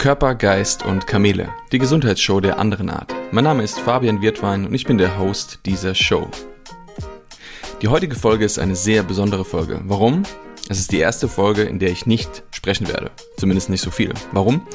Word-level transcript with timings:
Körper, 0.00 0.34
Geist 0.34 0.82
und 0.82 1.06
Kamele, 1.06 1.50
die 1.72 1.78
Gesundheitsshow 1.78 2.40
der 2.40 2.58
anderen 2.58 2.88
Art. 2.88 3.14
Mein 3.32 3.44
Name 3.44 3.62
ist 3.62 3.78
Fabian 3.78 4.22
Wirtwein 4.22 4.64
und 4.64 4.72
ich 4.72 4.86
bin 4.86 4.96
der 4.96 5.18
Host 5.18 5.58
dieser 5.66 5.94
Show. 5.94 6.26
Die 7.82 7.88
heutige 7.88 8.16
Folge 8.16 8.46
ist 8.46 8.58
eine 8.58 8.76
sehr 8.76 9.02
besondere 9.02 9.44
Folge. 9.44 9.78
Warum? 9.84 10.22
Es 10.70 10.78
ist 10.78 10.92
die 10.92 11.00
erste 11.00 11.28
Folge, 11.28 11.64
in 11.64 11.78
der 11.78 11.90
ich 11.90 12.06
nicht 12.06 12.44
sprechen 12.50 12.88
werde. 12.88 13.10
Zumindest 13.36 13.68
nicht 13.68 13.82
so 13.82 13.90
viel. 13.90 14.14
Warum? 14.32 14.66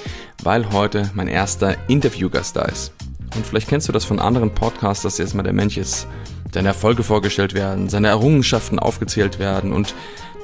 Weil 0.43 0.71
heute 0.71 1.09
mein 1.15 1.27
erster 1.27 1.75
Interviewgast 1.87 2.55
da 2.55 2.65
ist. 2.65 2.93
Und 3.35 3.47
vielleicht 3.47 3.67
kennst 3.67 3.87
du 3.87 3.91
das 3.91 4.05
von 4.05 4.19
anderen 4.19 4.53
Podcasts, 4.53 5.01
dass 5.01 5.17
jetzt 5.17 5.33
mal 5.33 5.41
der 5.41 5.53
Mensch 5.53 5.77
ist, 5.77 6.05
seine 6.53 6.67
Erfolge 6.67 7.01
vorgestellt 7.01 7.55
werden, 7.55 7.89
seine 7.89 8.09
Errungenschaften 8.09 8.77
aufgezählt 8.77 9.39
werden 9.39 9.73
und 9.73 9.95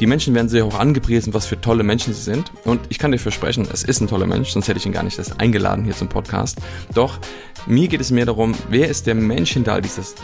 die 0.02 0.08
Menschen 0.08 0.34
werden 0.34 0.50
sehr 0.50 0.66
hoch 0.66 0.80
angepriesen, 0.80 1.36
was 1.36 1.46
für 1.46 1.62
tolle 1.62 1.84
Menschen 1.84 2.16
sie 2.16 2.24
sind. 2.24 2.52
Und 2.66 2.82
ich 2.90 2.98
kann 2.98 3.12
dir 3.12 3.20
versprechen, 3.20 3.68
es 3.72 3.84
ist 3.84 4.02
ein 4.02 4.08
toller 4.08 4.26
Mensch, 4.26 4.50
sonst 4.50 4.68
hätte 4.68 4.80
ich 4.80 4.86
ihn 4.88 4.92
gar 4.92 5.04
nicht 5.04 5.20
erst 5.20 5.40
eingeladen 5.40 5.86
hier 5.86 5.96
zum 5.96 6.10
Podcast. 6.10 6.58
Doch 6.96 7.20
mir 7.68 7.88
geht 7.88 8.02
es 8.02 8.10
mehr 8.10 8.26
darum, 8.26 8.56
wer 8.68 8.90
ist 8.90 9.06
der 9.06 9.14
Mensch 9.14 9.52
hinter 9.52 9.74
all 9.74 9.82
dieses, 9.84 10.16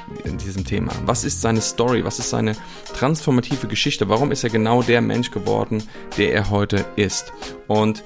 diesem 0.43 0.65
Thema? 0.65 0.91
Was 1.05 1.23
ist 1.23 1.41
seine 1.41 1.61
Story? 1.61 2.03
Was 2.03 2.17
ist 2.17 2.31
seine 2.31 2.53
transformative 2.95 3.67
Geschichte? 3.67 4.09
Warum 4.09 4.31
ist 4.31 4.43
er 4.43 4.49
genau 4.49 4.81
der 4.81 5.01
Mensch 5.01 5.29
geworden, 5.29 5.83
der 6.17 6.33
er 6.33 6.49
heute 6.49 6.83
ist? 6.95 7.31
Und 7.67 8.03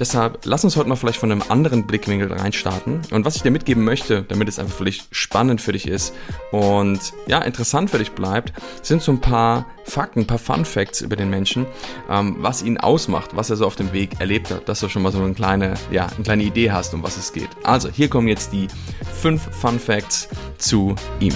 Deshalb 0.00 0.40
lass 0.44 0.64
uns 0.64 0.76
heute 0.76 0.88
mal 0.88 0.96
vielleicht 0.96 1.20
von 1.20 1.30
einem 1.30 1.42
anderen 1.48 1.86
Blickwinkel 1.86 2.32
reinstarten. 2.32 3.02
Und 3.12 3.24
was 3.24 3.36
ich 3.36 3.42
dir 3.42 3.52
mitgeben 3.52 3.84
möchte, 3.84 4.22
damit 4.22 4.48
es 4.48 4.58
einfach 4.58 4.76
vielleicht 4.76 5.14
spannend 5.14 5.60
für 5.60 5.72
dich 5.72 5.86
ist 5.86 6.12
und 6.50 6.98
ja, 7.28 7.38
interessant 7.38 7.90
für 7.90 7.98
dich 7.98 8.10
bleibt, 8.10 8.52
sind 8.82 9.02
so 9.02 9.12
ein 9.12 9.20
paar 9.20 9.66
Fakten, 9.84 10.20
ein 10.20 10.26
paar 10.26 10.38
Fun 10.38 10.64
Facts 10.64 11.00
über 11.00 11.14
den 11.14 11.30
Menschen, 11.30 11.66
ähm, 12.10 12.36
was 12.40 12.62
ihn 12.62 12.78
ausmacht, 12.78 13.36
was 13.36 13.50
er 13.50 13.56
so 13.56 13.66
auf 13.66 13.76
dem 13.76 13.92
Weg 13.92 14.18
erlebt 14.18 14.50
hat, 14.50 14.68
dass 14.68 14.80
du 14.80 14.88
schon 14.88 15.02
mal 15.02 15.12
so 15.12 15.22
eine 15.22 15.34
kleine, 15.34 15.74
ja, 15.92 16.06
eine 16.06 16.24
kleine 16.24 16.42
Idee 16.42 16.72
hast, 16.72 16.92
um 16.94 17.02
was 17.04 17.16
es 17.16 17.32
geht. 17.32 17.50
Also, 17.62 17.88
hier 17.88 18.08
kommen 18.08 18.26
jetzt 18.26 18.52
die 18.52 18.66
fünf 19.12 19.42
Fun 19.54 19.78
Facts 19.78 20.28
zu 20.58 20.96
ihm. 21.20 21.34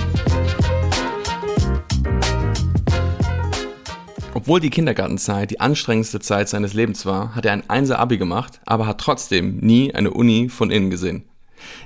Obwohl 4.49 4.61
die 4.61 4.71
Kindergartenzeit 4.71 5.51
die 5.51 5.61
anstrengendste 5.61 6.21
Zeit 6.21 6.49
seines 6.49 6.73
Lebens 6.73 7.05
war, 7.05 7.35
hat 7.35 7.45
er 7.45 7.53
ein 7.53 7.69
Einser-Abi 7.69 8.17
gemacht, 8.17 8.63
aber 8.65 8.87
hat 8.87 8.99
trotzdem 8.99 9.59
nie 9.59 9.95
eine 9.95 10.11
Uni 10.11 10.49
von 10.49 10.71
innen 10.71 10.89
gesehen. 10.89 11.25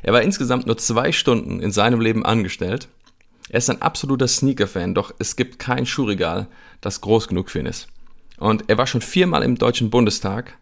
Er 0.04 0.12
war 0.12 0.22
insgesamt 0.22 0.68
nur 0.68 0.78
zwei 0.78 1.10
Stunden 1.10 1.58
in 1.58 1.72
seinem 1.72 2.00
Leben 2.00 2.24
angestellt. 2.24 2.86
Er 3.48 3.58
ist 3.58 3.68
ein 3.68 3.82
absoluter 3.82 4.28
Sneaker-Fan, 4.28 4.94
doch 4.94 5.12
es 5.18 5.34
gibt 5.34 5.58
kein 5.58 5.86
Schuhregal, 5.86 6.46
das 6.80 7.00
groß 7.00 7.26
genug 7.26 7.50
für 7.50 7.58
ihn 7.58 7.66
ist. 7.66 7.88
Und 8.38 8.70
er 8.70 8.78
war 8.78 8.86
schon 8.86 9.00
viermal 9.00 9.42
im 9.42 9.58
Deutschen 9.58 9.90
Bundestag. 9.90 10.56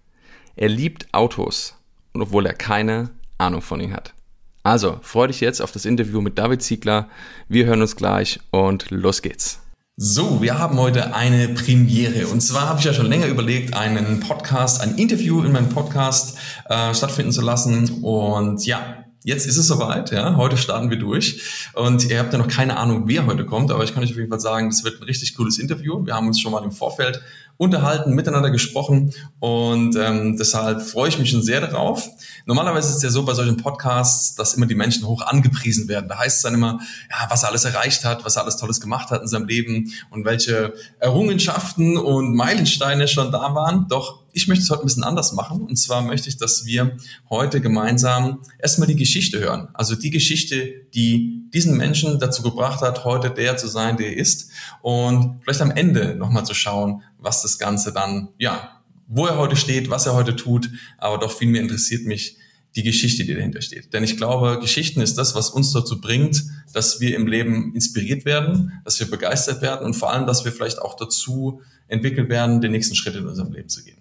Er 0.57 0.71
liebt 0.71 1.13
Autos, 1.13 1.77
obwohl 2.15 2.47
er 2.47 2.55
keine 2.55 3.11
Ahnung 3.37 3.61
von 3.61 3.79
ihnen 3.79 3.93
hat. 3.93 4.15
Also, 4.63 5.01
freu 5.03 5.27
dich 5.27 5.43
jetzt 5.43 5.61
auf 5.61 5.73
das 5.73 5.85
Interview 5.85 6.23
mit 6.23 6.39
David 6.39 6.63
Ziegler. 6.63 7.11
Wir 7.51 7.67
hören 7.67 7.83
uns 7.83 7.95
gleich 7.95 8.41
und 8.53 8.91
los 8.91 9.21
geht's. 9.21 9.61
So, 10.03 10.41
wir 10.41 10.59
haben 10.59 10.79
heute 10.79 11.15
eine 11.15 11.51
Premiere. 11.51 12.27
Und 12.29 12.41
zwar 12.41 12.71
habe 12.71 12.79
ich 12.79 12.87
ja 12.87 12.95
schon 12.95 13.05
länger 13.05 13.27
überlegt, 13.27 13.75
einen 13.75 14.21
Podcast, 14.21 14.81
ein 14.81 14.95
Interview 14.95 15.43
in 15.43 15.53
meinem 15.53 15.69
Podcast 15.69 16.39
äh, 16.71 16.95
stattfinden 16.95 17.33
zu 17.33 17.43
lassen. 17.43 18.03
Und 18.03 18.65
ja, 18.65 19.05
jetzt 19.25 19.47
ist 19.47 19.59
es 19.59 19.67
soweit. 19.67 20.11
Ja, 20.11 20.37
heute 20.37 20.57
starten 20.57 20.89
wir 20.89 20.99
durch. 20.99 21.71
Und 21.75 22.09
ihr 22.09 22.19
habt 22.19 22.33
ja 22.33 22.39
noch 22.39 22.49
keine 22.49 22.79
Ahnung, 22.79 23.09
wer 23.09 23.27
heute 23.27 23.45
kommt, 23.45 23.71
aber 23.71 23.85
ich 23.85 23.93
kann 23.93 24.03
euch 24.03 24.13
auf 24.13 24.17
jeden 24.17 24.31
Fall 24.31 24.41
sagen, 24.41 24.71
das 24.71 24.85
wird 24.85 25.03
ein 25.03 25.05
richtig 25.05 25.35
cooles 25.35 25.59
Interview. 25.59 26.07
Wir 26.07 26.15
haben 26.15 26.29
uns 26.29 26.41
schon 26.41 26.53
mal 26.53 26.65
im 26.65 26.73
Vorfeld 26.73 27.21
unterhalten, 27.61 28.15
miteinander 28.15 28.51
gesprochen 28.51 29.13
und 29.39 29.95
ähm, 29.95 30.39
deshalb 30.39 30.81
freue 30.81 31.11
ich 31.11 31.19
mich 31.19 31.29
schon 31.29 31.43
sehr 31.43 31.61
darauf. 31.61 32.09
Normalerweise 32.47 32.89
ist 32.89 32.97
es 32.97 33.03
ja 33.03 33.11
so 33.11 33.23
bei 33.23 33.35
solchen 33.35 33.59
Podcasts, 33.59 34.35
dass 34.35 34.55
immer 34.55 34.65
die 34.65 34.75
Menschen 34.75 35.07
hoch 35.07 35.21
angepriesen 35.21 35.87
werden. 35.87 36.09
Da 36.09 36.19
heißt 36.19 36.39
es 36.39 36.43
dann 36.43 36.55
immer, 36.55 36.81
ja, 37.11 37.27
was 37.29 37.43
er 37.43 37.51
alles 37.51 37.67
erreicht 37.67 38.07
hat, 38.07 38.25
was 38.25 38.37
er 38.37 38.45
alles 38.45 38.57
Tolles 38.57 38.81
gemacht 38.81 39.11
hat 39.11 39.21
in 39.21 39.29
seinem 39.29 39.47
Leben 39.47 39.93
und 40.09 40.25
welche 40.25 40.73
Errungenschaften 41.01 41.99
und 41.99 42.35
Meilensteine 42.35 43.07
schon 43.09 43.31
da 43.31 43.55
waren. 43.55 43.89
Doch 43.91 44.21
ich 44.33 44.49
möchte 44.49 44.63
es 44.63 44.71
heute 44.71 44.83
ein 44.83 44.87
bisschen 44.87 45.05
anders 45.05 45.33
machen. 45.33 45.63
Und 45.63 45.77
zwar 45.77 46.03
möchte 46.03 46.29
ich, 46.29 46.37
dass 46.37 46.65
wir 46.65 46.97
heute 47.29 47.61
gemeinsam 47.61 48.43
erstmal 48.59 48.89
die 48.89 48.97
Geschichte 48.97 49.41
hören. 49.41 49.69
Also 49.75 49.95
die 49.95 50.11
Geschichte, 50.11 50.87
die 50.95 51.45
diesen 51.53 51.77
Menschen 51.77 52.19
dazu 52.19 52.43
gebracht 52.43 52.81
hat, 52.81 53.05
heute 53.05 53.31
der 53.31 53.57
zu 53.57 53.69
sein, 53.69 53.97
der 53.97 54.09
er 54.09 54.17
ist. 54.17 54.51
Und 54.83 55.41
vielleicht 55.43 55.61
am 55.61 55.71
Ende 55.71 56.15
nochmal 56.15 56.45
zu 56.45 56.55
schauen, 56.55 57.03
was 57.19 57.43
das 57.43 57.59
Ganze 57.59 57.93
dann, 57.93 58.29
ja, 58.39 58.81
wo 59.07 59.27
er 59.27 59.37
heute 59.37 59.57
steht, 59.57 59.91
was 59.91 60.07
er 60.07 60.15
heute 60.15 60.37
tut, 60.37 60.71
aber 60.99 61.19
doch 61.19 61.33
viel 61.33 61.49
mehr 61.49 61.63
interessiert 61.63 62.07
mich 62.07 62.37
die 62.77 62.85
Geschichte, 62.85 63.25
die 63.25 63.35
dahinter 63.35 63.63
steht. 63.63 63.93
Denn 63.93 64.05
ich 64.05 64.17
glaube, 64.17 64.59
Geschichten 64.61 65.01
ist 65.01 65.19
das, 65.19 65.35
was 65.35 65.51
uns 65.51 65.73
dazu 65.73 66.01
bringt, 66.01 66.45
dass 66.73 67.01
wir 67.01 67.17
im 67.17 67.27
Leben 67.27 67.75
inspiriert 67.75 68.25
werden, 68.25 68.81
dass 68.85 69.01
wir 69.01 69.11
begeistert 69.11 69.61
werden 69.61 69.85
und 69.85 69.95
vor 69.95 70.13
allem, 70.13 70.27
dass 70.27 70.45
wir 70.45 70.53
vielleicht 70.53 70.81
auch 70.81 70.95
dazu 70.95 71.63
entwickelt 71.89 72.29
werden, 72.29 72.61
den 72.61 72.71
nächsten 72.71 72.95
Schritt 72.95 73.17
in 73.17 73.27
unserem 73.27 73.53
Leben 73.53 73.69
zu 73.69 73.83
gehen. 73.83 74.00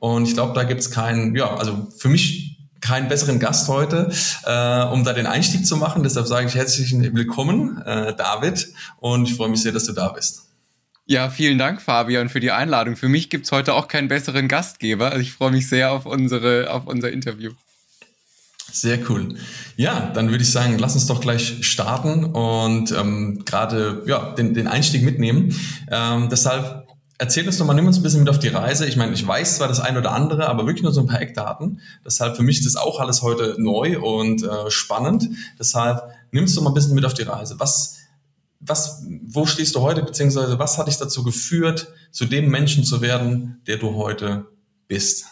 Und 0.00 0.26
ich 0.26 0.34
glaube, 0.34 0.54
da 0.54 0.64
gibt 0.64 0.80
es 0.80 0.90
keinen, 0.90 1.34
ja, 1.34 1.54
also 1.56 1.88
für 1.96 2.08
mich 2.08 2.58
keinen 2.80 3.08
besseren 3.08 3.38
Gast 3.38 3.68
heute, 3.68 4.12
äh, 4.44 4.82
um 4.92 5.04
da 5.04 5.12
den 5.12 5.26
Einstieg 5.26 5.66
zu 5.66 5.76
machen. 5.76 6.02
Deshalb 6.02 6.26
sage 6.26 6.48
ich 6.48 6.54
herzlichen 6.54 7.14
Willkommen, 7.14 7.80
äh, 7.82 8.14
David, 8.14 8.68
und 8.98 9.28
ich 9.28 9.36
freue 9.36 9.48
mich 9.48 9.62
sehr, 9.62 9.72
dass 9.72 9.84
du 9.84 9.92
da 9.92 10.08
bist. 10.08 10.42
Ja, 11.06 11.30
vielen 11.30 11.58
Dank, 11.58 11.82
Fabian, 11.82 12.28
für 12.28 12.40
die 12.40 12.52
Einladung. 12.52 12.96
Für 12.96 13.08
mich 13.08 13.30
gibt's 13.30 13.50
heute 13.52 13.74
auch 13.74 13.88
keinen 13.88 14.08
besseren 14.08 14.48
Gastgeber. 14.48 15.10
Also 15.10 15.20
ich 15.20 15.32
freue 15.32 15.50
mich 15.50 15.68
sehr 15.68 15.92
auf, 15.92 16.06
unsere, 16.06 16.70
auf 16.70 16.86
unser 16.86 17.10
Interview. 17.10 17.52
Sehr 18.72 18.98
cool. 19.10 19.34
Ja, 19.76 20.10
dann 20.14 20.30
würde 20.30 20.42
ich 20.42 20.50
sagen, 20.50 20.78
lass 20.78 20.94
uns 20.94 21.06
doch 21.06 21.20
gleich 21.20 21.58
starten 21.60 22.24
und 22.24 22.90
ähm, 22.92 23.44
gerade 23.44 24.02
ja, 24.06 24.30
den, 24.30 24.54
den 24.54 24.66
Einstieg 24.66 25.02
mitnehmen. 25.02 25.54
Ähm, 25.90 26.28
deshalb 26.30 26.81
erzähl 27.22 27.46
uns 27.46 27.56
doch 27.56 27.64
mal, 27.64 27.74
nimm 27.74 27.86
uns 27.86 27.98
ein 27.98 28.02
bisschen 28.02 28.20
mit 28.20 28.28
auf 28.28 28.40
die 28.40 28.48
Reise. 28.48 28.84
Ich 28.86 28.96
meine, 28.96 29.12
ich 29.12 29.24
weiß 29.24 29.56
zwar 29.56 29.68
das 29.68 29.78
eine 29.78 30.00
oder 30.00 30.10
andere, 30.12 30.48
aber 30.48 30.66
wirklich 30.66 30.82
nur 30.82 30.92
so 30.92 31.02
ein 31.02 31.06
paar 31.06 31.20
Eckdaten. 31.20 31.80
Deshalb 32.04 32.36
für 32.36 32.42
mich 32.42 32.58
ist 32.58 32.66
das 32.66 32.76
auch 32.76 32.98
alles 32.98 33.22
heute 33.22 33.54
neu 33.58 34.00
und 34.00 34.42
äh, 34.42 34.70
spannend. 34.70 35.28
Deshalb 35.58 36.02
nimmst 36.32 36.56
du 36.56 36.62
mal 36.62 36.70
ein 36.70 36.74
bisschen 36.74 36.94
mit 36.94 37.04
auf 37.04 37.14
die 37.14 37.22
Reise. 37.22 37.54
Was 37.58 37.98
was, 38.64 39.04
wo 39.26 39.44
stehst 39.44 39.74
du 39.74 39.80
heute, 39.80 40.02
beziehungsweise 40.02 40.56
was 40.58 40.78
hat 40.78 40.86
dich 40.86 40.96
dazu 40.96 41.24
geführt, 41.24 41.88
zu 42.12 42.26
dem 42.26 42.48
Menschen 42.48 42.84
zu 42.84 43.00
werden, 43.02 43.60
der 43.66 43.76
du 43.76 43.96
heute 43.96 44.46
bist? 44.86 45.26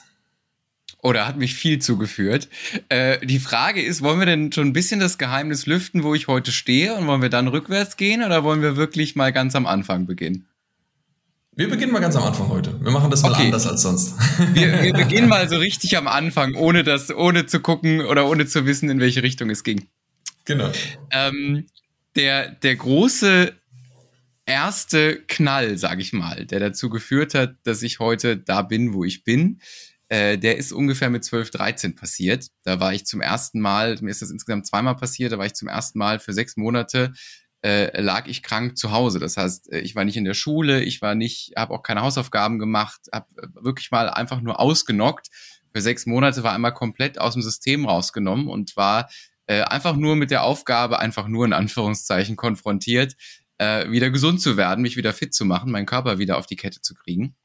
Oder 1.01 1.29
hat 1.29 1.37
mich 1.37 1.55
viel 1.55 1.79
zugeführt. 1.79 2.49
Äh, 2.89 3.25
die 3.25 3.39
Frage 3.39 3.83
ist, 3.83 4.03
wollen 4.03 4.19
wir 4.19 4.27
denn 4.27 4.51
schon 4.51 4.67
ein 4.67 4.73
bisschen 4.73 4.99
das 4.99 5.17
Geheimnis 5.17 5.67
lüften, 5.67 6.03
wo 6.03 6.15
ich 6.15 6.27
heute 6.27 6.51
stehe 6.51 6.95
und 6.95 7.07
wollen 7.07 7.23
wir 7.23 7.31
dann 7.31 7.47
rückwärts 7.47 7.97
gehen 7.97 8.25
oder 8.25 8.43
wollen 8.43 8.63
wir 8.63 8.77
wirklich 8.77 9.15
mal 9.15 9.33
ganz 9.33 9.55
am 9.55 9.67
Anfang 9.67 10.07
beginnen? 10.07 10.50
Wir 11.61 11.69
beginnen 11.69 11.93
mal 11.93 12.01
ganz 12.01 12.17
am 12.17 12.23
Anfang 12.23 12.49
heute. 12.49 12.83
Wir 12.83 12.91
machen 12.91 13.11
das 13.11 13.21
mal 13.21 13.33
okay. 13.33 13.45
anders 13.45 13.67
als 13.67 13.83
sonst. 13.83 14.15
Wir, 14.55 14.81
wir 14.83 14.93
beginnen 14.95 15.29
mal 15.29 15.47
so 15.47 15.59
richtig 15.59 15.95
am 15.99 16.09
Anfang, 16.09 16.55
ohne 16.55 16.85
das, 16.85 17.15
ohne 17.15 17.45
zu 17.45 17.61
gucken 17.61 18.01
oder 18.01 18.27
ohne 18.27 18.47
zu 18.47 18.65
wissen, 18.65 18.89
in 18.89 18.99
welche 18.99 19.23
Richtung 19.23 19.51
es 19.51 19.63
ging. 19.63 19.87
Genau. 20.47 20.73
Ähm, 21.11 21.67
der, 22.17 22.49
der 22.49 22.77
große 22.77 23.53
erste 24.47 25.21
Knall, 25.29 25.77
sag 25.77 26.01
ich 26.01 26.15
mal, 26.15 26.47
der 26.47 26.61
dazu 26.61 26.89
geführt 26.89 27.35
hat, 27.35 27.57
dass 27.65 27.83
ich 27.83 27.99
heute 27.99 28.39
da 28.39 28.63
bin, 28.63 28.95
wo 28.95 29.05
ich 29.05 29.23
bin, 29.23 29.61
äh, 30.09 30.39
der 30.39 30.57
ist 30.57 30.73
ungefähr 30.73 31.11
mit 31.11 31.27
12, 31.27 31.51
13 31.51 31.95
passiert. 31.95 32.47
Da 32.65 32.81
war 32.81 32.95
ich 32.95 33.05
zum 33.05 33.21
ersten 33.21 33.61
Mal, 33.61 33.99
mir 34.01 34.11
ist 34.11 34.23
das 34.23 34.31
insgesamt 34.31 34.67
zweimal 34.67 34.97
passiert, 34.97 35.33
da 35.33 35.37
war 35.37 35.45
ich 35.45 35.53
zum 35.53 35.69
ersten 35.69 35.99
Mal 35.99 36.21
für 36.21 36.33
sechs 36.33 36.57
Monate 36.57 37.13
äh, 37.63 38.01
lag 38.01 38.27
ich 38.27 38.43
krank 38.43 38.77
zu 38.79 38.91
Hause. 38.91 39.19
Das 39.19 39.37
heißt, 39.37 39.73
äh, 39.73 39.81
ich 39.81 39.95
war 39.95 40.05
nicht 40.05 40.17
in 40.17 40.25
der 40.25 40.35
Schule, 40.35 40.83
ich 40.83 41.03
war 41.03 41.15
nicht, 41.15 41.53
habe 41.57 41.75
auch 41.75 41.83
keine 41.83 42.03
Hausaufgaben 42.03 42.59
gemacht, 42.59 43.01
habe 43.13 43.27
äh, 43.37 43.47
wirklich 43.65 43.91
mal 43.91 44.09
einfach 44.09 44.41
nur 44.41 44.61
ausgenockt. 44.61 45.29
Für 45.73 45.81
sechs 45.81 46.07
Monate 46.07 46.43
war 46.43 46.53
einmal 46.53 46.75
komplett 46.75 47.21
aus 47.21 47.35
dem 47.35 47.43
System 47.43 47.87
rausgenommen 47.87 48.49
und 48.49 48.77
war 48.77 49.09
äh, 49.47 49.63
einfach 49.63 49.97
nur 49.97 50.17
mit 50.17 50.31
der 50.31 50.43
Aufgabe, 50.43 50.99
einfach 50.99 51.29
nur 51.29 51.45
in 51.45 51.53
Anführungszeichen 51.53 52.37
konfrontiert, 52.37 53.15
äh, 53.59 53.91
wieder 53.91 54.11
gesund 54.11 54.41
zu 54.41 54.57
werden, 54.57 54.83
mich 54.83 54.97
wieder 54.97 55.13
fit 55.13 55.35
zu 55.35 55.45
machen, 55.45 55.71
meinen 55.71 55.87
Körper 55.87 56.19
wieder 56.19 56.39
auf 56.39 56.47
die 56.47 56.57
Kette 56.57 56.81
zu 56.81 56.95
kriegen. 56.95 57.37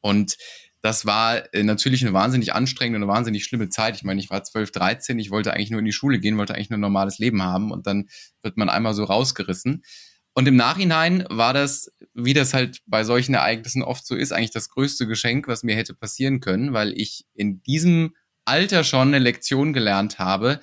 Und 0.00 0.36
das 0.82 1.06
war 1.06 1.54
äh, 1.54 1.62
natürlich 1.62 2.02
eine 2.02 2.12
wahnsinnig 2.12 2.52
anstrengende, 2.52 3.04
eine 3.04 3.12
wahnsinnig 3.12 3.44
schlimme 3.44 3.68
Zeit. 3.68 3.96
Ich 3.96 4.02
meine, 4.02 4.20
ich 4.20 4.30
war 4.30 4.42
12, 4.42 4.72
13, 4.72 5.18
ich 5.18 5.30
wollte 5.30 5.54
eigentlich 5.54 5.70
nur 5.70 5.78
in 5.78 5.86
die 5.86 5.92
Schule 5.92 6.18
gehen, 6.18 6.36
wollte 6.36 6.54
eigentlich 6.54 6.70
nur 6.70 6.78
ein 6.78 6.82
normales 6.82 7.18
Leben 7.18 7.42
haben 7.42 7.70
und 7.70 7.86
dann 7.86 8.08
wird 8.42 8.56
man 8.56 8.68
einmal 8.68 8.92
so 8.92 9.04
rausgerissen. 9.04 9.84
Und 10.34 10.48
im 10.48 10.56
Nachhinein 10.56 11.24
war 11.30 11.54
das, 11.54 11.92
wie 12.14 12.34
das 12.34 12.52
halt 12.52 12.80
bei 12.86 13.04
solchen 13.04 13.34
Ereignissen 13.34 13.82
oft 13.82 14.04
so 14.04 14.16
ist, 14.16 14.32
eigentlich 14.32 14.50
das 14.50 14.70
größte 14.70 15.06
Geschenk, 15.06 15.46
was 15.46 15.62
mir 15.62 15.76
hätte 15.76 15.94
passieren 15.94 16.40
können, 16.40 16.72
weil 16.72 16.92
ich 16.98 17.26
in 17.34 17.62
diesem 17.62 18.14
Alter 18.44 18.82
schon 18.82 19.08
eine 19.08 19.18
Lektion 19.20 19.72
gelernt 19.72 20.18
habe, 20.18 20.60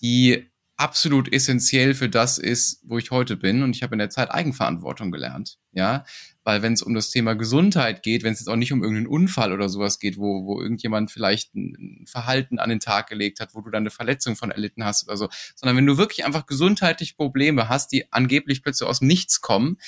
die 0.00 0.46
absolut 0.76 1.32
essentiell 1.32 1.94
für 1.94 2.08
das 2.08 2.38
ist, 2.38 2.80
wo 2.84 2.98
ich 2.98 3.10
heute 3.10 3.36
bin. 3.36 3.62
Und 3.62 3.74
ich 3.74 3.82
habe 3.82 3.94
in 3.94 3.98
der 3.98 4.10
Zeit 4.10 4.30
Eigenverantwortung 4.30 5.10
gelernt. 5.10 5.58
Ja, 5.72 6.04
weil 6.44 6.62
wenn 6.62 6.74
es 6.74 6.82
um 6.82 6.94
das 6.94 7.10
Thema 7.10 7.34
Gesundheit 7.34 8.02
geht, 8.02 8.22
wenn 8.22 8.32
es 8.32 8.40
jetzt 8.40 8.48
auch 8.48 8.56
nicht 8.56 8.72
um 8.72 8.82
irgendeinen 8.82 9.08
Unfall 9.08 9.52
oder 9.52 9.68
sowas 9.68 9.98
geht, 9.98 10.16
wo, 10.16 10.46
wo 10.46 10.60
irgendjemand 10.60 11.10
vielleicht 11.10 11.54
ein 11.54 12.04
Verhalten 12.06 12.58
an 12.58 12.70
den 12.70 12.80
Tag 12.80 13.08
gelegt 13.08 13.40
hat, 13.40 13.54
wo 13.54 13.60
du 13.60 13.70
dann 13.70 13.82
eine 13.82 13.90
Verletzung 13.90 14.36
von 14.36 14.50
erlitten 14.50 14.84
hast 14.84 15.06
oder 15.06 15.16
so, 15.16 15.28
sondern 15.54 15.76
wenn 15.76 15.86
du 15.86 15.98
wirklich 15.98 16.24
einfach 16.24 16.46
gesundheitliche 16.46 17.14
Probleme 17.14 17.68
hast, 17.68 17.92
die 17.92 18.10
angeblich 18.12 18.62
plötzlich 18.62 18.88
aus 18.88 19.00
dem 19.00 19.08
Nichts 19.08 19.40
kommen, 19.40 19.78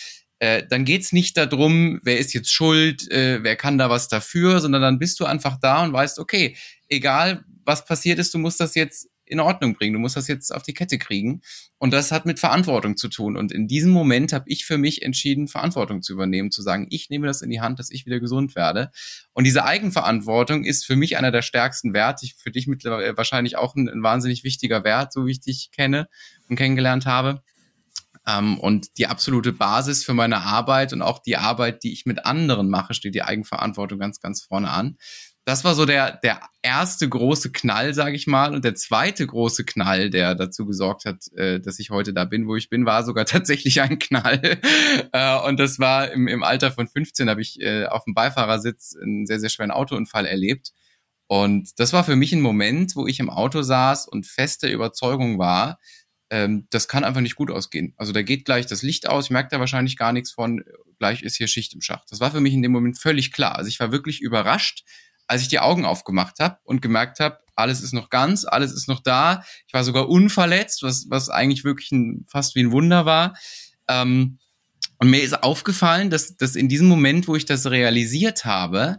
äh, 0.40 0.64
dann 0.66 0.84
geht's 0.84 1.12
nicht 1.12 1.36
darum, 1.36 2.00
wer 2.02 2.18
ist 2.18 2.32
jetzt 2.32 2.52
schuld, 2.52 3.10
äh, 3.10 3.42
wer 3.42 3.56
kann 3.56 3.78
da 3.78 3.90
was 3.90 4.08
dafür, 4.08 4.60
sondern 4.60 4.82
dann 4.82 4.98
bist 4.98 5.18
du 5.20 5.24
einfach 5.24 5.58
da 5.60 5.82
und 5.82 5.92
weißt, 5.92 6.18
okay, 6.18 6.56
egal 6.88 7.44
was 7.64 7.84
passiert 7.84 8.18
ist, 8.18 8.32
du 8.32 8.38
musst 8.38 8.60
das 8.60 8.74
jetzt 8.74 9.08
in 9.28 9.40
Ordnung 9.40 9.74
bringen. 9.74 9.94
Du 9.94 9.98
musst 9.98 10.16
das 10.16 10.28
jetzt 10.28 10.54
auf 10.54 10.62
die 10.62 10.74
Kette 10.74 10.98
kriegen. 10.98 11.42
Und 11.78 11.92
das 11.92 12.12
hat 12.12 12.26
mit 12.26 12.38
Verantwortung 12.38 12.96
zu 12.96 13.08
tun. 13.08 13.36
Und 13.36 13.52
in 13.52 13.68
diesem 13.68 13.92
Moment 13.92 14.32
habe 14.32 14.44
ich 14.48 14.64
für 14.64 14.78
mich 14.78 15.02
entschieden, 15.02 15.48
Verantwortung 15.48 16.02
zu 16.02 16.12
übernehmen, 16.12 16.50
zu 16.50 16.62
sagen, 16.62 16.86
ich 16.90 17.10
nehme 17.10 17.26
das 17.26 17.42
in 17.42 17.50
die 17.50 17.60
Hand, 17.60 17.78
dass 17.78 17.90
ich 17.90 18.06
wieder 18.06 18.20
gesund 18.20 18.56
werde. 18.56 18.90
Und 19.32 19.44
diese 19.44 19.64
Eigenverantwortung 19.64 20.64
ist 20.64 20.84
für 20.84 20.96
mich 20.96 21.16
einer 21.16 21.30
der 21.30 21.42
stärksten 21.42 21.92
Werte. 21.92 22.26
Für 22.36 22.50
dich 22.50 22.66
mittlerweile 22.66 23.16
wahrscheinlich 23.16 23.56
auch 23.56 23.74
ein, 23.74 23.88
ein 23.88 24.02
wahnsinnig 24.02 24.44
wichtiger 24.44 24.84
Wert, 24.84 25.12
so 25.12 25.26
wie 25.26 25.32
ich 25.32 25.40
dich 25.40 25.70
kenne 25.70 26.08
und 26.48 26.56
kennengelernt 26.56 27.06
habe. 27.06 27.42
Um, 28.28 28.60
und 28.60 28.98
die 28.98 29.06
absolute 29.06 29.52
Basis 29.52 30.04
für 30.04 30.12
meine 30.12 30.42
Arbeit 30.42 30.92
und 30.92 31.00
auch 31.00 31.18
die 31.18 31.38
Arbeit, 31.38 31.82
die 31.82 31.94
ich 31.94 32.04
mit 32.04 32.26
anderen 32.26 32.68
mache, 32.68 32.92
steht 32.92 33.14
die 33.14 33.22
Eigenverantwortung 33.22 33.98
ganz, 33.98 34.20
ganz 34.20 34.42
vorne 34.42 34.68
an 34.68 34.98
das 35.48 35.64
war 35.64 35.74
so 35.74 35.86
der, 35.86 36.18
der 36.18 36.42
erste 36.60 37.08
große 37.08 37.50
Knall, 37.52 37.94
sage 37.94 38.14
ich 38.14 38.26
mal. 38.26 38.54
Und 38.54 38.66
der 38.66 38.74
zweite 38.74 39.26
große 39.26 39.64
Knall, 39.64 40.10
der 40.10 40.34
dazu 40.34 40.66
gesorgt 40.66 41.06
hat, 41.06 41.32
äh, 41.36 41.58
dass 41.58 41.78
ich 41.78 41.88
heute 41.88 42.12
da 42.12 42.26
bin, 42.26 42.46
wo 42.46 42.54
ich 42.54 42.68
bin, 42.68 42.84
war 42.84 43.02
sogar 43.02 43.24
tatsächlich 43.24 43.80
ein 43.80 43.98
Knall. 43.98 44.42
äh, 45.12 45.38
und 45.48 45.58
das 45.58 45.78
war 45.78 46.12
im, 46.12 46.28
im 46.28 46.42
Alter 46.42 46.70
von 46.70 46.86
15, 46.86 47.30
habe 47.30 47.40
ich 47.40 47.62
äh, 47.62 47.86
auf 47.86 48.04
dem 48.04 48.12
Beifahrersitz 48.12 48.94
einen 49.02 49.24
sehr, 49.24 49.40
sehr 49.40 49.48
schweren 49.48 49.70
Autounfall 49.70 50.26
erlebt. 50.26 50.72
Und 51.28 51.80
das 51.80 51.94
war 51.94 52.04
für 52.04 52.16
mich 52.16 52.34
ein 52.34 52.42
Moment, 52.42 52.94
wo 52.94 53.06
ich 53.06 53.18
im 53.18 53.30
Auto 53.30 53.62
saß 53.62 54.06
und 54.06 54.26
feste 54.26 54.68
Überzeugung 54.68 55.38
war, 55.38 55.78
ähm, 56.28 56.66
das 56.68 56.88
kann 56.88 57.04
einfach 57.04 57.22
nicht 57.22 57.36
gut 57.36 57.50
ausgehen. 57.50 57.94
Also 57.96 58.12
da 58.12 58.20
geht 58.20 58.44
gleich 58.44 58.66
das 58.66 58.82
Licht 58.82 59.08
aus, 59.08 59.24
ich 59.24 59.30
merke 59.30 59.48
da 59.50 59.60
wahrscheinlich 59.60 59.96
gar 59.96 60.12
nichts 60.12 60.30
von, 60.30 60.62
gleich 60.98 61.22
ist 61.22 61.36
hier 61.36 61.48
Schicht 61.48 61.72
im 61.72 61.80
Schacht. 61.80 62.12
Das 62.12 62.20
war 62.20 62.32
für 62.32 62.40
mich 62.40 62.52
in 62.52 62.60
dem 62.60 62.72
Moment 62.72 62.98
völlig 62.98 63.32
klar. 63.32 63.56
Also 63.56 63.68
ich 63.68 63.80
war 63.80 63.92
wirklich 63.92 64.20
überrascht, 64.20 64.84
als 65.28 65.42
ich 65.42 65.48
die 65.48 65.60
Augen 65.60 65.84
aufgemacht 65.84 66.40
habe 66.40 66.58
und 66.64 66.82
gemerkt 66.82 67.20
habe, 67.20 67.38
alles 67.54 67.80
ist 67.82 67.92
noch 67.92 68.10
ganz, 68.10 68.44
alles 68.44 68.72
ist 68.72 68.88
noch 68.88 69.00
da. 69.00 69.44
Ich 69.66 69.74
war 69.74 69.84
sogar 69.84 70.08
unverletzt, 70.08 70.82
was, 70.82 71.06
was 71.10 71.28
eigentlich 71.28 71.64
wirklich 71.64 71.92
ein, 71.92 72.24
fast 72.28 72.54
wie 72.54 72.60
ein 72.60 72.72
Wunder 72.72 73.04
war. 73.04 73.36
Ähm, 73.88 74.38
und 74.98 75.10
mir 75.10 75.22
ist 75.22 75.42
aufgefallen, 75.42 76.10
dass, 76.10 76.36
dass 76.36 76.56
in 76.56 76.68
diesem 76.68 76.88
Moment, 76.88 77.28
wo 77.28 77.36
ich 77.36 77.44
das 77.44 77.66
realisiert 77.70 78.44
habe, 78.44 78.98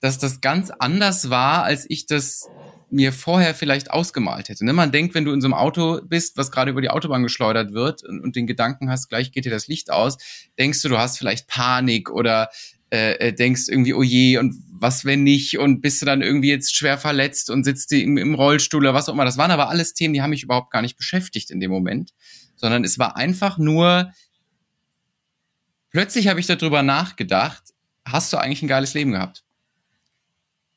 dass 0.00 0.18
das 0.18 0.40
ganz 0.40 0.70
anders 0.70 1.30
war, 1.30 1.64
als 1.64 1.86
ich 1.88 2.06
das 2.06 2.48
mir 2.90 3.12
vorher 3.12 3.54
vielleicht 3.54 3.90
ausgemalt 3.90 4.48
hätte. 4.50 4.64
Ne? 4.66 4.72
Man 4.72 4.92
denkt, 4.92 5.14
wenn 5.14 5.24
du 5.24 5.32
in 5.32 5.40
so 5.40 5.46
einem 5.46 5.54
Auto 5.54 6.00
bist, 6.04 6.36
was 6.36 6.50
gerade 6.50 6.70
über 6.70 6.82
die 6.82 6.90
Autobahn 6.90 7.22
geschleudert 7.22 7.72
wird 7.72 8.04
und, 8.04 8.20
und 8.20 8.36
den 8.36 8.46
Gedanken 8.46 8.90
hast, 8.90 9.08
gleich 9.08 9.32
geht 9.32 9.46
dir 9.46 9.50
das 9.50 9.66
Licht 9.66 9.90
aus, 9.90 10.18
denkst 10.58 10.82
du, 10.82 10.90
du 10.90 10.98
hast 10.98 11.16
vielleicht 11.16 11.46
Panik 11.48 12.10
oder 12.10 12.50
äh, 12.92 13.28
äh, 13.28 13.32
denkst 13.32 13.68
irgendwie, 13.68 13.94
oh 13.94 14.02
je, 14.02 14.36
und 14.36 14.54
was 14.70 15.06
wenn 15.06 15.22
nicht, 15.22 15.58
und 15.58 15.80
bist 15.80 16.02
du 16.02 16.06
dann 16.06 16.20
irgendwie 16.20 16.50
jetzt 16.50 16.76
schwer 16.76 16.98
verletzt 16.98 17.48
und 17.48 17.64
sitzt 17.64 17.90
im, 17.92 18.18
im 18.18 18.34
Rollstuhl 18.34 18.82
oder 18.82 18.92
was 18.92 19.08
auch 19.08 19.14
immer. 19.14 19.24
Das 19.24 19.38
waren 19.38 19.50
aber 19.50 19.70
alles 19.70 19.94
Themen, 19.94 20.12
die 20.12 20.20
haben 20.20 20.28
mich 20.28 20.42
überhaupt 20.42 20.70
gar 20.70 20.82
nicht 20.82 20.98
beschäftigt 20.98 21.50
in 21.50 21.58
dem 21.58 21.70
Moment, 21.70 22.10
sondern 22.54 22.84
es 22.84 22.98
war 22.98 23.16
einfach 23.16 23.56
nur, 23.56 24.12
plötzlich 25.90 26.28
habe 26.28 26.38
ich 26.38 26.44
darüber 26.44 26.82
nachgedacht, 26.82 27.62
hast 28.04 28.30
du 28.30 28.36
eigentlich 28.36 28.60
ein 28.60 28.68
geiles 28.68 28.92
Leben 28.92 29.12
gehabt? 29.12 29.42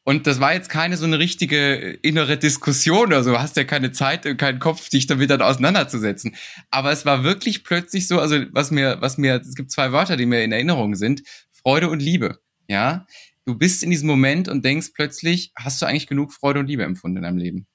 Und 0.06 0.25
das 0.25 0.39
war 0.39 0.53
jetzt 0.53 0.69
keine 0.69 0.95
so 0.95 1.06
eine 1.06 1.19
richtige 1.19 1.97
innere 2.01 2.38
Diskussion 2.38 3.07
oder 3.07 3.23
so. 3.23 3.31
Du 3.31 3.39
hast 3.39 3.57
ja 3.57 3.65
keine 3.65 3.91
Zeit 3.91 4.25
und 4.25 4.38
keinen 4.38 4.59
Kopf, 4.59 4.88
dich 4.88 5.07
damit 5.07 5.31
dann 5.31 5.41
auseinanderzusetzen. 5.41 6.35
Aber 6.69 6.91
es 6.91 7.06
war 7.06 7.25
wirklich 7.25 7.65
plötzlich 7.65 8.07
so, 8.07 8.19
also 8.21 8.39
was 8.51 8.71
mir, 8.71 8.97
was 9.01 9.17
mir, 9.17 9.41
es 9.41 9.56
gibt 9.56 9.71
zwei 9.71 9.91
Wörter, 9.91 10.15
die 10.15 10.27
mir 10.27 10.44
in 10.44 10.53
Erinnerung 10.53 10.95
sind. 10.95 11.23
Freude 11.65 11.89
und 11.89 12.00
Liebe. 12.00 12.39
Ja, 12.67 13.07
du 13.45 13.56
bist 13.56 13.81
in 13.81 13.89
diesem 13.89 14.07
Moment 14.07 14.47
und 14.47 14.63
denkst 14.63 14.91
plötzlich, 14.94 15.51
hast 15.56 15.81
du 15.81 15.88
eigentlich 15.88 16.06
genug 16.06 16.31
Freude 16.31 16.59
und 16.59 16.67
Liebe 16.67 16.83
empfunden 16.83 17.17
in 17.17 17.23
deinem 17.23 17.39
Leben? 17.39 17.67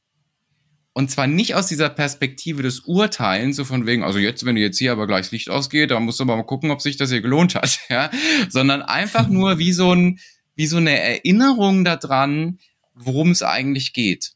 Und 0.93 1.11
zwar 1.11 1.27
nicht 1.27 1.57
aus 1.57 1.67
dieser 1.67 1.89
Perspektive 1.89 2.63
des 2.63 2.81
Urteilens, 2.81 3.57
so 3.57 3.65
von 3.65 3.87
wegen, 3.87 4.05
also 4.05 4.21
jetzt, 4.21 4.47
wenn 4.47 4.55
du 4.55 4.61
jetzt 4.61 4.79
hier 4.79 4.93
aber 4.93 5.09
gleich 5.09 5.33
Licht 5.33 5.51
ausgeht, 5.51 5.91
dann 5.91 6.05
musst 6.05 6.21
du 6.21 6.25
mal 6.25 6.41
gucken, 6.45 6.71
ob 6.71 6.81
sich 6.81 6.99
das 6.99 7.11
hier 7.11 7.21
gelohnt 7.21 7.57
hat, 7.57 7.81
ja, 7.89 8.13
sondern 8.49 8.83
einfach 8.83 9.29
nur 9.29 9.59
wie 9.59 9.73
so 9.73 9.93
ein, 9.93 10.21
wie 10.55 10.67
so 10.67 10.77
eine 10.77 10.97
Erinnerung 10.97 11.85
daran, 11.85 12.61
worum 12.95 13.33
es 13.33 13.43
eigentlich 13.43 13.93
geht. 13.93 14.35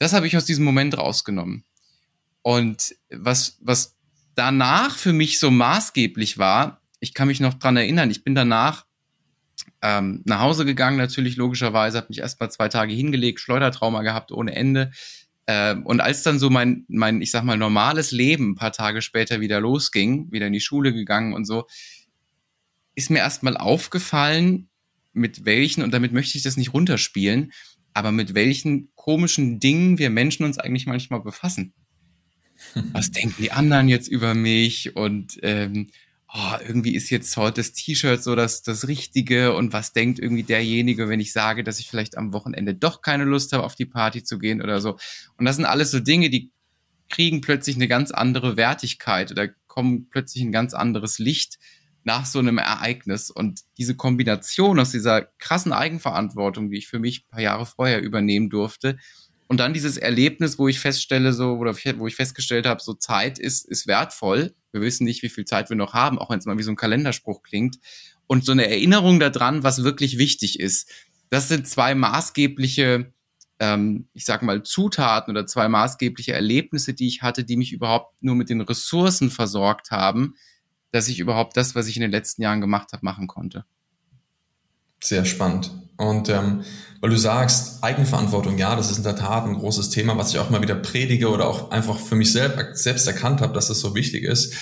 Das 0.00 0.14
habe 0.14 0.26
ich 0.26 0.36
aus 0.36 0.46
diesem 0.46 0.64
Moment 0.64 0.98
rausgenommen. 0.98 1.64
Und 2.42 2.96
was, 3.08 3.56
was 3.60 3.94
danach 4.34 4.96
für 4.96 5.12
mich 5.12 5.38
so 5.38 5.52
maßgeblich 5.52 6.38
war, 6.38 6.81
ich 7.02 7.14
kann 7.14 7.26
mich 7.28 7.40
noch 7.40 7.54
dran 7.54 7.76
erinnern, 7.76 8.10
ich 8.10 8.22
bin 8.22 8.34
danach 8.36 8.86
ähm, 9.82 10.22
nach 10.24 10.40
Hause 10.40 10.64
gegangen, 10.64 10.96
natürlich 10.96 11.36
logischerweise, 11.36 11.98
habe 11.98 12.06
mich 12.08 12.20
erst 12.20 12.40
mal 12.40 12.48
zwei 12.48 12.68
Tage 12.68 12.94
hingelegt, 12.94 13.40
Schleudertrauma 13.40 14.02
gehabt 14.02 14.30
ohne 14.30 14.54
Ende. 14.54 14.92
Ähm, 15.48 15.84
und 15.84 16.00
als 16.00 16.22
dann 16.22 16.38
so 16.38 16.48
mein, 16.48 16.84
mein, 16.88 17.20
ich 17.20 17.32
sag 17.32 17.42
mal, 17.42 17.58
normales 17.58 18.12
Leben 18.12 18.52
ein 18.52 18.54
paar 18.54 18.70
Tage 18.70 19.02
später 19.02 19.40
wieder 19.40 19.60
losging, 19.60 20.30
wieder 20.30 20.46
in 20.46 20.52
die 20.52 20.60
Schule 20.60 20.94
gegangen 20.94 21.34
und 21.34 21.44
so, 21.44 21.66
ist 22.94 23.10
mir 23.10 23.18
erstmal 23.18 23.56
aufgefallen, 23.56 24.68
mit 25.12 25.44
welchen, 25.44 25.82
und 25.82 25.92
damit 25.92 26.12
möchte 26.12 26.38
ich 26.38 26.44
das 26.44 26.56
nicht 26.56 26.72
runterspielen, 26.72 27.52
aber 27.94 28.12
mit 28.12 28.34
welchen 28.34 28.92
komischen 28.94 29.58
Dingen 29.58 29.98
wir 29.98 30.08
Menschen 30.08 30.46
uns 30.46 30.58
eigentlich 30.58 30.86
manchmal 30.86 31.20
befassen. 31.20 31.74
Was 32.92 33.10
denken 33.10 33.34
die 33.42 33.50
anderen 33.50 33.88
jetzt 33.88 34.06
über 34.06 34.34
mich? 34.34 34.94
Und 34.94 35.38
ähm, 35.42 35.90
oh, 36.34 36.56
irgendwie 36.66 36.94
ist 36.94 37.10
jetzt 37.10 37.36
heute 37.36 37.60
das 37.60 37.72
T-Shirt 37.72 38.22
so 38.22 38.34
das, 38.34 38.62
das 38.62 38.88
Richtige 38.88 39.54
und 39.54 39.72
was 39.72 39.92
denkt 39.92 40.18
irgendwie 40.18 40.42
derjenige, 40.42 41.08
wenn 41.08 41.20
ich 41.20 41.32
sage, 41.32 41.62
dass 41.62 41.78
ich 41.78 41.88
vielleicht 41.88 42.16
am 42.16 42.32
Wochenende 42.32 42.74
doch 42.74 43.02
keine 43.02 43.24
Lust 43.24 43.52
habe, 43.52 43.64
auf 43.64 43.74
die 43.74 43.86
Party 43.86 44.24
zu 44.24 44.38
gehen 44.38 44.62
oder 44.62 44.80
so. 44.80 44.96
Und 45.36 45.44
das 45.44 45.56
sind 45.56 45.66
alles 45.66 45.90
so 45.90 46.00
Dinge, 46.00 46.30
die 46.30 46.50
kriegen 47.10 47.42
plötzlich 47.42 47.76
eine 47.76 47.88
ganz 47.88 48.10
andere 48.10 48.56
Wertigkeit 48.56 49.30
oder 49.30 49.48
kommen 49.66 50.08
plötzlich 50.08 50.42
ein 50.42 50.52
ganz 50.52 50.72
anderes 50.72 51.18
Licht 51.18 51.58
nach 52.04 52.24
so 52.24 52.38
einem 52.38 52.56
Ereignis. 52.56 53.30
Und 53.30 53.60
diese 53.76 53.94
Kombination 53.94 54.80
aus 54.80 54.90
dieser 54.90 55.22
krassen 55.38 55.72
Eigenverantwortung, 55.72 56.70
die 56.70 56.78
ich 56.78 56.88
für 56.88 56.98
mich 56.98 57.24
ein 57.24 57.28
paar 57.30 57.42
Jahre 57.42 57.66
vorher 57.66 58.00
übernehmen 58.00 58.48
durfte, 58.48 58.96
und 59.48 59.58
dann 59.58 59.74
dieses 59.74 59.96
Erlebnis, 59.96 60.58
wo 60.58 60.68
ich 60.68 60.80
feststelle, 60.80 61.32
so, 61.32 61.54
oder 61.54 61.74
wo 61.98 62.06
ich 62.06 62.16
festgestellt 62.16 62.66
habe, 62.66 62.82
so 62.82 62.94
Zeit 62.94 63.38
ist, 63.38 63.66
ist 63.66 63.86
wertvoll. 63.86 64.54
Wir 64.72 64.80
wissen 64.80 65.04
nicht, 65.04 65.22
wie 65.22 65.28
viel 65.28 65.44
Zeit 65.44 65.68
wir 65.68 65.76
noch 65.76 65.92
haben, 65.92 66.18
auch 66.18 66.30
wenn 66.30 66.38
es 66.38 66.46
mal 66.46 66.58
wie 66.58 66.62
so 66.62 66.72
ein 66.72 66.76
Kalenderspruch 66.76 67.42
klingt. 67.42 67.76
Und 68.26 68.46
so 68.46 68.52
eine 68.52 68.66
Erinnerung 68.68 69.20
daran, 69.20 69.62
was 69.62 69.84
wirklich 69.84 70.16
wichtig 70.16 70.58
ist. 70.58 70.90
Das 71.28 71.48
sind 71.48 71.68
zwei 71.68 71.94
maßgebliche, 71.94 73.12
ähm, 73.58 74.08
ich 74.14 74.24
sag 74.24 74.42
mal, 74.42 74.62
Zutaten 74.62 75.32
oder 75.32 75.46
zwei 75.46 75.68
maßgebliche 75.68 76.32
Erlebnisse, 76.32 76.94
die 76.94 77.08
ich 77.08 77.20
hatte, 77.20 77.44
die 77.44 77.56
mich 77.56 77.72
überhaupt 77.72 78.22
nur 78.22 78.34
mit 78.34 78.48
den 78.48 78.62
Ressourcen 78.62 79.30
versorgt 79.30 79.90
haben, 79.90 80.34
dass 80.92 81.08
ich 81.08 81.18
überhaupt 81.18 81.56
das, 81.56 81.74
was 81.74 81.88
ich 81.88 81.96
in 81.96 82.02
den 82.02 82.10
letzten 82.10 82.42
Jahren 82.42 82.60
gemacht 82.60 82.92
habe, 82.92 83.04
machen 83.04 83.26
konnte. 83.26 83.64
Sehr 85.02 85.24
spannend. 85.24 85.70
Und 85.96 86.28
ähm, 86.28 86.62
weil 87.02 87.10
du 87.10 87.16
sagst, 87.16 87.82
Eigenverantwortung, 87.82 88.58
ja, 88.58 88.76
das 88.76 88.88
ist 88.88 88.98
in 88.98 89.02
der 89.02 89.16
Tat 89.16 89.44
ein 89.44 89.54
großes 89.54 89.90
Thema, 89.90 90.16
was 90.16 90.30
ich 90.30 90.38
auch 90.38 90.50
mal 90.50 90.62
wieder 90.62 90.76
predige 90.76 91.30
oder 91.30 91.48
auch 91.48 91.72
einfach 91.72 91.98
für 91.98 92.14
mich 92.14 92.30
selbst, 92.30 92.84
selbst 92.84 93.08
erkannt 93.08 93.40
habe, 93.40 93.52
dass 93.52 93.66
das 93.66 93.80
so 93.80 93.96
wichtig 93.96 94.22
ist. 94.22 94.54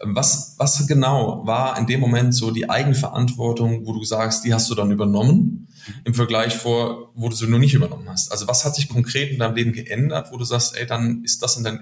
Was, 0.00 0.54
was 0.58 0.86
genau 0.86 1.44
war 1.44 1.76
in 1.76 1.88
dem 1.88 1.98
Moment 1.98 2.36
so 2.36 2.52
die 2.52 2.70
Eigenverantwortung, 2.70 3.84
wo 3.84 3.92
du 3.92 4.04
sagst, 4.04 4.44
die 4.44 4.54
hast 4.54 4.70
du 4.70 4.76
dann 4.76 4.92
übernommen 4.92 5.66
im 6.04 6.14
Vergleich 6.14 6.54
vor, 6.54 7.10
wo 7.16 7.28
du 7.28 7.34
sie 7.34 7.48
nur 7.48 7.58
nicht 7.58 7.74
übernommen 7.74 8.08
hast? 8.08 8.30
Also 8.30 8.46
was 8.46 8.64
hat 8.64 8.76
sich 8.76 8.88
konkret 8.88 9.32
in 9.32 9.40
deinem 9.40 9.56
Leben 9.56 9.72
geändert, 9.72 10.28
wo 10.30 10.36
du 10.36 10.44
sagst, 10.44 10.76
ey, 10.76 10.86
dann 10.86 11.24
ist 11.24 11.42
das 11.42 11.56
in 11.56 11.64
dein, 11.64 11.80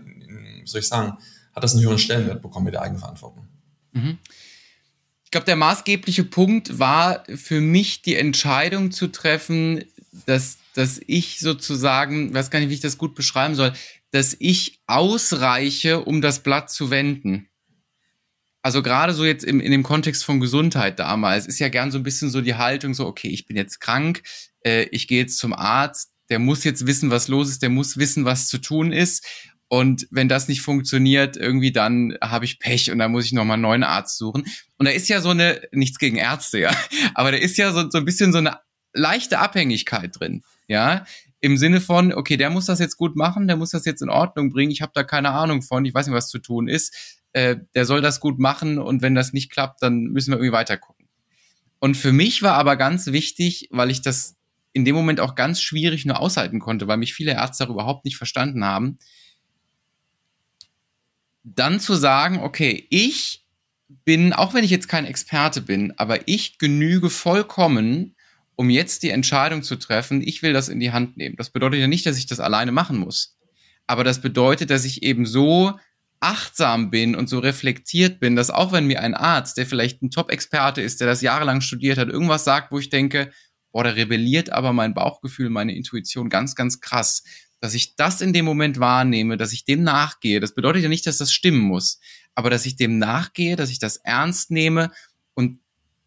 wie 0.62 0.66
soll 0.66 0.80
ich 0.80 0.88
sagen, 0.88 1.18
hat 1.54 1.62
das 1.62 1.74
einen 1.74 1.82
höheren 1.82 1.98
Stellenwert 1.98 2.40
bekommen 2.40 2.64
mit 2.64 2.72
der 2.74 2.80
Eigenverantwortung? 2.80 3.48
Mhm. 3.92 4.16
Ich 5.26 5.32
glaube, 5.32 5.44
der 5.44 5.56
maßgebliche 5.56 6.22
Punkt 6.22 6.78
war 6.78 7.24
für 7.34 7.60
mich 7.60 8.00
die 8.02 8.14
Entscheidung 8.14 8.92
zu 8.92 9.08
treffen, 9.08 9.84
dass, 10.24 10.58
dass 10.74 11.00
ich 11.04 11.40
sozusagen, 11.40 12.32
weiß 12.32 12.50
gar 12.50 12.60
nicht, 12.60 12.70
wie 12.70 12.74
ich 12.74 12.80
das 12.80 12.96
gut 12.96 13.16
beschreiben 13.16 13.56
soll, 13.56 13.72
dass 14.12 14.36
ich 14.38 14.80
ausreiche, 14.86 16.04
um 16.04 16.22
das 16.22 16.44
Blatt 16.44 16.70
zu 16.70 16.90
wenden. 16.90 17.48
Also 18.62 18.82
gerade 18.82 19.14
so 19.14 19.24
jetzt 19.24 19.44
im, 19.44 19.60
in 19.60 19.72
dem 19.72 19.82
Kontext 19.82 20.24
von 20.24 20.38
Gesundheit 20.40 21.00
damals 21.00 21.46
ist 21.46 21.58
ja 21.58 21.68
gern 21.68 21.90
so 21.90 21.98
ein 21.98 22.04
bisschen 22.04 22.30
so 22.30 22.40
die 22.40 22.54
Haltung 22.54 22.94
so, 22.94 23.06
okay, 23.06 23.28
ich 23.28 23.46
bin 23.46 23.56
jetzt 23.56 23.80
krank, 23.80 24.22
äh, 24.64 24.84
ich 24.84 25.08
gehe 25.08 25.20
jetzt 25.20 25.38
zum 25.38 25.52
Arzt, 25.52 26.12
der 26.30 26.38
muss 26.38 26.64
jetzt 26.64 26.86
wissen, 26.86 27.10
was 27.10 27.28
los 27.28 27.48
ist, 27.48 27.62
der 27.62 27.70
muss 27.70 27.96
wissen, 27.96 28.24
was 28.24 28.48
zu 28.48 28.58
tun 28.58 28.92
ist. 28.92 29.24
Und 29.68 30.06
wenn 30.10 30.28
das 30.28 30.46
nicht 30.46 30.62
funktioniert, 30.62 31.36
irgendwie 31.36 31.72
dann 31.72 32.16
habe 32.22 32.44
ich 32.44 32.60
Pech 32.60 32.90
und 32.92 32.98
dann 32.98 33.10
muss 33.10 33.24
ich 33.24 33.32
nochmal 33.32 33.54
einen 33.54 33.62
neuen 33.62 33.82
Arzt 33.82 34.16
suchen. 34.16 34.44
Und 34.78 34.86
da 34.86 34.92
ist 34.92 35.08
ja 35.08 35.20
so 35.20 35.30
eine, 35.30 35.60
nichts 35.72 35.98
gegen 35.98 36.16
Ärzte, 36.16 36.60
ja, 36.60 36.76
aber 37.14 37.32
da 37.32 37.38
ist 37.38 37.56
ja 37.56 37.72
so, 37.72 37.90
so 37.90 37.98
ein 37.98 38.04
bisschen 38.04 38.32
so 38.32 38.38
eine 38.38 38.58
leichte 38.92 39.38
Abhängigkeit 39.38 40.18
drin, 40.18 40.42
ja. 40.68 41.04
Im 41.40 41.58
Sinne 41.58 41.80
von, 41.80 42.12
okay, 42.14 42.36
der 42.36 42.50
muss 42.50 42.66
das 42.66 42.78
jetzt 42.78 42.96
gut 42.96 43.14
machen, 43.14 43.46
der 43.46 43.56
muss 43.56 43.70
das 43.70 43.84
jetzt 43.84 44.02
in 44.02 44.08
Ordnung 44.08 44.50
bringen, 44.50 44.72
ich 44.72 44.82
habe 44.82 44.92
da 44.94 45.04
keine 45.04 45.30
Ahnung 45.32 45.62
von, 45.62 45.84
ich 45.84 45.92
weiß 45.92 46.06
nicht, 46.06 46.16
was 46.16 46.28
zu 46.28 46.38
tun 46.38 46.66
ist. 46.66 47.16
Äh, 47.32 47.56
der 47.74 47.84
soll 47.84 48.00
das 48.00 48.20
gut 48.20 48.38
machen 48.38 48.78
und 48.78 49.02
wenn 49.02 49.14
das 49.14 49.34
nicht 49.34 49.52
klappt, 49.52 49.82
dann 49.82 50.04
müssen 50.04 50.30
wir 50.30 50.38
irgendwie 50.38 50.52
weiter 50.52 50.78
gucken. 50.78 51.08
Und 51.78 51.96
für 51.96 52.12
mich 52.12 52.42
war 52.42 52.54
aber 52.54 52.76
ganz 52.76 53.08
wichtig, 53.08 53.68
weil 53.70 53.90
ich 53.90 54.00
das 54.00 54.36
in 54.72 54.84
dem 54.84 54.94
Moment 54.94 55.20
auch 55.20 55.34
ganz 55.34 55.60
schwierig 55.60 56.06
nur 56.06 56.18
aushalten 56.18 56.60
konnte, 56.60 56.88
weil 56.88 56.96
mich 56.96 57.14
viele 57.14 57.32
Ärzte 57.32 57.64
auch 57.64 57.70
überhaupt 57.70 58.04
nicht 58.04 58.16
verstanden 58.16 58.64
haben, 58.64 58.98
dann 61.54 61.78
zu 61.78 61.94
sagen, 61.94 62.40
okay, 62.40 62.86
ich 62.90 63.44
bin, 64.04 64.32
auch 64.32 64.52
wenn 64.52 64.64
ich 64.64 64.70
jetzt 64.70 64.88
kein 64.88 65.06
Experte 65.06 65.60
bin, 65.62 65.92
aber 65.96 66.28
ich 66.28 66.58
genüge 66.58 67.08
vollkommen, 67.08 68.16
um 68.56 68.68
jetzt 68.68 69.02
die 69.04 69.10
Entscheidung 69.10 69.62
zu 69.62 69.76
treffen, 69.76 70.22
ich 70.22 70.42
will 70.42 70.52
das 70.52 70.68
in 70.68 70.80
die 70.80 70.90
Hand 70.90 71.16
nehmen. 71.16 71.36
Das 71.36 71.50
bedeutet 71.50 71.80
ja 71.80 71.86
nicht, 71.86 72.04
dass 72.06 72.18
ich 72.18 72.26
das 72.26 72.40
alleine 72.40 72.72
machen 72.72 72.98
muss. 72.98 73.38
Aber 73.86 74.02
das 74.02 74.20
bedeutet, 74.20 74.70
dass 74.70 74.84
ich 74.84 75.04
eben 75.04 75.26
so 75.26 75.78
achtsam 76.18 76.90
bin 76.90 77.14
und 77.14 77.28
so 77.28 77.38
reflektiert 77.38 78.18
bin, 78.18 78.34
dass 78.34 78.50
auch 78.50 78.72
wenn 78.72 78.86
mir 78.86 79.00
ein 79.02 79.14
Arzt, 79.14 79.58
der 79.58 79.66
vielleicht 79.66 80.02
ein 80.02 80.10
Top-Experte 80.10 80.80
ist, 80.80 81.00
der 81.00 81.06
das 81.06 81.20
jahrelang 81.20 81.60
studiert 81.60 81.98
hat, 81.98 82.08
irgendwas 82.08 82.44
sagt, 82.44 82.72
wo 82.72 82.78
ich 82.78 82.88
denke, 82.88 83.30
boah, 83.70 83.84
da 83.84 83.90
rebelliert 83.90 84.50
aber 84.50 84.72
mein 84.72 84.94
Bauchgefühl, 84.94 85.50
meine 85.50 85.76
Intuition 85.76 86.30
ganz, 86.30 86.56
ganz 86.56 86.80
krass 86.80 87.22
dass 87.66 87.74
ich 87.74 87.96
das 87.96 88.20
in 88.20 88.32
dem 88.32 88.44
Moment 88.44 88.78
wahrnehme, 88.78 89.36
dass 89.36 89.52
ich 89.52 89.64
dem 89.64 89.82
nachgehe. 89.82 90.38
Das 90.38 90.54
bedeutet 90.54 90.84
ja 90.84 90.88
nicht, 90.88 91.04
dass 91.04 91.18
das 91.18 91.32
stimmen 91.32 91.58
muss, 91.58 91.98
aber 92.36 92.48
dass 92.48 92.64
ich 92.64 92.76
dem 92.76 92.98
nachgehe, 92.98 93.56
dass 93.56 93.70
ich 93.70 93.80
das 93.80 93.96
ernst 93.96 94.52
nehme 94.52 94.92
und 95.34 95.58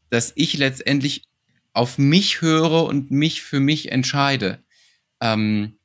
dass 0.10 0.32
ich 0.36 0.58
letztendlich 0.58 1.28
auf 1.74 1.98
mich 1.98 2.40
höre 2.40 2.86
und 2.86 3.12
mich 3.12 3.42
für 3.42 3.60
mich 3.60 3.92
entscheide. 3.92 4.64
Ähm, 5.20 5.78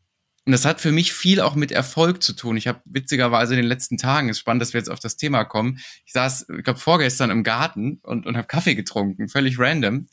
und 0.47 0.52
das 0.52 0.64
hat 0.64 0.81
für 0.81 0.93
mich 0.93 1.12
viel 1.12 1.40
auch 1.40 1.57
mit 1.57 1.73
Erfolg 1.73 2.23
zu 2.23 2.35
tun. 2.35 2.57
Ich 2.57 2.69
habe 2.69 2.81
witzigerweise 2.85 3.54
in 3.54 3.59
den 3.59 3.66
letzten 3.66 3.99
Tagen, 3.99 4.28
ist 4.28 4.38
spannend, 4.38 4.62
dass 4.62 4.75
wir 4.75 4.78
jetzt 4.78 4.90
auf 4.90 5.00
das 5.00 5.16
Thema 5.16 5.43
kommen. 5.43 5.81
Ich 6.07 6.12
saß, 6.12 6.50
ich 6.57 6.62
glaube, 6.62 6.78
vorgestern 6.78 7.31
im 7.31 7.43
Garten 7.43 7.99
und, 8.04 8.26
und 8.26 8.37
habe 8.37 8.47
Kaffee 8.47 8.76
getrunken, 8.76 9.28
völlig 9.28 9.59
random. 9.59 10.07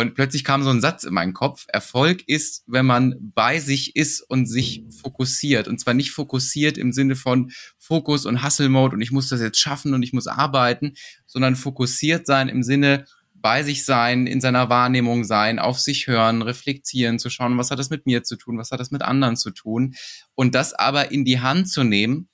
Und 0.00 0.14
plötzlich 0.14 0.44
kam 0.44 0.62
so 0.62 0.70
ein 0.70 0.80
Satz 0.80 1.04
in 1.04 1.12
meinen 1.12 1.32
Kopf. 1.32 1.66
Erfolg 1.68 2.22
ist, 2.26 2.62
wenn 2.66 2.86
man 2.86 3.16
bei 3.34 3.58
sich 3.58 3.96
ist 3.96 4.20
und 4.20 4.46
sich 4.46 4.84
fokussiert. 5.02 5.66
Und 5.66 5.80
zwar 5.80 5.94
nicht 5.94 6.12
fokussiert 6.12 6.78
im 6.78 6.92
Sinne 6.92 7.16
von 7.16 7.50
Fokus 7.78 8.24
und 8.26 8.44
Hustle 8.44 8.68
Mode 8.68 8.94
und 8.94 9.02
ich 9.02 9.10
muss 9.10 9.28
das 9.28 9.40
jetzt 9.40 9.60
schaffen 9.60 9.94
und 9.94 10.02
ich 10.02 10.12
muss 10.12 10.26
arbeiten, 10.26 10.94
sondern 11.26 11.56
fokussiert 11.56 12.26
sein 12.26 12.48
im 12.48 12.62
Sinne 12.62 13.06
bei 13.34 13.62
sich 13.62 13.84
sein, 13.84 14.26
in 14.26 14.40
seiner 14.40 14.68
Wahrnehmung 14.68 15.24
sein, 15.24 15.58
auf 15.58 15.78
sich 15.78 16.06
hören, 16.06 16.42
reflektieren, 16.42 17.18
zu 17.18 17.30
schauen, 17.30 17.56
was 17.56 17.70
hat 17.70 17.78
das 17.78 17.90
mit 17.90 18.04
mir 18.04 18.24
zu 18.24 18.36
tun, 18.36 18.58
was 18.58 18.70
hat 18.70 18.80
das 18.80 18.90
mit 18.90 19.02
anderen 19.02 19.36
zu 19.36 19.50
tun. 19.50 19.94
Und 20.34 20.54
das 20.54 20.74
aber 20.74 21.12
in 21.12 21.24
die 21.24 21.40
Hand 21.40 21.68
zu 21.68 21.84
nehmen, 21.84 22.28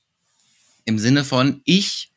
im 0.86 0.98
Sinne 0.98 1.24
von, 1.24 1.60
ich 1.64 2.13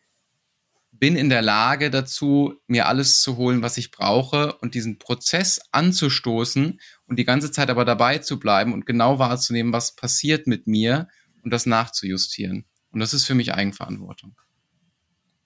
bin 1.00 1.16
in 1.16 1.30
der 1.30 1.42
Lage 1.42 1.89
dazu, 1.89 2.54
mir 2.68 2.88
alles 2.88 3.22
zu 3.22 3.38
holen, 3.38 3.62
was 3.62 3.77
ich 3.77 3.92
brauche 3.92 4.54
und 4.58 4.74
diesen 4.74 5.00
Prozess 5.00 5.62
anzustoßen 5.72 6.80
und 7.08 7.20
die 7.20 7.25
ganze 7.25 7.51
Zeit 7.51 7.70
aber 7.70 7.86
dabei 7.86 8.20
zu 8.20 8.39
bleiben 8.39 8.74
und 8.74 8.86
genau 8.86 9.20
wahrzunehmen, 9.20 9.74
was 9.74 9.96
passiert 9.96 10.48
mit 10.48 10.68
mir 10.68 11.08
und 11.44 11.51
das 11.51 11.66
nachzujustieren. 11.66 12.66
Und 12.92 13.00
das 13.00 13.13
ist 13.13 13.25
für 13.25 13.36
mich 13.36 13.54
Eigenverantwortung. 13.54 14.36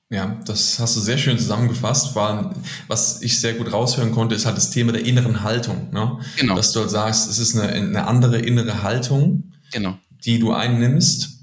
Ja, 0.10 0.38
das 0.46 0.78
hast 0.78 0.98
du 0.98 1.00
sehr 1.00 1.18
schön 1.18 1.38
zusammengefasst. 1.38 2.16
War, 2.16 2.54
was 2.88 3.22
ich 3.22 3.40
sehr 3.40 3.54
gut 3.54 3.72
raushören 3.72 4.12
konnte, 4.12 4.36
ist 4.36 4.46
halt 4.46 4.58
das 4.58 4.70
Thema 4.70 4.92
der 4.92 5.06
inneren 5.06 5.42
Haltung. 5.42 5.90
Ne? 5.92 6.20
Genau. 6.38 6.56
Dass 6.56 6.74
du 6.74 6.82
halt 6.82 6.90
sagst, 6.90 7.30
es 7.30 7.40
ist 7.40 7.58
eine, 7.58 7.70
eine 7.70 8.08
andere 8.08 8.38
innere 8.40 8.84
Haltung, 8.84 9.54
genau. 9.72 9.98
die 10.26 10.38
du 10.40 10.52
einnimmst. 10.52 11.40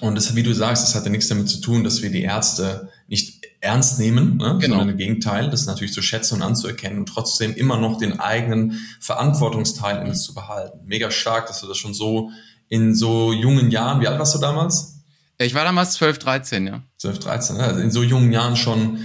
Und 0.00 0.14
das, 0.14 0.34
wie 0.36 0.42
du 0.42 0.54
sagst, 0.54 0.82
das 0.82 0.94
hat 0.94 1.04
ja 1.04 1.10
nichts 1.10 1.28
damit 1.28 1.48
zu 1.48 1.62
tun, 1.62 1.84
dass 1.84 2.02
wir 2.02 2.10
die 2.10 2.20
Ärzte 2.20 2.90
nicht 3.08 3.44
ernst 3.60 3.98
nehmen, 3.98 4.36
ne? 4.36 4.58
genau. 4.60 4.76
sondern 4.76 4.90
im 4.90 4.96
Gegenteil, 4.96 5.50
das 5.50 5.66
natürlich 5.66 5.92
zu 5.92 6.02
schätzen 6.02 6.36
und 6.36 6.42
anzuerkennen 6.42 6.98
und 6.98 7.06
trotzdem 7.06 7.54
immer 7.54 7.78
noch 7.78 7.98
den 7.98 8.18
eigenen 8.20 8.80
Verantwortungsteil 9.00 10.02
in 10.02 10.08
es 10.08 10.22
zu 10.22 10.34
behalten. 10.34 10.80
Mega 10.84 11.10
stark, 11.10 11.46
dass 11.46 11.60
du 11.60 11.66
das 11.66 11.78
schon 11.78 11.94
so 11.94 12.30
in 12.68 12.94
so 12.94 13.32
jungen 13.32 13.70
Jahren, 13.70 14.00
wie 14.00 14.08
alt 14.08 14.18
warst 14.18 14.34
du 14.34 14.38
damals? 14.38 14.96
Ich 15.38 15.54
war 15.54 15.64
damals 15.64 15.92
12, 15.92 16.18
13, 16.18 16.66
ja. 16.66 16.82
12, 16.98 17.18
13, 17.20 17.56
ne? 17.56 17.64
also 17.64 17.80
in 17.80 17.90
so 17.90 18.02
jungen 18.02 18.32
Jahren 18.32 18.56
schon 18.56 18.98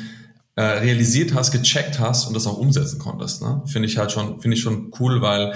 äh, 0.56 0.62
realisiert 0.62 1.34
hast, 1.34 1.52
gecheckt 1.52 2.00
hast 2.00 2.26
und 2.26 2.34
das 2.34 2.48
auch 2.48 2.58
umsetzen 2.58 3.00
konntest. 3.00 3.42
Ne? 3.42 3.62
Finde 3.68 3.88
ich 3.88 3.98
halt 3.98 4.12
schon, 4.12 4.42
finde 4.42 4.58
ich 4.58 4.64
schon 4.64 4.92
cool, 5.00 5.22
weil 5.22 5.54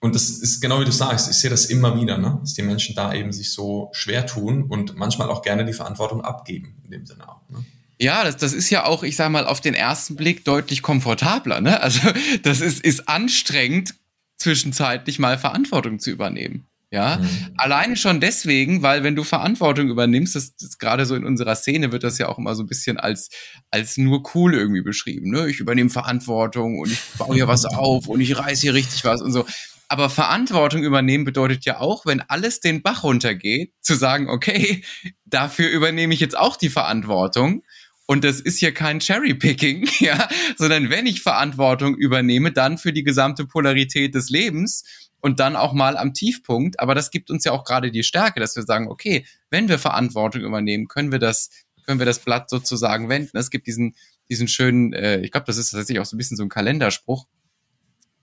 und 0.00 0.14
das 0.14 0.30
ist 0.30 0.60
genau 0.60 0.80
wie 0.80 0.84
du 0.84 0.92
sagst, 0.92 1.28
ich 1.28 1.36
sehe 1.36 1.50
das 1.50 1.66
immer 1.66 2.00
wieder, 2.00 2.18
ne? 2.18 2.38
dass 2.40 2.54
die 2.54 2.62
Menschen 2.62 2.94
da 2.94 3.12
eben 3.12 3.32
sich 3.32 3.52
so 3.52 3.90
schwer 3.92 4.26
tun 4.26 4.64
und 4.64 4.96
manchmal 4.96 5.28
auch 5.28 5.42
gerne 5.42 5.64
die 5.64 5.72
Verantwortung 5.72 6.22
abgeben, 6.22 6.80
in 6.84 6.92
dem 6.92 7.06
Sinne 7.06 7.28
auch. 7.28 7.40
Ne? 7.48 7.64
Ja, 8.00 8.22
das, 8.22 8.36
das 8.36 8.52
ist 8.52 8.70
ja 8.70 8.84
auch, 8.84 9.02
ich 9.02 9.16
sag 9.16 9.30
mal, 9.30 9.46
auf 9.46 9.60
den 9.60 9.74
ersten 9.74 10.14
Blick 10.14 10.44
deutlich 10.44 10.82
komfortabler. 10.82 11.60
Ne? 11.60 11.80
Also 11.82 12.00
das 12.44 12.60
ist, 12.60 12.84
ist 12.84 13.08
anstrengend, 13.08 13.94
zwischenzeitlich 14.36 15.18
mal 15.18 15.36
Verantwortung 15.36 15.98
zu 15.98 16.10
übernehmen. 16.10 16.68
Ja, 16.90 17.18
mhm. 17.18 17.28
alleine 17.58 17.96
schon 17.96 18.18
deswegen, 18.18 18.80
weil 18.80 19.02
wenn 19.02 19.14
du 19.14 19.22
Verantwortung 19.22 19.90
übernimmst, 19.90 20.34
das, 20.34 20.56
das 20.56 20.78
gerade 20.78 21.04
so 21.04 21.16
in 21.16 21.26
unserer 21.26 21.54
Szene 21.54 21.92
wird 21.92 22.02
das 22.02 22.16
ja 22.16 22.30
auch 22.30 22.38
immer 22.38 22.54
so 22.54 22.62
ein 22.62 22.66
bisschen 22.66 22.96
als 22.96 23.28
als 23.70 23.98
nur 23.98 24.22
cool 24.34 24.54
irgendwie 24.54 24.80
beschrieben. 24.80 25.30
Ne? 25.30 25.50
Ich 25.50 25.60
übernehme 25.60 25.90
Verantwortung 25.90 26.78
und 26.78 26.90
ich 26.90 26.98
baue 27.18 27.34
hier 27.34 27.46
was 27.46 27.64
auf 27.66 28.08
und 28.08 28.22
ich 28.22 28.38
reiß 28.38 28.62
hier 28.62 28.72
richtig 28.72 29.04
was 29.04 29.20
und 29.20 29.32
so. 29.32 29.44
Aber 29.88 30.10
Verantwortung 30.10 30.82
übernehmen 30.82 31.24
bedeutet 31.24 31.64
ja 31.64 31.80
auch, 31.80 32.04
wenn 32.04 32.20
alles 32.20 32.60
den 32.60 32.82
Bach 32.82 33.04
runtergeht, 33.04 33.72
zu 33.80 33.94
sagen, 33.94 34.28
okay, 34.28 34.84
dafür 35.24 35.70
übernehme 35.70 36.12
ich 36.14 36.20
jetzt 36.20 36.36
auch 36.36 36.56
die 36.56 36.68
Verantwortung. 36.68 37.64
Und 38.06 38.24
das 38.24 38.40
ist 38.40 38.58
hier 38.58 38.72
kein 38.72 39.00
Cherry-Picking, 39.00 39.88
ja, 40.00 40.28
sondern 40.56 40.90
wenn 40.90 41.06
ich 41.06 41.22
Verantwortung 41.22 41.94
übernehme, 41.94 42.52
dann 42.52 42.78
für 42.78 42.92
die 42.92 43.02
gesamte 43.02 43.46
Polarität 43.46 44.14
des 44.14 44.30
Lebens 44.30 44.84
und 45.20 45.40
dann 45.40 45.56
auch 45.56 45.72
mal 45.72 45.96
am 45.96 46.14
Tiefpunkt. 46.14 46.80
Aber 46.80 46.94
das 46.94 47.10
gibt 47.10 47.30
uns 47.30 47.44
ja 47.44 47.52
auch 47.52 47.64
gerade 47.64 47.90
die 47.90 48.02
Stärke, 48.02 48.40
dass 48.40 48.56
wir 48.56 48.62
sagen, 48.62 48.88
okay, 48.88 49.26
wenn 49.50 49.68
wir 49.68 49.78
Verantwortung 49.78 50.42
übernehmen, 50.42 50.88
können 50.88 51.12
wir 51.12 51.18
das, 51.18 51.50
können 51.84 51.98
wir 51.98 52.06
das 52.06 52.20
Blatt 52.20 52.48
sozusagen 52.48 53.08
wenden. 53.08 53.36
Es 53.36 53.50
gibt 53.50 53.66
diesen, 53.66 53.94
diesen 54.30 54.48
schönen, 54.48 54.92
äh, 54.92 55.20
ich 55.20 55.30
glaube, 55.30 55.46
das 55.46 55.58
ist 55.58 55.70
tatsächlich 55.70 56.00
auch 56.00 56.06
so 56.06 56.16
ein 56.16 56.18
bisschen 56.18 56.36
so 56.36 56.42
ein 56.42 56.48
Kalenderspruch, 56.48 57.26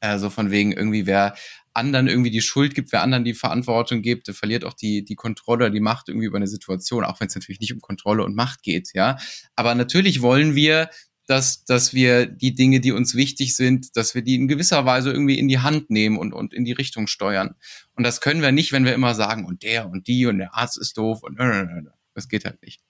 also 0.09 0.29
von 0.29 0.51
wegen 0.51 0.71
irgendwie, 0.71 1.05
wer 1.05 1.35
anderen 1.73 2.07
irgendwie 2.07 2.31
die 2.31 2.41
Schuld 2.41 2.73
gibt, 2.73 2.91
wer 2.91 3.01
anderen 3.01 3.25
die 3.25 3.33
Verantwortung 3.33 4.01
gibt, 4.01 4.27
der 4.27 4.33
verliert 4.33 4.63
auch 4.63 4.73
die, 4.73 5.03
die 5.03 5.15
Kontrolle, 5.15 5.71
die 5.71 5.81
Macht 5.81 6.07
irgendwie 6.07 6.27
über 6.27 6.37
eine 6.37 6.47
Situation, 6.47 7.03
auch 7.03 7.19
wenn 7.19 7.27
es 7.27 7.35
natürlich 7.35 7.59
nicht 7.59 7.73
um 7.73 7.81
Kontrolle 7.81 8.23
und 8.23 8.35
Macht 8.35 8.63
geht, 8.63 8.91
ja. 8.93 9.17
Aber 9.55 9.75
natürlich 9.75 10.21
wollen 10.21 10.55
wir, 10.55 10.89
dass, 11.27 11.65
dass 11.65 11.93
wir 11.93 12.27
die 12.27 12.55
Dinge, 12.55 12.79
die 12.79 12.91
uns 12.91 13.15
wichtig 13.15 13.55
sind, 13.55 13.95
dass 13.97 14.15
wir 14.15 14.21
die 14.21 14.35
in 14.35 14.47
gewisser 14.47 14.85
Weise 14.85 15.11
irgendwie 15.11 15.39
in 15.39 15.47
die 15.47 15.59
Hand 15.59 15.89
nehmen 15.89 16.17
und, 16.17 16.33
und 16.33 16.53
in 16.53 16.65
die 16.65 16.71
Richtung 16.71 17.07
steuern. 17.07 17.55
Und 17.95 18.03
das 18.03 18.21
können 18.21 18.41
wir 18.41 18.51
nicht, 18.51 18.71
wenn 18.71 18.85
wir 18.85 18.93
immer 18.93 19.15
sagen, 19.15 19.45
und 19.45 19.63
der 19.63 19.89
und 19.89 20.07
die 20.07 20.27
und 20.27 20.37
der 20.37 20.55
Arzt 20.55 20.77
ist 20.77 20.97
doof 20.97 21.23
und 21.23 21.39
das 22.13 22.29
geht 22.29 22.45
halt 22.45 22.61
nicht. 22.61 22.84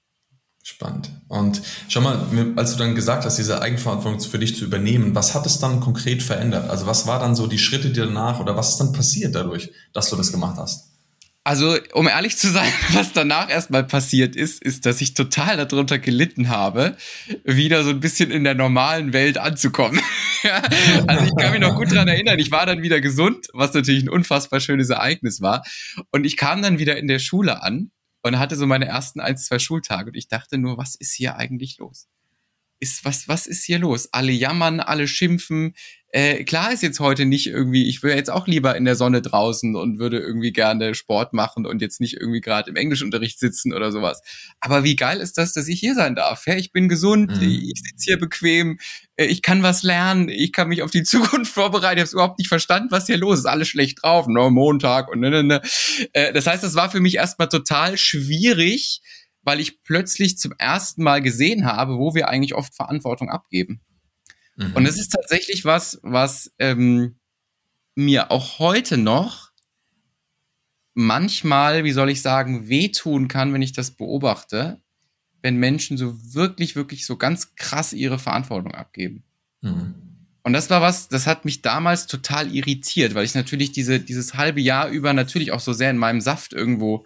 Spannend. 0.67 1.11
Und 1.27 1.61
schau 1.89 2.01
mal, 2.01 2.25
als 2.55 2.71
du 2.71 2.79
dann 2.79 2.95
gesagt 2.95 3.23
hast, 3.23 3.37
diese 3.37 3.61
Eigenverantwortung 3.61 4.19
für 4.19 4.39
dich 4.39 4.55
zu 4.55 4.65
übernehmen, 4.65 5.13
was 5.13 5.35
hat 5.35 5.45
es 5.45 5.59
dann 5.59 5.79
konkret 5.79 6.23
verändert? 6.23 6.71
Also 6.71 6.87
was 6.87 7.05
war 7.05 7.19
dann 7.19 7.35
so 7.35 7.45
die 7.45 7.59
Schritte 7.59 7.91
die 7.91 7.99
danach 7.99 8.39
oder 8.39 8.57
was 8.57 8.69
ist 8.69 8.77
dann 8.77 8.91
passiert 8.91 9.35
dadurch, 9.35 9.71
dass 9.93 10.09
du 10.09 10.15
das 10.15 10.31
gemacht 10.31 10.57
hast? 10.57 10.89
Also, 11.43 11.77
um 11.93 12.07
ehrlich 12.07 12.37
zu 12.37 12.49
sein, 12.49 12.73
was 12.93 13.13
danach 13.13 13.47
erstmal 13.47 13.83
passiert 13.83 14.35
ist, 14.35 14.59
ist, 14.63 14.87
dass 14.87 15.01
ich 15.01 15.13
total 15.13 15.57
darunter 15.57 15.99
gelitten 15.99 16.49
habe, 16.49 16.97
wieder 17.43 17.83
so 17.83 17.91
ein 17.91 17.99
bisschen 17.99 18.31
in 18.31 18.43
der 18.43 18.55
normalen 18.55 19.13
Welt 19.13 19.37
anzukommen. 19.37 20.01
also 21.05 21.25
ich 21.25 21.35
kann 21.35 21.51
mich 21.51 21.61
noch 21.61 21.75
gut 21.75 21.91
dran 21.91 22.07
erinnern, 22.07 22.39
ich 22.39 22.49
war 22.49 22.65
dann 22.65 22.81
wieder 22.81 23.01
gesund, 23.01 23.49
was 23.53 23.71
natürlich 23.75 24.03
ein 24.03 24.09
unfassbar 24.09 24.59
schönes 24.59 24.89
Ereignis 24.89 25.41
war. 25.41 25.63
Und 26.11 26.25
ich 26.25 26.37
kam 26.37 26.63
dann 26.63 26.79
wieder 26.79 26.97
in 26.97 27.07
der 27.07 27.19
Schule 27.19 27.61
an 27.61 27.91
und 28.25 28.39
hatte 28.39 28.55
so 28.55 28.65
meine 28.65 28.85
ersten 28.85 29.19
ein, 29.19 29.37
zwei 29.37 29.59
Schultage 29.59 30.09
und 30.09 30.15
ich 30.15 30.27
dachte 30.27 30.57
nur, 30.57 30.79
was 30.79 30.95
ist 30.95 31.13
hier 31.13 31.35
eigentlich 31.35 31.77
los? 31.77 32.07
Ist, 32.79 33.05
was, 33.05 33.27
was 33.27 33.45
ist 33.45 33.63
hier 33.63 33.77
los? 33.77 34.11
Alle 34.13 34.31
jammern, 34.31 34.79
alle 34.79 35.07
schimpfen, 35.07 35.75
äh, 36.15 36.45
klar 36.45 36.71
ist 36.71 36.81
jetzt 36.81 37.01
heute 37.01 37.25
nicht 37.25 37.47
irgendwie, 37.47 37.89
ich 37.89 38.01
wäre 38.01 38.15
jetzt 38.15 38.31
auch 38.31 38.47
lieber 38.47 38.77
in 38.77 38.85
der 38.85 38.95
Sonne 38.95 39.21
draußen 39.21 39.75
und 39.75 39.99
würde 39.99 40.17
irgendwie 40.17 40.53
gerne 40.53 40.95
Sport 40.95 41.33
machen 41.33 41.65
und 41.65 41.81
jetzt 41.81 41.99
nicht 41.99 42.13
irgendwie 42.13 42.39
gerade 42.39 42.69
im 42.69 42.77
Englischunterricht 42.77 43.37
sitzen 43.37 43.73
oder 43.73 43.91
sowas. 43.91 44.21
Aber 44.61 44.85
wie 44.85 44.95
geil 44.95 45.19
ist 45.19 45.37
das, 45.37 45.51
dass 45.51 45.67
ich 45.67 45.77
hier 45.77 45.93
sein 45.93 46.15
darf? 46.15 46.47
Ja, 46.47 46.55
ich 46.55 46.71
bin 46.71 46.87
gesund, 46.87 47.35
mhm. 47.35 47.49
ich 47.49 47.81
sitze 47.83 48.05
hier 48.05 48.17
bequem, 48.17 48.79
äh, 49.17 49.25
ich 49.25 49.41
kann 49.41 49.61
was 49.61 49.83
lernen, 49.83 50.29
ich 50.29 50.53
kann 50.53 50.69
mich 50.69 50.83
auf 50.83 50.91
die 50.91 51.03
Zukunft 51.03 51.51
vorbereiten. 51.51 51.97
Ich 51.97 52.03
habe 52.03 52.13
überhaupt 52.13 52.39
nicht 52.39 52.47
verstanden, 52.47 52.91
was 52.91 53.07
hier 53.07 53.17
los 53.17 53.39
ist. 53.39 53.45
Alles 53.45 53.67
schlecht 53.67 54.01
drauf, 54.01 54.27
ne, 54.27 54.49
Montag 54.49 55.09
und 55.11 55.19
ne, 55.19 55.29
ne, 55.29 55.43
ne. 55.43 55.61
Äh, 56.13 56.31
das 56.31 56.47
heißt, 56.47 56.63
das 56.63 56.75
war 56.75 56.89
für 56.89 57.01
mich 57.01 57.15
erstmal 57.15 57.49
total 57.49 57.97
schwierig, 57.97 59.01
weil 59.41 59.59
ich 59.59 59.83
plötzlich 59.83 60.37
zum 60.37 60.53
ersten 60.57 61.03
Mal 61.03 61.21
gesehen 61.21 61.65
habe, 61.65 61.97
wo 61.97 62.15
wir 62.15 62.29
eigentlich 62.29 62.55
oft 62.55 62.73
Verantwortung 62.73 63.29
abgeben. 63.29 63.81
Mhm. 64.55 64.73
Und 64.73 64.85
es 64.85 64.97
ist 64.97 65.09
tatsächlich 65.09 65.65
was, 65.65 65.99
was 66.03 66.51
ähm, 66.59 67.15
mir 67.95 68.31
auch 68.31 68.59
heute 68.59 68.97
noch 68.97 69.51
manchmal, 70.93 71.83
wie 71.83 71.91
soll 71.91 72.09
ich 72.09 72.21
sagen, 72.21 72.69
wehtun 72.69 73.27
kann, 73.27 73.53
wenn 73.53 73.61
ich 73.61 73.73
das 73.73 73.91
beobachte, 73.91 74.81
wenn 75.41 75.57
Menschen 75.57 75.97
so 75.97 76.33
wirklich, 76.33 76.75
wirklich 76.75 77.05
so 77.05 77.17
ganz 77.17 77.55
krass 77.55 77.93
ihre 77.93 78.17
Verantwortung 78.17 78.73
abgeben. 78.73 79.23
Mhm. 79.61 79.93
Und 80.41 80.53
das 80.53 80.69
war 80.69 80.79
was, 80.79 81.07
das 81.07 81.27
hat 81.27 81.43
mich 81.43 81.61
damals 81.61 82.07
total 82.07 82.53
irritiert, 82.53 83.15
weil 83.15 83.25
ich 83.25 83.35
natürlich 83.35 83.71
diese, 83.71 83.99
dieses 83.99 84.35
halbe 84.35 84.61
Jahr 84.61 84.89
über 84.89 85.11
natürlich 85.11 85.51
auch 85.51 85.59
so 85.59 85.73
sehr 85.73 85.89
in 85.89 85.97
meinem 85.97 86.21
Saft 86.21 86.53
irgendwo 86.53 87.05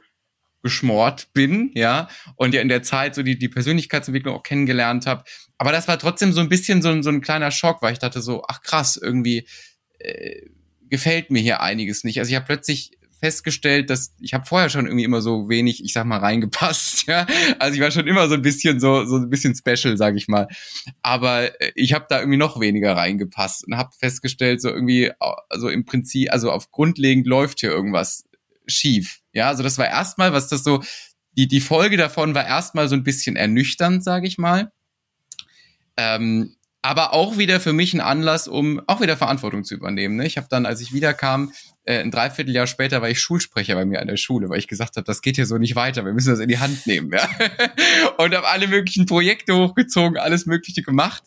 geschmort 0.62 1.30
bin, 1.34 1.72
ja, 1.74 2.10
und 2.36 2.54
ja 2.54 2.62
in 2.62 2.70
der 2.70 2.84
Zeit 2.84 3.16
so 3.16 3.24
die, 3.24 3.38
die 3.38 3.50
Persönlichkeitsentwicklung 3.50 4.36
auch 4.36 4.44
kennengelernt 4.44 5.06
habe. 5.06 5.24
Aber 5.58 5.72
das 5.72 5.88
war 5.88 5.98
trotzdem 5.98 6.34
so 6.34 6.42
ein 6.42 6.50
bisschen 6.50 6.82
so, 6.82 6.90
ein 6.90 7.04
so 7.04 7.10
ein 7.10 7.22
kleiner 7.22 7.52
Schock, 7.52 7.82
weil 7.82 7.94
ich 7.94 8.00
dachte 8.00 8.22
so, 8.22 8.44
ach 8.48 8.62
krass, 8.62 8.98
irgendwie 9.02 9.48
äh, 10.00 10.42
gefällt 10.90 11.32
mir 11.32 11.42
hier 11.42 11.62
einiges 11.62 12.04
nicht. 12.04 12.20
Also 12.20 12.30
ich 12.30 12.36
habe 12.36 12.46
plötzlich 12.46 12.92
festgestellt, 13.20 13.90
dass 13.90 14.14
ich 14.20 14.34
habe 14.34 14.46
vorher 14.46 14.70
schon 14.70 14.86
irgendwie 14.86 15.04
immer 15.04 15.22
so 15.22 15.50
wenig, 15.50 15.84
ich 15.84 15.94
sag 15.94 16.06
mal, 16.06 16.18
reingepasst. 16.18 16.90
Ja? 17.10 17.26
Also 17.58 17.76
ich 17.76 17.82
war 17.82 17.92
schon 17.92 18.08
immer 18.08 18.28
so 18.28 18.36
ein 18.36 18.42
bisschen 18.42 18.80
so 18.80 19.04
so 19.06 19.18
ein 19.18 19.30
bisschen 19.30 19.56
special, 19.56 19.98
sage 19.98 20.18
ich 20.18 20.28
mal. 20.28 20.48
Aber 21.02 21.60
äh, 21.60 21.72
ich 21.76 21.94
habe 21.94 22.06
da 22.08 22.20
irgendwie 22.20 22.38
noch 22.38 22.60
weniger 22.60 22.96
reingepasst 22.96 23.66
und 23.66 23.78
habe 23.78 23.92
festgestellt, 23.98 24.62
so 24.62 24.70
irgendwie, 24.70 25.12
also 25.50 25.70
im 25.70 25.86
Prinzip, 25.86 26.32
also 26.32 26.52
auf 26.52 26.72
grundlegend 26.72 27.26
läuft 27.26 27.62
hier 27.62 27.72
irgendwas 27.72 28.26
schief. 28.70 29.20
Ja, 29.34 29.48
also 29.50 29.64
das 29.64 29.78
war 29.78 29.88
erstmal, 29.88 30.34
was 30.34 30.48
das 30.48 30.64
so 30.64 30.82
die 31.34 31.48
die 31.48 31.62
Folge 31.62 31.98
davon 31.98 32.36
war 32.36 32.46
erstmal 32.46 32.90
so 32.90 32.96
ein 32.96 33.04
bisschen 33.04 33.36
ernüchternd, 33.36 34.04
sage 34.04 34.28
ich 34.28 34.38
mal. 34.38 34.72
Ähm, 35.98 36.56
aber 36.82 37.14
auch 37.14 37.38
wieder 37.38 37.60
für 37.60 37.74
mich 37.74 37.94
ein 37.94 38.00
Anlass, 38.00 38.48
um 38.48 38.82
auch 38.88 39.02
wieder 39.02 39.18
Verantwortung 39.18 39.66
zu 39.66 39.76
übernehmen. 39.76 40.16
Ne? 40.16 40.26
Ich 40.26 40.38
habe 40.38 40.48
dann, 40.50 40.66
als 40.66 40.80
ich 40.80 40.94
wiederkam, 40.94 41.52
äh, 41.84 42.00
ein 42.00 42.10
Dreivierteljahr 42.10 42.68
später 42.68 43.02
war 43.02 43.10
ich 43.10 43.20
Schulsprecher 43.20 43.76
bei 43.76 43.84
mir 43.84 44.00
an 44.02 44.08
der 44.08 44.16
Schule, 44.16 44.48
weil 44.48 44.60
ich 44.60 44.68
gesagt 44.68 44.96
habe, 44.96 45.04
das 45.04 45.22
geht 45.22 45.36
hier 45.36 45.46
so 45.46 45.58
nicht 45.58 45.76
weiter, 45.76 46.06
wir 46.06 46.14
müssen 46.14 46.30
das 46.30 46.40
in 46.40 46.48
die 46.48 46.60
Hand 46.60 46.88
nehmen. 46.88 47.12
Ja? 47.12 47.28
und 48.18 48.34
habe 48.34 48.48
alle 48.48 48.68
möglichen 48.68 49.06
Projekte 49.08 49.56
hochgezogen, 49.56 50.18
alles 50.18 50.46
Mögliche 50.46 50.82
gemacht. 50.82 51.24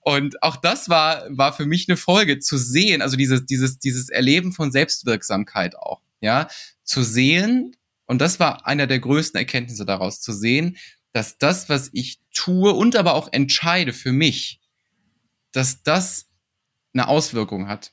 Und 0.00 0.42
auch 0.42 0.56
das 0.56 0.88
war, 0.88 1.24
war 1.28 1.52
für 1.52 1.66
mich 1.66 1.88
eine 1.88 1.96
Folge 1.96 2.40
zu 2.40 2.56
sehen, 2.56 3.00
also 3.00 3.16
dieses, 3.16 3.46
dieses, 3.46 3.78
dieses 3.78 4.08
Erleben 4.08 4.52
von 4.52 4.72
Selbstwirksamkeit 4.72 5.76
auch, 5.76 6.00
ja, 6.20 6.48
zu 6.82 7.02
sehen. 7.02 7.76
Und 8.06 8.20
das 8.20 8.40
war 8.40 8.66
einer 8.66 8.86
der 8.86 8.98
größten 8.98 9.38
Erkenntnisse 9.38 9.84
daraus, 9.84 10.20
zu 10.20 10.32
sehen, 10.32 10.76
dass 11.12 11.38
das, 11.38 11.68
was 11.68 11.90
ich 11.92 12.20
tue 12.32 12.72
und 12.72 12.96
aber 12.96 13.14
auch 13.14 13.32
entscheide 13.32 13.92
für 13.92 14.12
mich, 14.12 14.60
dass 15.52 15.82
das 15.82 16.28
eine 16.92 17.08
Auswirkung 17.08 17.68
hat. 17.68 17.92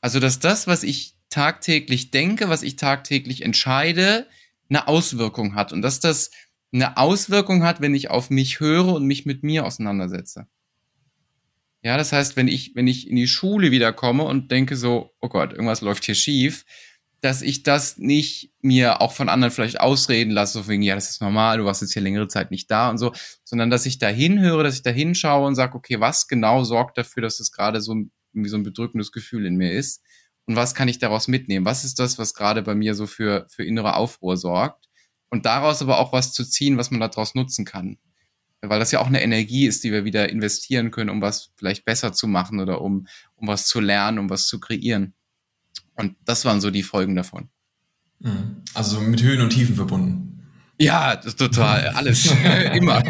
Also, 0.00 0.20
dass 0.20 0.38
das, 0.38 0.66
was 0.66 0.82
ich 0.82 1.14
tagtäglich 1.30 2.10
denke, 2.10 2.48
was 2.48 2.62
ich 2.62 2.76
tagtäglich 2.76 3.42
entscheide, 3.42 4.26
eine 4.68 4.88
Auswirkung 4.88 5.54
hat 5.54 5.72
und 5.72 5.82
dass 5.82 6.00
das 6.00 6.30
eine 6.72 6.96
Auswirkung 6.96 7.62
hat, 7.62 7.80
wenn 7.80 7.94
ich 7.94 8.10
auf 8.10 8.30
mich 8.30 8.60
höre 8.60 8.94
und 8.94 9.04
mich 9.04 9.26
mit 9.26 9.42
mir 9.42 9.64
auseinandersetze. 9.64 10.46
Ja, 11.82 11.96
das 11.96 12.12
heißt, 12.12 12.36
wenn 12.36 12.48
ich, 12.48 12.74
wenn 12.74 12.86
ich 12.86 13.08
in 13.08 13.16
die 13.16 13.28
Schule 13.28 13.70
wiederkomme 13.70 14.24
und 14.24 14.50
denke 14.50 14.76
so, 14.76 15.14
oh 15.20 15.28
Gott, 15.28 15.52
irgendwas 15.52 15.82
läuft 15.82 16.04
hier 16.04 16.14
schief, 16.14 16.64
dass 17.24 17.40
ich 17.40 17.62
das 17.62 17.96
nicht 17.96 18.52
mir 18.60 19.00
auch 19.00 19.12
von 19.12 19.30
anderen 19.30 19.50
vielleicht 19.50 19.80
ausreden 19.80 20.30
lasse, 20.30 20.58
so 20.58 20.68
wegen, 20.68 20.82
ja, 20.82 20.94
das 20.94 21.08
ist 21.08 21.22
normal, 21.22 21.58
du 21.58 21.64
warst 21.64 21.80
jetzt 21.80 21.94
hier 21.94 22.02
längere 22.02 22.28
Zeit 22.28 22.50
nicht 22.50 22.70
da 22.70 22.90
und 22.90 22.98
so, 22.98 23.12
sondern 23.44 23.70
dass 23.70 23.86
ich 23.86 23.98
da 23.98 24.08
hinhöre, 24.08 24.62
dass 24.62 24.74
ich 24.74 24.82
da 24.82 24.90
hinschaue 24.90 25.46
und 25.46 25.54
sage, 25.54 25.74
okay, 25.74 26.00
was 26.00 26.28
genau 26.28 26.64
sorgt 26.64 26.98
dafür, 26.98 27.22
dass 27.22 27.40
es 27.40 27.50
gerade 27.50 27.80
so 27.80 27.94
so 28.34 28.56
ein 28.56 28.62
bedrückendes 28.64 29.12
Gefühl 29.12 29.46
in 29.46 29.56
mir 29.56 29.72
ist 29.72 30.02
und 30.46 30.56
was 30.56 30.74
kann 30.74 30.88
ich 30.88 30.98
daraus 30.98 31.28
mitnehmen? 31.28 31.64
Was 31.64 31.84
ist 31.84 31.98
das, 31.98 32.18
was 32.18 32.34
gerade 32.34 32.62
bei 32.62 32.74
mir 32.74 32.94
so 32.94 33.06
für, 33.06 33.46
für 33.48 33.64
innere 33.64 33.96
Aufruhr 33.96 34.36
sorgt? 34.36 34.88
Und 35.30 35.46
daraus 35.46 35.82
aber 35.82 35.98
auch 35.98 36.12
was 36.12 36.32
zu 36.32 36.44
ziehen, 36.44 36.76
was 36.76 36.90
man 36.90 37.00
daraus 37.00 37.34
nutzen 37.34 37.64
kann. 37.64 37.98
Weil 38.60 38.78
das 38.78 38.92
ja 38.92 39.00
auch 39.00 39.06
eine 39.06 39.22
Energie 39.22 39.66
ist, 39.66 39.84
die 39.84 39.92
wir 39.92 40.04
wieder 40.04 40.28
investieren 40.28 40.90
können, 40.90 41.10
um 41.10 41.22
was 41.22 41.52
vielleicht 41.56 41.84
besser 41.84 42.12
zu 42.12 42.26
machen 42.26 42.60
oder 42.60 42.80
um, 42.80 43.06
um 43.36 43.48
was 43.48 43.66
zu 43.66 43.80
lernen, 43.80 44.18
um 44.18 44.30
was 44.30 44.46
zu 44.46 44.60
kreieren. 44.60 45.14
Und 45.96 46.16
das 46.24 46.44
waren 46.44 46.60
so 46.60 46.70
die 46.70 46.82
Folgen 46.82 47.14
davon. 47.14 47.48
Mhm. 48.20 48.62
Also 48.74 49.00
mit 49.00 49.22
Höhen 49.22 49.40
und 49.40 49.50
Tiefen 49.50 49.76
verbunden. 49.76 50.24
Ja, 50.76 51.14
total, 51.16 51.88
alles, 51.94 52.26
immer. 52.74 53.00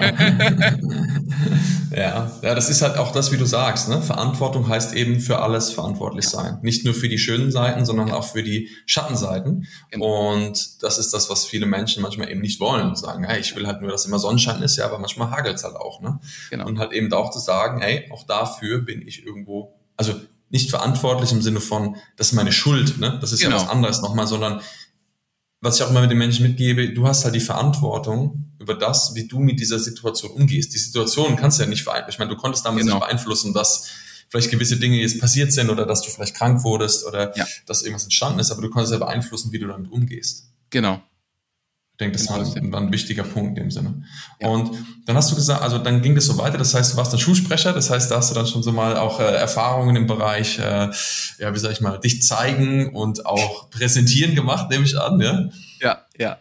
ja, 1.90 2.30
ja, 2.42 2.54
das 2.54 2.68
ist 2.68 2.82
halt 2.82 2.98
auch 2.98 3.10
das, 3.10 3.32
wie 3.32 3.38
du 3.38 3.46
sagst. 3.46 3.88
Ne? 3.88 4.02
Verantwortung 4.02 4.68
heißt 4.68 4.94
eben 4.94 5.18
für 5.18 5.38
alles 5.38 5.70
verantwortlich 5.70 6.28
sein. 6.28 6.58
Nicht 6.62 6.84
nur 6.84 6.92
für 6.92 7.08
die 7.08 7.18
schönen 7.18 7.50
Seiten, 7.50 7.86
sondern 7.86 8.10
auch 8.10 8.24
für 8.24 8.42
die 8.42 8.68
Schattenseiten. 8.84 9.66
Genau. 9.90 10.34
Und 10.34 10.82
das 10.82 10.98
ist 10.98 11.14
das, 11.14 11.30
was 11.30 11.46
viele 11.46 11.64
Menschen 11.64 12.02
manchmal 12.02 12.30
eben 12.30 12.42
nicht 12.42 12.60
wollen. 12.60 12.94
Sagen, 12.96 13.24
hey, 13.24 13.40
ich 13.40 13.56
will 13.56 13.66
halt 13.66 13.80
nur, 13.80 13.90
dass 13.90 14.04
immer 14.04 14.18
Sonnenschein 14.18 14.60
ist, 14.62 14.76
ja, 14.76 14.84
aber 14.84 14.98
manchmal 14.98 15.30
hagelt 15.30 15.56
es 15.56 15.64
halt 15.64 15.76
auch. 15.76 16.02
Ne? 16.02 16.20
Genau. 16.50 16.66
Und 16.66 16.78
halt 16.78 16.92
eben 16.92 17.10
auch 17.14 17.30
zu 17.30 17.38
sagen, 17.38 17.80
hey, 17.80 18.10
auch 18.12 18.24
dafür 18.24 18.82
bin 18.82 19.06
ich 19.06 19.24
irgendwo, 19.24 19.80
also 19.96 20.14
nicht 20.54 20.70
verantwortlich 20.70 21.32
im 21.32 21.42
Sinne 21.42 21.60
von, 21.60 21.96
das 22.16 22.28
ist 22.28 22.32
meine 22.32 22.52
Schuld, 22.52 22.98
ne? 22.98 23.18
Das 23.20 23.32
ist 23.32 23.40
genau. 23.40 23.56
ja 23.56 23.62
was 23.62 23.68
anderes 23.68 24.00
nochmal, 24.02 24.28
sondern 24.28 24.60
was 25.60 25.76
ich 25.76 25.82
auch 25.82 25.90
immer 25.90 26.00
mit 26.00 26.12
den 26.12 26.18
Menschen 26.18 26.46
mitgebe, 26.46 26.94
du 26.94 27.08
hast 27.08 27.24
halt 27.24 27.34
die 27.34 27.40
Verantwortung 27.40 28.52
über 28.60 28.74
das, 28.74 29.16
wie 29.16 29.26
du 29.26 29.40
mit 29.40 29.58
dieser 29.58 29.80
Situation 29.80 30.30
umgehst. 30.30 30.72
Die 30.72 30.78
Situation 30.78 31.34
kannst 31.34 31.58
du 31.58 31.64
ja 31.64 31.68
nicht 31.68 31.84
beeinflussen. 31.84 32.10
Ich 32.10 32.18
meine, 32.20 32.30
du 32.30 32.36
konntest 32.36 32.64
damals 32.64 32.84
genau. 32.84 32.96
nicht 32.96 33.04
beeinflussen, 33.04 33.52
dass 33.52 33.88
vielleicht 34.28 34.50
gewisse 34.50 34.76
Dinge 34.76 34.96
jetzt 34.98 35.20
passiert 35.20 35.52
sind 35.52 35.70
oder 35.70 35.86
dass 35.86 36.02
du 36.02 36.10
vielleicht 36.10 36.36
krank 36.36 36.62
wurdest 36.62 37.04
oder 37.04 37.36
ja. 37.36 37.46
dass 37.66 37.82
irgendwas 37.82 38.04
entstanden 38.04 38.38
ist, 38.38 38.52
aber 38.52 38.62
du 38.62 38.70
konntest 38.70 38.92
ja 38.92 38.98
beeinflussen, 38.98 39.50
wie 39.50 39.58
du 39.58 39.66
damit 39.66 39.90
umgehst. 39.90 40.52
Genau. 40.70 41.02
Ich 41.94 41.98
denke, 41.98 42.18
das 42.18 42.26
genau, 42.26 42.40
war, 42.40 42.72
war, 42.72 42.80
ein 42.80 42.92
wichtiger 42.92 43.22
Punkt 43.22 43.56
in 43.56 43.66
dem 43.66 43.70
Sinne. 43.70 44.02
Ja. 44.40 44.48
Und 44.48 44.72
dann 45.06 45.14
hast 45.14 45.30
du 45.30 45.36
gesagt, 45.36 45.62
also 45.62 45.78
dann 45.78 46.02
ging 46.02 46.16
das 46.16 46.26
so 46.26 46.36
weiter, 46.38 46.58
das 46.58 46.74
heißt, 46.74 46.92
du 46.92 46.96
warst 46.96 47.12
dann 47.12 47.20
Schulsprecher, 47.20 47.72
das 47.72 47.88
heißt, 47.88 48.10
da 48.10 48.16
hast 48.16 48.32
du 48.32 48.34
dann 48.34 48.48
schon 48.48 48.64
so 48.64 48.72
mal 48.72 48.96
auch 48.96 49.20
äh, 49.20 49.22
Erfahrungen 49.22 49.94
im 49.94 50.08
Bereich, 50.08 50.58
äh, 50.58 50.90
ja, 51.38 51.54
wie 51.54 51.58
sag 51.58 51.70
ich 51.70 51.80
mal, 51.80 51.98
dich 51.98 52.20
zeigen 52.22 52.92
und 52.92 53.26
auch 53.26 53.70
präsentieren 53.70 54.34
gemacht, 54.34 54.70
nehme 54.70 54.84
ich 54.84 54.98
an, 54.98 55.20
ja? 55.20 55.48
Ja, 55.80 56.04
ja. 56.18 56.38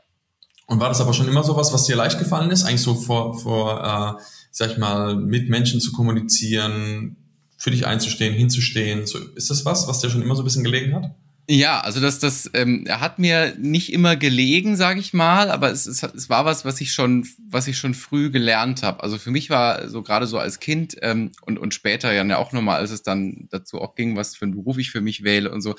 Und 0.66 0.80
war 0.80 0.89
das 0.89 1.02
aber 1.02 1.13
schon 1.13 1.28
immer 1.28 1.44
so 1.44 1.56
was, 1.56 1.72
was 1.72 1.84
dir 1.84 1.96
leicht 1.96 2.18
gefallen 2.18 2.50
ist, 2.50 2.63
eigentlich 2.63 2.82
so 2.82 2.96
vor, 2.96 3.39
vor 3.39 4.18
äh, 4.20 4.24
sag 4.50 4.72
ich 4.72 4.80
mal, 4.80 5.16
mit 5.16 5.50
Menschen 5.50 5.80
zu 5.80 5.92
kommunizieren, 5.92 7.18
für 7.58 7.70
dich 7.70 7.86
einzustehen, 7.86 8.34
hinzustehen, 8.34 9.06
so, 9.06 9.20
ist 9.36 9.52
das 9.52 9.66
was, 9.66 9.88
was 9.88 10.00
dir 10.00 10.10
schon 10.10 10.24
immer 10.24 10.36
so 10.36 10.42
ein 10.42 10.46
bisschen 10.46 10.63
gelegen 10.63 10.96
hat? 10.96 11.12
Ja, 11.49 11.82
also 11.82 11.99
das, 11.99 12.19
das 12.19 12.49
ähm, 12.53 12.86
hat 12.89 13.19
mir 13.19 13.53
nicht 13.60 13.91
immer 13.91 14.15
gelegen, 14.15 14.77
sage 14.77 15.01
ich 15.01 15.12
mal, 15.13 15.51
aber 15.51 15.71
es, 15.71 15.86
es, 15.88 16.01
es 16.01 16.29
war 16.29 16.45
was, 16.45 16.63
was 16.63 16.79
ich 16.79 16.93
schon, 16.93 17.27
was 17.49 17.67
ich 17.67 17.77
schon 17.77 17.93
früh 17.93 18.29
gelernt 18.32 18.82
habe. 18.82 19.03
Also 19.03 19.17
für 19.17 19.29
mich 19.29 19.49
war 19.49 19.89
so 19.89 20.03
gerade 20.03 20.25
so 20.25 20.39
als 20.39 20.62
Kind 20.62 20.95
ähm, 21.01 21.32
und 21.41 21.60
und 21.60 21.73
später 21.73 22.13
ja 22.13 22.38
auch 22.38 22.53
nochmal, 22.53 22.79
als 22.79 22.91
es 22.91 23.03
dann 23.03 23.47
dazu 23.51 23.82
auch 23.82 23.95
ging, 23.95 24.15
was 24.15 24.38
für 24.38 24.45
einen 24.45 24.53
Beruf 24.56 24.77
ich 24.77 24.89
für 24.89 25.01
mich 25.01 25.23
wähle 25.25 25.51
und 25.51 25.62
so, 25.62 25.75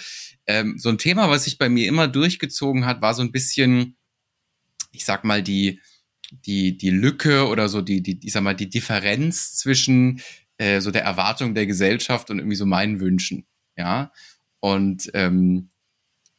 ähm, 0.46 0.76
so 0.76 0.90
ein 0.90 0.98
Thema, 0.98 1.30
was 1.30 1.44
sich 1.44 1.56
bei 1.56 1.70
mir 1.70 1.88
immer 1.88 2.08
durchgezogen 2.08 2.84
hat, 2.84 3.00
war 3.00 3.14
so 3.14 3.22
ein 3.22 3.32
bisschen, 3.32 3.96
ich 4.92 5.04
sag 5.04 5.24
mal 5.24 5.42
die 5.42 5.80
die 6.30 6.76
die 6.76 6.90
Lücke 6.90 7.46
oder 7.48 7.68
so 7.68 7.82
die 7.82 8.02
die 8.02 8.18
ich 8.26 8.32
sag 8.32 8.42
mal 8.42 8.54
die 8.54 8.68
Differenz 8.70 9.54
zwischen 9.56 10.20
äh, 10.58 10.80
so 10.80 10.90
der 10.90 11.04
Erwartung 11.04 11.54
der 11.54 11.66
Gesellschaft 11.66 12.30
und 12.30 12.38
irgendwie 12.38 12.56
so 12.56 12.66
meinen 12.66 13.00
Wünschen, 13.00 13.46
ja. 13.76 14.12
Und 14.64 15.10
ähm, 15.12 15.68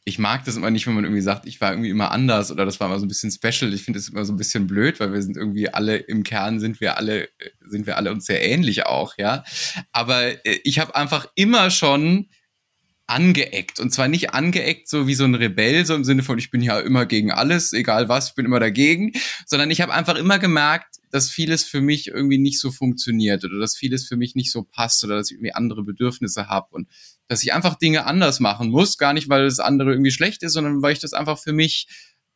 ich 0.04 0.18
mag 0.18 0.44
das 0.44 0.56
immer 0.56 0.72
nicht, 0.72 0.84
wenn 0.88 0.94
man 0.94 1.04
irgendwie 1.04 1.22
sagt, 1.22 1.46
ich 1.46 1.60
war 1.60 1.70
irgendwie 1.70 1.90
immer 1.90 2.10
anders 2.10 2.50
oder 2.50 2.64
das 2.64 2.80
war 2.80 2.88
immer 2.88 2.98
so 2.98 3.06
ein 3.06 3.08
bisschen 3.08 3.30
special. 3.30 3.72
Ich 3.72 3.84
finde 3.84 4.00
das 4.00 4.08
immer 4.08 4.24
so 4.24 4.32
ein 4.32 4.36
bisschen 4.36 4.66
blöd, 4.66 4.98
weil 4.98 5.12
wir 5.12 5.22
sind 5.22 5.36
irgendwie 5.36 5.68
alle 5.68 5.98
im 5.98 6.24
Kern 6.24 6.58
sind 6.58 6.80
wir 6.80 6.96
alle 6.96 7.28
sind 7.68 7.86
wir 7.86 7.96
alle 7.96 8.10
uns 8.10 8.26
sehr 8.26 8.44
ähnlich 8.44 8.84
auch, 8.84 9.14
ja. 9.16 9.44
Aber 9.92 10.44
äh, 10.44 10.58
ich 10.64 10.80
habe 10.80 10.96
einfach 10.96 11.28
immer 11.36 11.70
schon 11.70 12.28
angeeckt 13.06 13.78
und 13.78 13.92
zwar 13.92 14.08
nicht 14.08 14.34
angeeckt 14.34 14.88
so 14.88 15.06
wie 15.06 15.14
so 15.14 15.22
ein 15.22 15.36
Rebell 15.36 15.86
so 15.86 15.94
im 15.94 16.02
Sinne 16.02 16.24
von 16.24 16.36
ich 16.40 16.50
bin 16.50 16.62
ja 16.62 16.80
immer 16.80 17.06
gegen 17.06 17.30
alles, 17.30 17.72
egal 17.72 18.08
was, 18.08 18.30
ich 18.30 18.34
bin 18.34 18.44
immer 18.44 18.58
dagegen, 18.58 19.12
sondern 19.46 19.70
ich 19.70 19.80
habe 19.80 19.94
einfach 19.94 20.16
immer 20.16 20.40
gemerkt, 20.40 20.96
dass 21.12 21.30
vieles 21.30 21.62
für 21.62 21.80
mich 21.80 22.08
irgendwie 22.08 22.38
nicht 22.38 22.58
so 22.58 22.72
funktioniert 22.72 23.44
oder 23.44 23.60
dass 23.60 23.76
vieles 23.76 24.08
für 24.08 24.16
mich 24.16 24.34
nicht 24.34 24.50
so 24.50 24.64
passt 24.64 25.04
oder 25.04 25.14
dass 25.14 25.30
ich 25.30 25.36
irgendwie 25.36 25.54
andere 25.54 25.84
Bedürfnisse 25.84 26.48
habe 26.48 26.66
und 26.72 26.88
dass 27.28 27.42
ich 27.42 27.52
einfach 27.52 27.76
Dinge 27.76 28.06
anders 28.06 28.40
machen 28.40 28.70
muss, 28.70 28.98
gar 28.98 29.12
nicht, 29.12 29.28
weil 29.28 29.44
das 29.44 29.58
andere 29.58 29.90
irgendwie 29.92 30.10
schlecht 30.10 30.42
ist, 30.42 30.52
sondern 30.52 30.82
weil 30.82 30.92
ich 30.92 31.00
das 31.00 31.12
einfach 31.12 31.38
für 31.38 31.52
mich 31.52 31.88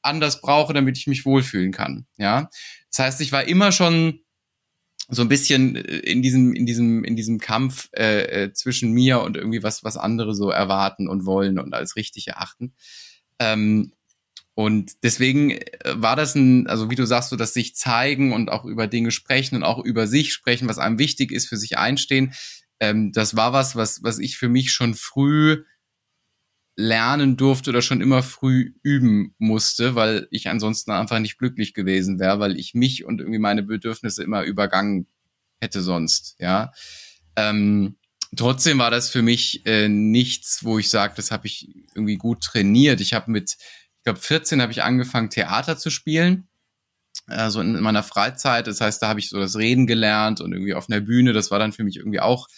anders 0.02 0.40
brauche, 0.40 0.72
damit 0.72 0.96
ich 0.98 1.06
mich 1.06 1.24
wohlfühlen 1.24 1.72
kann. 1.72 2.06
Ja, 2.16 2.48
das 2.90 2.98
heißt, 2.98 3.20
ich 3.20 3.32
war 3.32 3.44
immer 3.44 3.72
schon 3.72 4.20
so 5.08 5.22
ein 5.22 5.28
bisschen 5.28 5.76
äh, 5.76 5.98
in 5.98 6.22
diesem 6.22 6.54
in 6.54 6.66
diesem 6.66 7.04
in 7.04 7.16
diesem 7.16 7.38
Kampf 7.38 7.90
äh, 7.92 8.44
äh, 8.44 8.52
zwischen 8.52 8.92
mir 8.92 9.20
und 9.20 9.36
irgendwie 9.36 9.62
was 9.62 9.84
was 9.84 9.96
andere 9.96 10.34
so 10.34 10.50
erwarten 10.50 11.08
und 11.08 11.26
wollen 11.26 11.58
und 11.58 11.74
als 11.74 11.96
richtig 11.96 12.28
erachten. 12.28 12.74
Ähm, 13.38 13.92
und 14.54 15.02
deswegen 15.04 15.52
äh, 15.52 15.60
war 15.94 16.16
das 16.16 16.34
ein, 16.34 16.66
also 16.66 16.90
wie 16.90 16.94
du 16.94 17.06
sagst, 17.06 17.30
so 17.30 17.36
das 17.36 17.54
sich 17.54 17.74
zeigen 17.76 18.32
und 18.32 18.50
auch 18.50 18.64
über 18.64 18.86
Dinge 18.86 19.10
sprechen 19.10 19.56
und 19.56 19.62
auch 19.64 19.82
über 19.82 20.06
sich 20.06 20.32
sprechen, 20.32 20.68
was 20.68 20.78
einem 20.78 20.98
wichtig 20.98 21.32
ist, 21.32 21.48
für 21.48 21.56
sich 21.56 21.78
einstehen. 21.78 22.34
Ähm, 22.80 23.12
das 23.12 23.36
war 23.36 23.52
was, 23.52 23.76
was, 23.76 24.02
was 24.02 24.18
ich 24.18 24.38
für 24.38 24.48
mich 24.48 24.72
schon 24.72 24.94
früh 24.94 25.64
lernen 26.76 27.36
durfte 27.36 27.70
oder 27.70 27.82
schon 27.82 28.00
immer 28.00 28.22
früh 28.22 28.72
üben 28.82 29.34
musste, 29.38 29.94
weil 29.94 30.28
ich 30.30 30.48
ansonsten 30.48 30.90
einfach 30.92 31.18
nicht 31.18 31.38
glücklich 31.38 31.74
gewesen 31.74 32.18
wäre, 32.18 32.40
weil 32.40 32.58
ich 32.58 32.74
mich 32.74 33.04
und 33.04 33.20
irgendwie 33.20 33.38
meine 33.38 33.62
Bedürfnisse 33.62 34.22
immer 34.22 34.44
übergangen 34.44 35.06
hätte 35.60 35.82
sonst, 35.82 36.36
ja. 36.38 36.72
Ähm, 37.36 37.96
trotzdem 38.34 38.78
war 38.78 38.90
das 38.90 39.10
für 39.10 39.22
mich 39.22 39.66
äh, 39.66 39.88
nichts, 39.88 40.64
wo 40.64 40.78
ich 40.78 40.88
sage, 40.88 41.12
das 41.16 41.30
habe 41.30 41.46
ich 41.46 41.68
irgendwie 41.94 42.16
gut 42.16 42.42
trainiert. 42.42 43.00
Ich 43.00 43.12
habe 43.12 43.30
mit, 43.30 43.56
ich 43.58 44.04
glaube, 44.04 44.20
14 44.20 44.62
habe 44.62 44.72
ich 44.72 44.82
angefangen, 44.82 45.30
Theater 45.30 45.76
zu 45.76 45.90
spielen. 45.90 46.48
Also 47.26 47.60
in 47.60 47.80
meiner 47.80 48.02
Freizeit. 48.02 48.66
Das 48.66 48.80
heißt, 48.80 49.02
da 49.02 49.08
habe 49.08 49.20
ich 49.20 49.28
so 49.28 49.38
das 49.38 49.56
Reden 49.56 49.86
gelernt 49.86 50.40
und 50.40 50.52
irgendwie 50.52 50.74
auf 50.74 50.88
einer 50.88 51.00
Bühne. 51.00 51.32
Das 51.32 51.50
war 51.50 51.58
dann 51.58 51.72
für 51.72 51.84
mich 51.84 51.96
irgendwie 51.96 52.20
auch 52.20 52.48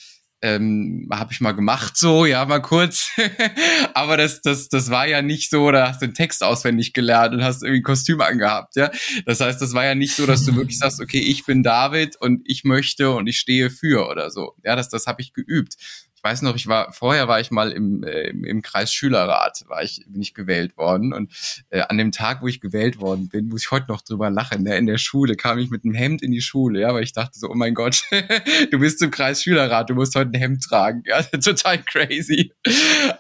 ähm, 0.42 1.08
habe 1.12 1.32
ich 1.32 1.40
mal 1.40 1.52
gemacht, 1.52 1.96
so, 1.96 2.26
ja, 2.26 2.44
mal 2.44 2.60
kurz. 2.60 3.10
Aber 3.94 4.16
das, 4.16 4.42
das, 4.42 4.68
das 4.68 4.90
war 4.90 5.06
ja 5.06 5.22
nicht 5.22 5.50
so, 5.50 5.70
da 5.70 5.88
hast 5.88 6.02
du 6.02 6.06
den 6.06 6.14
Text 6.14 6.42
auswendig 6.42 6.92
gelernt 6.92 7.34
und 7.34 7.44
hast 7.44 7.62
irgendwie 7.62 7.80
ein 7.80 7.84
Kostüm 7.84 8.20
angehabt, 8.20 8.76
ja. 8.76 8.90
Das 9.24 9.40
heißt, 9.40 9.62
das 9.62 9.72
war 9.72 9.84
ja 9.84 9.94
nicht 9.94 10.16
so, 10.16 10.26
dass 10.26 10.44
du 10.44 10.56
wirklich 10.56 10.78
sagst, 10.78 11.00
okay, 11.00 11.20
ich 11.20 11.46
bin 11.46 11.62
David 11.62 12.16
und 12.20 12.42
ich 12.44 12.64
möchte 12.64 13.12
und 13.12 13.28
ich 13.28 13.38
stehe 13.38 13.70
für 13.70 14.08
oder 14.08 14.30
so. 14.30 14.54
Ja, 14.64 14.74
das, 14.74 14.88
das 14.88 15.06
habe 15.06 15.22
ich 15.22 15.32
geübt 15.32 15.76
weiß 16.22 16.42
noch, 16.42 16.54
ich 16.54 16.66
war 16.66 16.92
vorher 16.92 17.28
war 17.28 17.40
ich 17.40 17.50
mal 17.50 17.72
im, 17.72 18.04
äh, 18.04 18.28
im, 18.28 18.44
im 18.44 18.62
Kreis 18.62 18.92
Schülerrat, 18.92 19.64
war 19.66 19.82
ich 19.82 20.04
bin 20.06 20.22
ich 20.22 20.34
gewählt 20.34 20.76
worden 20.76 21.12
und 21.12 21.32
äh, 21.70 21.80
an 21.80 21.98
dem 21.98 22.12
Tag, 22.12 22.42
wo 22.42 22.48
ich 22.48 22.60
gewählt 22.60 23.00
worden 23.00 23.28
bin, 23.28 23.48
muss 23.48 23.64
ich 23.64 23.70
heute 23.70 23.88
noch 23.88 24.02
drüber 24.02 24.30
lachen. 24.30 24.62
Ne? 24.62 24.76
In 24.76 24.86
der 24.86 24.98
Schule 24.98 25.36
kam 25.36 25.58
ich 25.58 25.70
mit 25.70 25.84
einem 25.84 25.94
Hemd 25.94 26.22
in 26.22 26.30
die 26.30 26.40
Schule, 26.40 26.80
ja, 26.80 26.94
weil 26.94 27.02
ich 27.02 27.12
dachte 27.12 27.38
so, 27.38 27.50
oh 27.50 27.54
mein 27.54 27.74
Gott, 27.74 28.02
du 28.70 28.78
bist 28.78 29.02
im 29.02 29.10
Kreis 29.10 29.42
Schülerrat, 29.42 29.90
du 29.90 29.94
musst 29.94 30.14
heute 30.14 30.30
ein 30.30 30.40
Hemd 30.40 30.62
tragen, 30.62 31.02
ja, 31.06 31.22
total 31.42 31.82
crazy. 31.82 32.52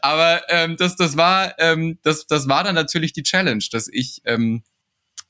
Aber 0.00 0.42
ähm, 0.48 0.76
das 0.76 0.96
das 0.96 1.16
war 1.16 1.54
ähm, 1.58 1.98
das 2.02 2.26
das 2.26 2.48
war 2.48 2.64
dann 2.64 2.74
natürlich 2.74 3.12
die 3.12 3.22
Challenge, 3.24 3.64
dass 3.70 3.88
ich 3.88 4.22
ähm, 4.24 4.62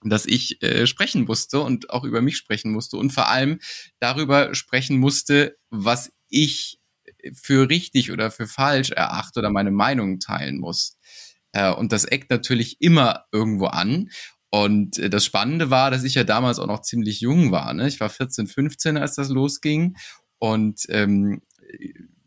dass 0.05 0.27
ich 0.27 0.63
äh, 0.63 0.87
sprechen 0.87 1.25
musste 1.25 1.61
und 1.61 1.91
auch 1.91 2.05
über 2.05 2.21
mich 2.21 2.37
sprechen 2.37 2.73
musste 2.73 2.97
und 2.97 3.13
vor 3.13 3.29
allem 3.29 3.61
darüber 4.01 4.55
sprechen 4.55 4.99
musste, 4.99 5.57
was 5.71 6.13
ich 6.29 6.79
für 7.35 7.69
richtig 7.69 8.13
oder 8.13 8.31
für 8.31 8.47
falsch 8.47 8.91
erachte 8.91 9.41
oder 9.41 9.51
meine 9.51 9.71
Meinung 9.71 10.19
teilen 10.19 10.59
muss. 10.59 10.99
Äh, 11.53 11.73
und 11.73 11.93
das 11.93 12.05
eckt 12.05 12.31
natürlich 12.31 12.81
immer 12.81 13.25
irgendwo 13.33 13.67
an. 13.67 14.11
Und 14.51 14.99
äh, 14.99 15.11
das 15.11 15.25
Spannende 15.25 15.71
war, 15.71 15.91
dass 15.91 16.05
ich 16.05 16.15
ja 16.15 16.25
damals 16.25 16.59
auch 16.59 16.67
noch 16.67 16.83
ziemlich 16.83 17.21
jung 17.21 17.53
war. 17.53 17.73
Ne? 17.75 17.89
Ich 17.89 18.01
war 18.01 18.11
14, 18.11 18.47
15, 18.47 18.97
als 18.97 19.15
das 19.15 19.29
losging. 19.29 19.97
Und 20.39 20.83
ähm, 20.89 21.43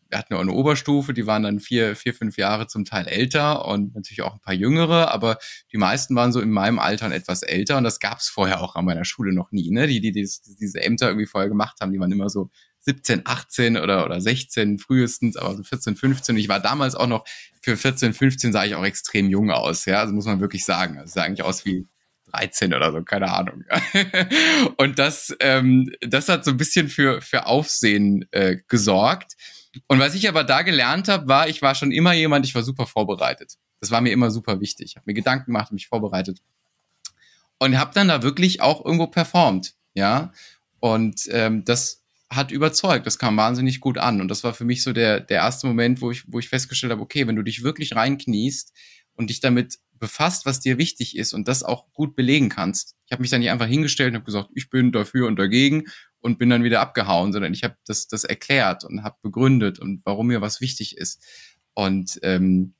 wir 0.09 0.19
hatten 0.19 0.33
auch 0.35 0.39
eine 0.39 0.53
Oberstufe, 0.53 1.13
die 1.13 1.27
waren 1.27 1.43
dann 1.43 1.59
vier, 1.59 1.95
vier, 1.95 2.13
fünf 2.13 2.37
Jahre 2.37 2.67
zum 2.67 2.85
Teil 2.85 3.07
älter 3.07 3.65
und 3.65 3.95
natürlich 3.95 4.21
auch 4.21 4.33
ein 4.33 4.39
paar 4.39 4.53
jüngere, 4.53 5.11
aber 5.11 5.37
die 5.73 5.77
meisten 5.77 6.15
waren 6.15 6.31
so 6.31 6.39
in 6.39 6.51
meinem 6.51 6.79
Alter 6.79 7.07
und 7.07 7.11
etwas 7.11 7.41
älter 7.41 7.77
und 7.77 7.83
das 7.83 7.99
gab 7.99 8.19
es 8.19 8.29
vorher 8.29 8.61
auch 8.61 8.75
an 8.75 8.85
meiner 8.85 9.03
Schule 9.03 9.33
noch 9.33 9.51
nie. 9.51 9.71
Ne? 9.71 9.87
Die, 9.87 9.99
die, 9.99 10.11
die 10.11 10.29
diese 10.59 10.81
Ämter 10.81 11.07
irgendwie 11.07 11.25
vorher 11.25 11.49
gemacht 11.49 11.77
haben, 11.81 11.91
die 11.91 11.99
waren 11.99 12.11
immer 12.11 12.29
so 12.29 12.49
17, 12.85 13.23
18 13.25 13.77
oder, 13.77 14.05
oder 14.05 14.21
16 14.21 14.77
frühestens, 14.77 15.37
aber 15.37 15.55
so 15.55 15.63
14, 15.63 15.95
15. 15.95 16.37
Ich 16.37 16.47
war 16.47 16.59
damals 16.59 16.95
auch 16.95 17.07
noch, 17.07 17.25
für 17.61 17.75
14, 17.75 18.13
15 18.13 18.53
sah 18.53 18.63
ich 18.63 18.75
auch 18.75 18.85
extrem 18.85 19.29
jung 19.29 19.49
aus, 19.51 19.85
ja, 19.85 19.99
also 19.99 20.13
muss 20.13 20.25
man 20.25 20.39
wirklich 20.39 20.63
sagen. 20.65 20.99
Also 20.99 21.13
sah 21.13 21.23
eigentlich 21.23 21.43
aus 21.43 21.65
wie 21.65 21.87
13 22.31 22.73
oder 22.73 22.91
so, 22.91 23.01
keine 23.03 23.31
Ahnung. 23.31 23.63
und 24.77 24.99
das, 24.99 25.35
ähm, 25.39 25.91
das 26.01 26.29
hat 26.29 26.45
so 26.45 26.51
ein 26.51 26.57
bisschen 26.57 26.89
für, 26.89 27.21
für 27.21 27.47
Aufsehen 27.47 28.25
äh, 28.31 28.57
gesorgt. 28.67 29.33
Und 29.87 29.99
was 29.99 30.13
ich 30.13 30.29
aber 30.29 30.43
da 30.43 30.61
gelernt 30.61 31.07
habe, 31.07 31.27
war, 31.27 31.49
ich 31.49 31.61
war 31.61 31.75
schon 31.75 31.91
immer 31.91 32.13
jemand, 32.13 32.45
ich 32.45 32.55
war 32.55 32.63
super 32.63 32.85
vorbereitet. 32.85 33.55
Das 33.79 33.91
war 33.91 34.01
mir 34.01 34.11
immer 34.11 34.31
super 34.31 34.61
wichtig. 34.61 34.91
Ich 34.91 34.95
habe 34.95 35.05
mir 35.07 35.13
Gedanken 35.13 35.47
gemacht, 35.47 35.71
mich 35.71 35.87
vorbereitet. 35.87 36.39
Und 37.57 37.77
habe 37.77 37.93
dann 37.93 38.07
da 38.07 38.21
wirklich 38.21 38.61
auch 38.61 38.85
irgendwo 38.85 39.07
performt, 39.07 39.73
ja. 39.93 40.31
Und 40.79 41.27
ähm, 41.31 41.65
das 41.65 42.04
hat 42.29 42.51
überzeugt. 42.51 43.05
Das 43.05 43.19
kam 43.19 43.37
wahnsinnig 43.37 43.79
gut 43.79 43.97
an. 43.97 44.21
Und 44.21 44.29
das 44.29 44.43
war 44.43 44.53
für 44.53 44.65
mich 44.65 44.83
so 44.83 44.93
der, 44.93 45.19
der 45.19 45.37
erste 45.37 45.67
Moment, 45.67 46.01
wo 46.01 46.11
ich, 46.11 46.23
wo 46.27 46.39
ich 46.39 46.49
festgestellt 46.49 46.91
habe, 46.91 47.01
okay, 47.01 47.27
wenn 47.27 47.35
du 47.35 47.43
dich 47.43 47.63
wirklich 47.63 47.95
reinkniest 47.95 48.73
und 49.13 49.29
dich 49.29 49.39
damit 49.39 49.79
befasst, 49.93 50.45
was 50.45 50.59
dir 50.59 50.77
wichtig 50.77 51.15
ist 51.15 51.33
und 51.33 51.47
das 51.47 51.63
auch 51.63 51.91
gut 51.93 52.15
belegen 52.15 52.49
kannst. 52.49 52.95
Ich 53.05 53.11
habe 53.11 53.21
mich 53.21 53.31
dann 53.31 53.39
nicht 53.39 53.51
einfach 53.51 53.67
hingestellt 53.67 54.09
und 54.09 54.15
habe 54.15 54.25
gesagt, 54.25 54.49
ich 54.53 54.69
bin 54.69 54.91
dafür 54.91 55.27
und 55.27 55.37
dagegen 55.37 55.85
und 56.19 56.37
bin 56.37 56.49
dann 56.49 56.63
wieder 56.63 56.81
abgehauen, 56.81 57.31
sondern 57.31 57.53
ich 57.53 57.63
habe 57.63 57.77
das, 57.85 58.07
das 58.07 58.23
erklärt 58.23 58.83
und 58.83 59.03
habe 59.03 59.17
begründet 59.21 59.79
und 59.79 60.01
warum 60.05 60.27
mir 60.27 60.41
was 60.41 60.59
wichtig 60.59 60.97
ist. 60.97 61.23
Und 61.73 62.19
ähm, 62.23 62.73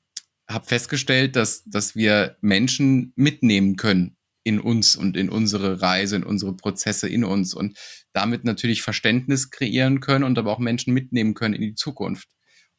habe 0.48 0.66
festgestellt, 0.66 1.36
dass, 1.36 1.64
dass 1.64 1.96
wir 1.96 2.36
Menschen 2.40 3.12
mitnehmen 3.16 3.76
können 3.76 4.15
in 4.46 4.60
uns 4.60 4.94
und 4.94 5.16
in 5.16 5.28
unsere 5.28 5.82
Reise, 5.82 6.14
in 6.14 6.22
unsere 6.22 6.54
Prozesse 6.54 7.08
in 7.08 7.24
uns 7.24 7.52
und 7.52 7.76
damit 8.12 8.44
natürlich 8.44 8.80
Verständnis 8.80 9.50
kreieren 9.50 9.98
können 9.98 10.22
und 10.22 10.38
aber 10.38 10.52
auch 10.52 10.60
Menschen 10.60 10.94
mitnehmen 10.94 11.34
können 11.34 11.54
in 11.54 11.62
die 11.62 11.74
Zukunft. 11.74 12.28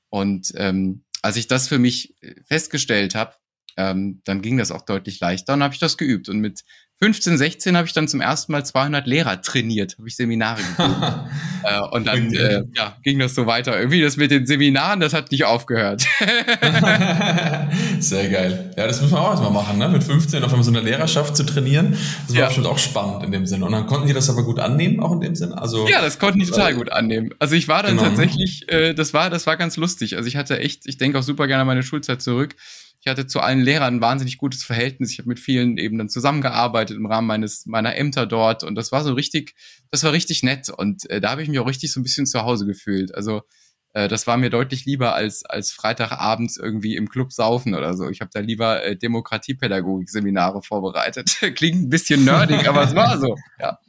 Und 0.10 0.54
ähm, 0.56 1.04
als 1.22 1.36
ich 1.36 1.48
das 1.48 1.68
für 1.68 1.78
mich 1.78 2.16
festgestellt 2.46 3.16
habe, 3.16 3.36
ähm, 3.76 4.22
dann 4.24 4.42
ging 4.42 4.58
das 4.58 4.72
auch 4.72 4.84
deutlich 4.84 5.20
leichter 5.20 5.56
und 5.56 5.64
habe 5.64 5.74
ich 5.74 5.82
das 5.82 5.98
geübt. 5.98 6.30
Und 6.30 6.40
mit 6.40 6.64
15, 7.00 7.38
16 7.38 7.78
habe 7.78 7.86
ich 7.86 7.94
dann 7.94 8.08
zum 8.08 8.22
ersten 8.22 8.52
Mal 8.52 8.66
200 8.66 9.06
Lehrer 9.06 9.40
trainiert, 9.42 9.96
habe 10.00 10.08
ich 10.08 10.16
Seminare 10.16 10.62
gegeben. 10.78 10.96
äh, 11.64 11.80
und 11.92 12.08
dann 12.08 12.34
äh, 12.34 12.64
ja, 12.76 12.98
ging 13.04 13.20
das 13.20 13.36
so 13.36 13.46
weiter. 13.46 13.78
Irgendwie 13.78 14.02
das 14.02 14.18
mit 14.18 14.32
den 14.32 14.48
Seminaren, 14.48 15.00
das 15.00 15.14
hat 15.14 15.32
nicht 15.32 15.46
aufgehört. 15.46 16.08
Sehr 18.00 18.30
geil. 18.30 18.74
Ja, 18.76 18.88
das 18.88 19.00
müssen 19.00 19.14
wir 19.14 19.22
auch 19.22 19.30
erstmal 19.30 19.52
machen, 19.52 19.78
ne? 19.78 19.90
mit 19.90 20.04
15 20.04 20.44
auf 20.44 20.52
einmal 20.52 20.64
so 20.64 20.72
eine 20.72 20.82
Lehrerschaft 20.82 21.38
zu 21.38 21.44
trainieren. 21.44 21.92
Das 21.92 22.36
war 22.36 22.42
ja. 22.42 22.46
bestimmt 22.48 22.68
auch 22.68 22.80
spannend 22.80 23.24
in 23.24 23.32
dem 23.32 23.46
Sinne. 23.46 23.66
Und 23.66 23.74
dann 23.74 23.86
konnten 23.86 24.08
die 24.08 24.14
das 24.14 24.30
aber 24.32 24.44
gut 24.44 24.60
annehmen, 24.60 25.00
auch 25.00 25.12
in 25.12 25.22
dem 25.22 25.36
Sinne? 25.36 25.56
Also, 25.56 25.88
ja, 25.88 26.02
das 26.02 26.18
konnten 26.18 26.40
die 26.40 26.48
total 26.48 26.74
gut 26.74 26.92
annehmen. 26.92 27.30
Also 27.38 27.54
ich 27.54 27.68
war 27.68 27.84
dann 27.84 27.98
genau. 27.98 28.10
tatsächlich, 28.10 28.72
äh, 28.72 28.96
das 28.96 29.14
war, 29.14 29.30
das 29.30 29.46
war 29.46 29.56
ganz 29.56 29.78
lustig. 29.78 30.18
Also 30.18 30.28
ich 30.28 30.36
hatte 30.36 30.60
echt, 30.60 30.88
ich 30.88 30.98
denke 30.98 31.20
auch 31.20 31.24
super 31.24 31.46
gerne 31.46 31.64
meine 31.64 31.84
Schulzeit 31.84 32.24
zurück 32.24 32.56
ich 33.08 33.12
hatte 33.12 33.26
zu 33.26 33.40
allen 33.40 33.62
Lehrern 33.62 33.96
ein 33.96 34.02
wahnsinnig 34.02 34.38
gutes 34.38 34.66
Verhältnis. 34.66 35.14
Ich 35.14 35.20
habe 35.20 35.30
mit 35.30 35.40
vielen 35.40 35.78
eben 35.78 35.98
dann 35.98 36.10
zusammengearbeitet 36.10 36.98
im 36.98 37.06
Rahmen 37.06 37.26
meines 37.26 37.66
meiner 37.66 37.96
Ämter 37.96 38.26
dort 38.26 38.66
und 38.66 38.76
das 38.76 38.92
war 38.92 39.02
so 39.06 39.14
richtig, 39.14 39.56
das 39.92 40.04
war 40.04 40.12
richtig 40.12 40.44
nett 40.44 40.70
und 40.70 41.10
äh, 41.10 41.22
da 41.22 41.32
habe 41.32 41.42
ich 41.42 41.48
mich 41.48 41.58
auch 41.60 41.68
richtig 41.68 41.94
so 41.94 42.02
ein 42.02 42.04
bisschen 42.04 42.26
zu 42.26 42.42
Hause 42.42 42.66
gefühlt. 42.66 43.16
Also 43.16 43.44
äh, 43.94 44.10
das 44.10 44.28
war 44.28 44.36
mir 44.36 44.50
deutlich 44.50 44.84
lieber 44.84 45.16
als 45.16 45.46
als 45.46 45.72
Freitagabends 45.72 46.58
irgendwie 46.58 46.98
im 46.98 47.08
Club 47.08 47.32
saufen 47.32 47.76
oder 47.76 47.94
so. 47.94 48.10
Ich 48.10 48.20
habe 48.20 48.32
da 48.34 48.42
lieber 48.42 48.84
äh, 48.84 48.98
Demokratiepädagogik-Seminare 48.98 50.62
vorbereitet. 50.62 51.30
Klingt 51.56 51.84
ein 51.84 51.90
bisschen 51.90 52.26
nerdig, 52.26 52.68
aber 52.68 52.84
es 52.84 52.94
war 52.94 53.18
so. 53.18 53.38
Ja. 53.58 53.80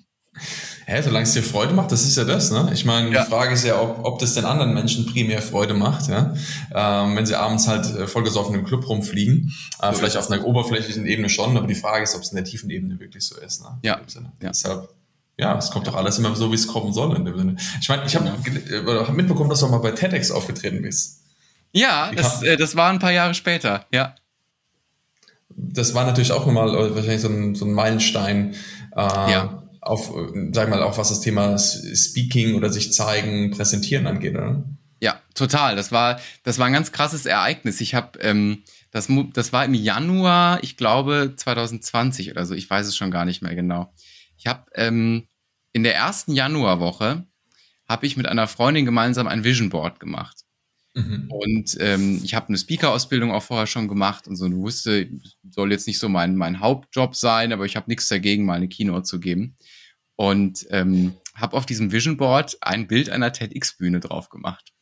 Hä, 0.90 1.02
solange 1.02 1.24
es 1.24 1.34
dir 1.34 1.42
Freude 1.42 1.74
macht, 1.74 1.92
das 1.92 2.04
ist 2.04 2.16
ja 2.16 2.24
das, 2.24 2.50
ne? 2.50 2.70
Ich 2.72 2.86
meine, 2.86 3.12
ja. 3.12 3.22
die 3.22 3.30
Frage 3.30 3.52
ist 3.52 3.62
ja, 3.62 3.78
ob, 3.78 4.06
ob 4.06 4.18
das 4.20 4.32
den 4.32 4.46
anderen 4.46 4.72
Menschen 4.72 5.04
primär 5.04 5.42
Freude 5.42 5.74
macht, 5.74 6.08
ja? 6.08 6.34
Ähm, 6.74 7.14
wenn 7.14 7.26
sie 7.26 7.34
abends 7.34 7.68
halt 7.68 7.84
äh, 7.94 8.06
vollgesoffen 8.06 8.54
im 8.54 8.64
Club 8.64 8.88
rumfliegen. 8.88 9.52
Äh, 9.82 9.92
vielleicht 9.92 10.16
auf 10.16 10.30
einer 10.30 10.46
oberflächlichen 10.46 11.04
Ebene 11.04 11.28
schon, 11.28 11.58
aber 11.58 11.66
die 11.66 11.74
Frage 11.74 12.04
ist, 12.04 12.14
ob 12.14 12.22
es 12.22 12.30
in 12.30 12.36
der 12.36 12.46
tiefen 12.46 12.70
Ebene 12.70 12.98
wirklich 13.00 13.26
so 13.26 13.38
ist, 13.38 13.60
ne? 13.60 13.78
Ja. 13.82 14.00
ja. 14.40 14.48
Deshalb, 14.48 14.88
ja, 15.36 15.58
es 15.58 15.70
kommt 15.70 15.86
doch 15.86 15.94
alles 15.94 16.18
immer 16.18 16.34
so, 16.34 16.50
wie 16.50 16.54
es 16.54 16.66
kommen 16.66 16.94
soll 16.94 17.14
in 17.16 17.26
dem 17.26 17.36
Sinne. 17.36 17.56
Ich 17.82 17.88
meine, 17.90 18.06
ich 18.06 18.16
habe 18.16 18.26
ja. 18.26 19.06
hab 19.06 19.14
mitbekommen, 19.14 19.50
dass 19.50 19.60
du 19.60 19.66
auch 19.66 19.70
mal 19.70 19.78
bei 19.78 19.90
TEDx 19.90 20.30
aufgetreten 20.30 20.80
bist. 20.80 21.20
Ja, 21.72 22.12
das, 22.16 22.42
äh, 22.42 22.56
das 22.56 22.76
war 22.76 22.88
ein 22.88 22.98
paar 22.98 23.12
Jahre 23.12 23.34
später, 23.34 23.84
ja. 23.92 24.14
Das 25.54 25.92
war 25.92 26.06
natürlich 26.06 26.32
auch 26.32 26.46
nochmal 26.46 26.70
äh, 26.70 26.94
wahrscheinlich 26.94 27.20
so 27.20 27.28
ein, 27.28 27.54
so 27.54 27.66
ein 27.66 27.72
Meilenstein. 27.72 28.54
Äh, 28.96 29.32
ja 29.32 29.64
auf, 29.80 30.12
sag 30.52 30.68
mal, 30.68 30.82
auch 30.82 30.98
was 30.98 31.08
das 31.08 31.20
Thema 31.20 31.58
Speaking 31.58 32.54
oder 32.54 32.70
sich 32.70 32.92
zeigen, 32.92 33.50
präsentieren 33.50 34.06
angeht, 34.06 34.34
oder? 34.34 34.64
Ja, 35.00 35.20
total. 35.34 35.76
Das 35.76 35.92
war, 35.92 36.20
das 36.42 36.58
war 36.58 36.66
ein 36.66 36.72
ganz 36.72 36.92
krasses 36.92 37.26
Ereignis. 37.26 37.80
Ich 37.80 37.94
habe, 37.94 38.18
ähm, 38.20 38.64
das, 38.90 39.08
das 39.32 39.52
war 39.52 39.64
im 39.64 39.74
Januar, 39.74 40.62
ich 40.62 40.76
glaube 40.76 41.34
2020 41.36 42.30
oder 42.30 42.46
so. 42.46 42.54
Ich 42.54 42.68
weiß 42.68 42.86
es 42.86 42.96
schon 42.96 43.10
gar 43.10 43.24
nicht 43.24 43.42
mehr 43.42 43.54
genau. 43.54 43.92
Ich 44.36 44.46
habe 44.46 44.64
ähm, 44.74 45.28
in 45.72 45.82
der 45.82 45.94
ersten 45.94 46.32
Januarwoche 46.32 47.24
habe 47.88 48.06
ich 48.06 48.16
mit 48.16 48.26
einer 48.26 48.48
Freundin 48.48 48.84
gemeinsam 48.84 49.28
ein 49.28 49.44
Vision 49.44 49.70
Board 49.70 50.00
gemacht. 50.00 50.44
Mhm. 50.98 51.30
Und 51.30 51.76
ähm, 51.80 52.20
ich 52.24 52.34
habe 52.34 52.48
eine 52.48 52.58
Speaker-Ausbildung 52.58 53.30
auch 53.30 53.42
vorher 53.42 53.66
schon 53.66 53.88
gemacht 53.88 54.26
und 54.26 54.36
so 54.36 54.46
und 54.46 54.56
wusste, 54.56 55.08
soll 55.48 55.72
jetzt 55.72 55.86
nicht 55.86 55.98
so 55.98 56.08
mein, 56.08 56.36
mein 56.36 56.60
Hauptjob 56.60 57.14
sein, 57.14 57.52
aber 57.52 57.64
ich 57.64 57.76
habe 57.76 57.88
nichts 57.88 58.08
dagegen, 58.08 58.44
mal 58.44 58.54
eine 58.54 58.68
Keynote 58.68 59.04
zu 59.04 59.20
geben. 59.20 59.56
Und 60.16 60.66
ähm, 60.70 61.14
habe 61.34 61.56
auf 61.56 61.66
diesem 61.66 61.92
Vision 61.92 62.16
Board 62.16 62.58
ein 62.60 62.88
Bild 62.88 63.08
einer 63.08 63.32
TEDx-Bühne 63.32 64.00
drauf 64.00 64.28
gemacht 64.28 64.72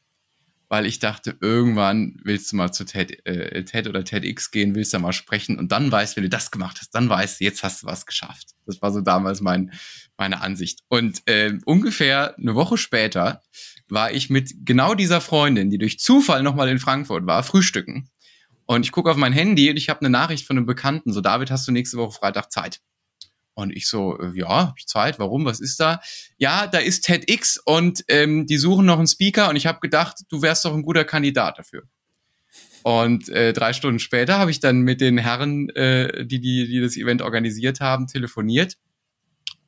weil 0.69 0.87
ich 0.87 0.99
dachte, 0.99 1.37
irgendwann 1.41 2.19
willst 2.25 2.51
du 2.51 2.57
mal 2.57 2.73
zu 2.73 2.85
TED, 2.85 3.25
äh, 3.25 3.65
TED 3.65 3.87
oder 3.87 4.05
TEDx 4.05 4.51
gehen, 4.51 4.75
willst 4.75 4.93
du 4.93 4.99
mal 4.99 5.13
sprechen 5.13 5.59
und 5.59 5.71
dann 5.71 5.91
weißt, 5.93 6.17
wenn 6.17 6.25
du 6.25 6.29
das 6.29 6.51
gemacht 6.51 6.79
hast, 6.81 6.91
dann 6.91 7.09
weißt 7.09 7.41
du, 7.41 7.45
jetzt 7.45 7.63
hast 7.63 7.83
du 7.83 7.87
was 7.87 8.07
geschafft. 8.07 8.49
Das 8.67 8.83
war 8.83 8.93
so 8.93 9.01
damals 9.01 9.41
mein, 9.41 9.73
meine 10.17 10.41
Ansicht. 10.41 10.81
Und 10.89 11.23
äh, 11.27 11.59
ungefähr 11.65 12.37
eine 12.37 12.55
Woche 12.55 12.79
später 12.79 13.43
war 13.89 14.13
ich 14.13 14.31
mit 14.31 14.53
genau 14.65 14.95
dieser 14.95 15.21
Freundin, 15.21 15.71
die 15.71 15.79
durch 15.79 15.99
Zufall 15.99 16.43
nochmal 16.43 16.69
in 16.69 16.79
Frankfurt 16.79 17.27
war, 17.27 17.43
frühstücken. 17.43 18.11
Und 18.67 18.85
ich 18.85 18.93
gucke 18.93 19.11
auf 19.11 19.17
mein 19.17 19.33
Handy 19.33 19.71
und 19.71 19.77
ich 19.77 19.89
habe 19.89 20.01
eine 20.01 20.11
Nachricht 20.11 20.47
von 20.47 20.57
einem 20.57 20.67
Bekannten, 20.67 21.13
so 21.13 21.21
David, 21.21 21.51
hast 21.51 21.69
du 21.69 21.73
nächste 21.73 21.97
Woche 21.99 22.19
Freitag 22.19 22.51
Zeit? 22.51 22.81
Und 23.55 23.75
ich 23.75 23.89
so, 23.89 24.19
äh, 24.19 24.33
ja, 24.35 24.69
hab 24.69 24.79
ich 24.79 24.87
Zeit, 24.87 25.19
warum, 25.19 25.45
was 25.45 25.61
ist 25.61 25.81
da? 25.81 26.01
Ja, 26.37 26.67
da 26.67 26.79
ist 26.79 27.05
TEDx 27.05 27.59
und 27.65 28.05
ähm, 28.09 28.47
die 28.47 28.59
suchen 28.59 28.85
noch 28.85 28.99
einen 28.99 29.07
Speaker 29.07 29.49
und 29.49 29.57
ich 29.57 29.67
habe 29.67 29.81
gedacht, 29.81 30.17
du 30.29 30.43
wärst 30.43 30.65
doch 30.65 30.75
ein 30.75 30.83
guter 30.83 31.05
Kandidat 31.05 31.59
dafür. 31.59 31.85
Und 32.83 33.29
äh, 33.31 33.53
drei 33.53 33.73
Stunden 33.73 33.99
später 33.99 34.39
habe 34.39 34.51
ich 34.51 34.61
dann 34.61 34.81
mit 34.81 35.01
den 35.01 35.19
Herren, 35.19 35.71
äh, 35.71 36.27
die, 36.27 36.41
die, 36.41 36.69
die 36.69 36.81
das 36.81 36.97
Event 36.97 37.23
organisiert 37.23 37.81
haben, 37.81 38.07
telefoniert. 38.07 38.77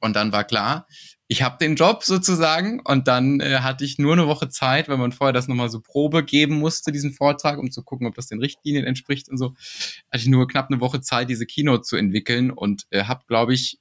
Und 0.00 0.14
dann 0.14 0.32
war 0.32 0.44
klar, 0.44 0.86
ich 1.30 1.42
habe 1.42 1.58
den 1.60 1.76
Job 1.76 2.04
sozusagen 2.04 2.80
und 2.80 3.06
dann 3.06 3.40
äh, 3.40 3.58
hatte 3.60 3.84
ich 3.84 3.98
nur 3.98 4.14
eine 4.14 4.26
Woche 4.26 4.48
Zeit, 4.48 4.88
weil 4.88 4.96
man 4.96 5.12
vorher 5.12 5.34
das 5.34 5.46
nochmal 5.46 5.68
so 5.68 5.80
Probe 5.80 6.24
geben 6.24 6.58
musste, 6.58 6.90
diesen 6.90 7.12
Vortrag, 7.12 7.58
um 7.58 7.70
zu 7.70 7.82
gucken, 7.82 8.06
ob 8.06 8.14
das 8.14 8.28
den 8.28 8.40
Richtlinien 8.40 8.86
entspricht 8.86 9.28
und 9.28 9.36
so. 9.36 9.54
Hatte 10.10 10.22
ich 10.22 10.26
nur 10.26 10.48
knapp 10.48 10.70
eine 10.70 10.80
Woche 10.80 11.02
Zeit, 11.02 11.28
diese 11.28 11.44
Keynote 11.44 11.82
zu 11.82 11.96
entwickeln 11.96 12.50
und 12.50 12.86
äh, 12.88 13.04
habe, 13.04 13.24
glaube 13.28 13.52
ich, 13.52 13.78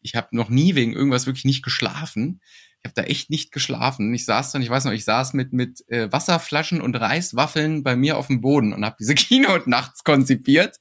ich 0.00 0.14
habe 0.14 0.28
noch 0.30 0.48
nie 0.48 0.74
wegen 0.74 0.94
irgendwas 0.94 1.26
wirklich 1.26 1.44
nicht 1.44 1.62
geschlafen. 1.62 2.40
Ich 2.82 2.88
habe 2.90 2.94
da 2.94 3.02
echt 3.02 3.28
nicht 3.28 3.52
geschlafen. 3.52 4.14
Ich 4.14 4.24
saß 4.24 4.52
dann, 4.52 4.62
ich 4.62 4.70
weiß 4.70 4.86
noch, 4.86 4.92
ich 4.92 5.04
saß 5.04 5.34
mit 5.34 5.52
mit 5.52 5.84
äh, 5.88 6.10
Wasserflaschen 6.10 6.80
und 6.80 6.96
Reiswaffeln 6.96 7.82
bei 7.82 7.96
mir 7.96 8.16
auf 8.16 8.28
dem 8.28 8.40
Boden 8.40 8.72
und 8.72 8.82
habe 8.82 8.96
diese 8.98 9.14
Keynote 9.14 9.68
nachts 9.68 10.04
konzipiert 10.04 10.76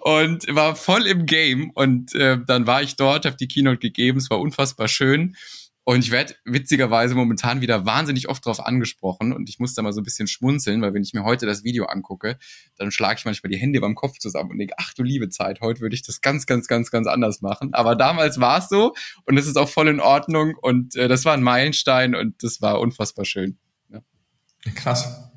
und 0.00 0.46
war 0.54 0.76
voll 0.76 1.06
im 1.06 1.26
Game. 1.26 1.70
Und 1.70 2.14
äh, 2.14 2.38
dann 2.46 2.66
war 2.66 2.82
ich 2.82 2.96
dort, 2.96 3.24
habe 3.24 3.36
die 3.36 3.48
Keynote 3.48 3.78
gegeben. 3.78 4.18
Es 4.18 4.30
war 4.30 4.40
unfassbar 4.40 4.88
schön. 4.88 5.36
Und 5.84 5.98
ich 5.98 6.12
werde 6.12 6.34
witzigerweise 6.44 7.16
momentan 7.16 7.60
wieder 7.60 7.84
wahnsinnig 7.84 8.28
oft 8.28 8.46
drauf 8.46 8.64
angesprochen 8.64 9.32
und 9.32 9.48
ich 9.48 9.58
muss 9.58 9.74
da 9.74 9.82
mal 9.82 9.92
so 9.92 10.00
ein 10.00 10.04
bisschen 10.04 10.28
schmunzeln, 10.28 10.80
weil 10.80 10.94
wenn 10.94 11.02
ich 11.02 11.12
mir 11.12 11.24
heute 11.24 11.44
das 11.44 11.64
Video 11.64 11.86
angucke, 11.86 12.38
dann 12.76 12.92
schlage 12.92 13.18
ich 13.18 13.24
manchmal 13.24 13.50
die 13.50 13.58
Hände 13.58 13.80
beim 13.80 13.96
Kopf 13.96 14.18
zusammen 14.18 14.52
und 14.52 14.58
denke, 14.58 14.74
ach 14.78 14.94
du 14.94 15.02
liebe 15.02 15.28
Zeit, 15.28 15.60
heute 15.60 15.80
würde 15.80 15.96
ich 15.96 16.02
das 16.02 16.20
ganz, 16.20 16.46
ganz, 16.46 16.68
ganz, 16.68 16.92
ganz 16.92 17.08
anders 17.08 17.40
machen. 17.40 17.74
Aber 17.74 17.96
damals 17.96 18.38
war 18.38 18.58
es 18.58 18.68
so 18.68 18.94
und 19.24 19.36
es 19.36 19.48
ist 19.48 19.56
auch 19.56 19.68
voll 19.68 19.88
in 19.88 19.98
Ordnung 19.98 20.54
und 20.54 20.94
äh, 20.94 21.08
das 21.08 21.24
war 21.24 21.34
ein 21.34 21.42
Meilenstein 21.42 22.14
und 22.14 22.44
das 22.44 22.62
war 22.62 22.78
unfassbar 22.78 23.24
schön. 23.24 23.58
Ja. 23.88 24.02
Krass. 24.76 25.31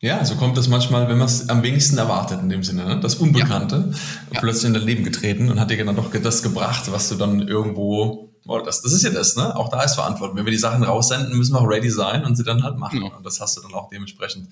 Ja, 0.00 0.24
so 0.24 0.36
kommt 0.36 0.58
es 0.58 0.68
manchmal, 0.68 1.08
wenn 1.08 1.18
man 1.18 1.26
es 1.26 1.48
am 1.48 1.62
wenigsten 1.62 1.96
erwartet 1.96 2.40
in 2.40 2.50
dem 2.50 2.62
Sinne. 2.62 2.84
Ne? 2.84 3.00
Das 3.00 3.14
Unbekannte 3.14 3.92
ja. 4.32 4.40
plötzlich 4.40 4.66
in 4.66 4.74
dein 4.74 4.82
Leben 4.82 5.04
getreten 5.04 5.50
und 5.50 5.58
hat 5.58 5.70
dir 5.70 5.76
genau 5.76 5.92
doch 5.92 6.10
das 6.12 6.42
gebracht, 6.42 6.92
was 6.92 7.08
du 7.08 7.14
dann 7.14 7.48
irgendwo 7.48 8.34
wolltest. 8.44 8.84
Das 8.84 8.92
ist 8.92 9.02
ja 9.02 9.10
das, 9.10 9.36
ne? 9.36 9.56
Auch 9.56 9.70
da 9.70 9.82
ist 9.82 9.94
Verantwortung. 9.94 10.36
Wenn 10.36 10.44
wir 10.44 10.52
die 10.52 10.58
Sachen 10.58 10.82
raussenden, 10.82 11.36
müssen 11.36 11.54
wir 11.54 11.60
auch 11.60 11.68
ready 11.68 11.90
sein 11.90 12.24
und 12.24 12.36
sie 12.36 12.44
dann 12.44 12.62
halt 12.62 12.76
machen. 12.76 13.02
Ja. 13.02 13.16
Und 13.16 13.24
das 13.24 13.40
hast 13.40 13.56
du 13.56 13.62
dann 13.62 13.72
auch 13.72 13.88
dementsprechend 13.88 14.48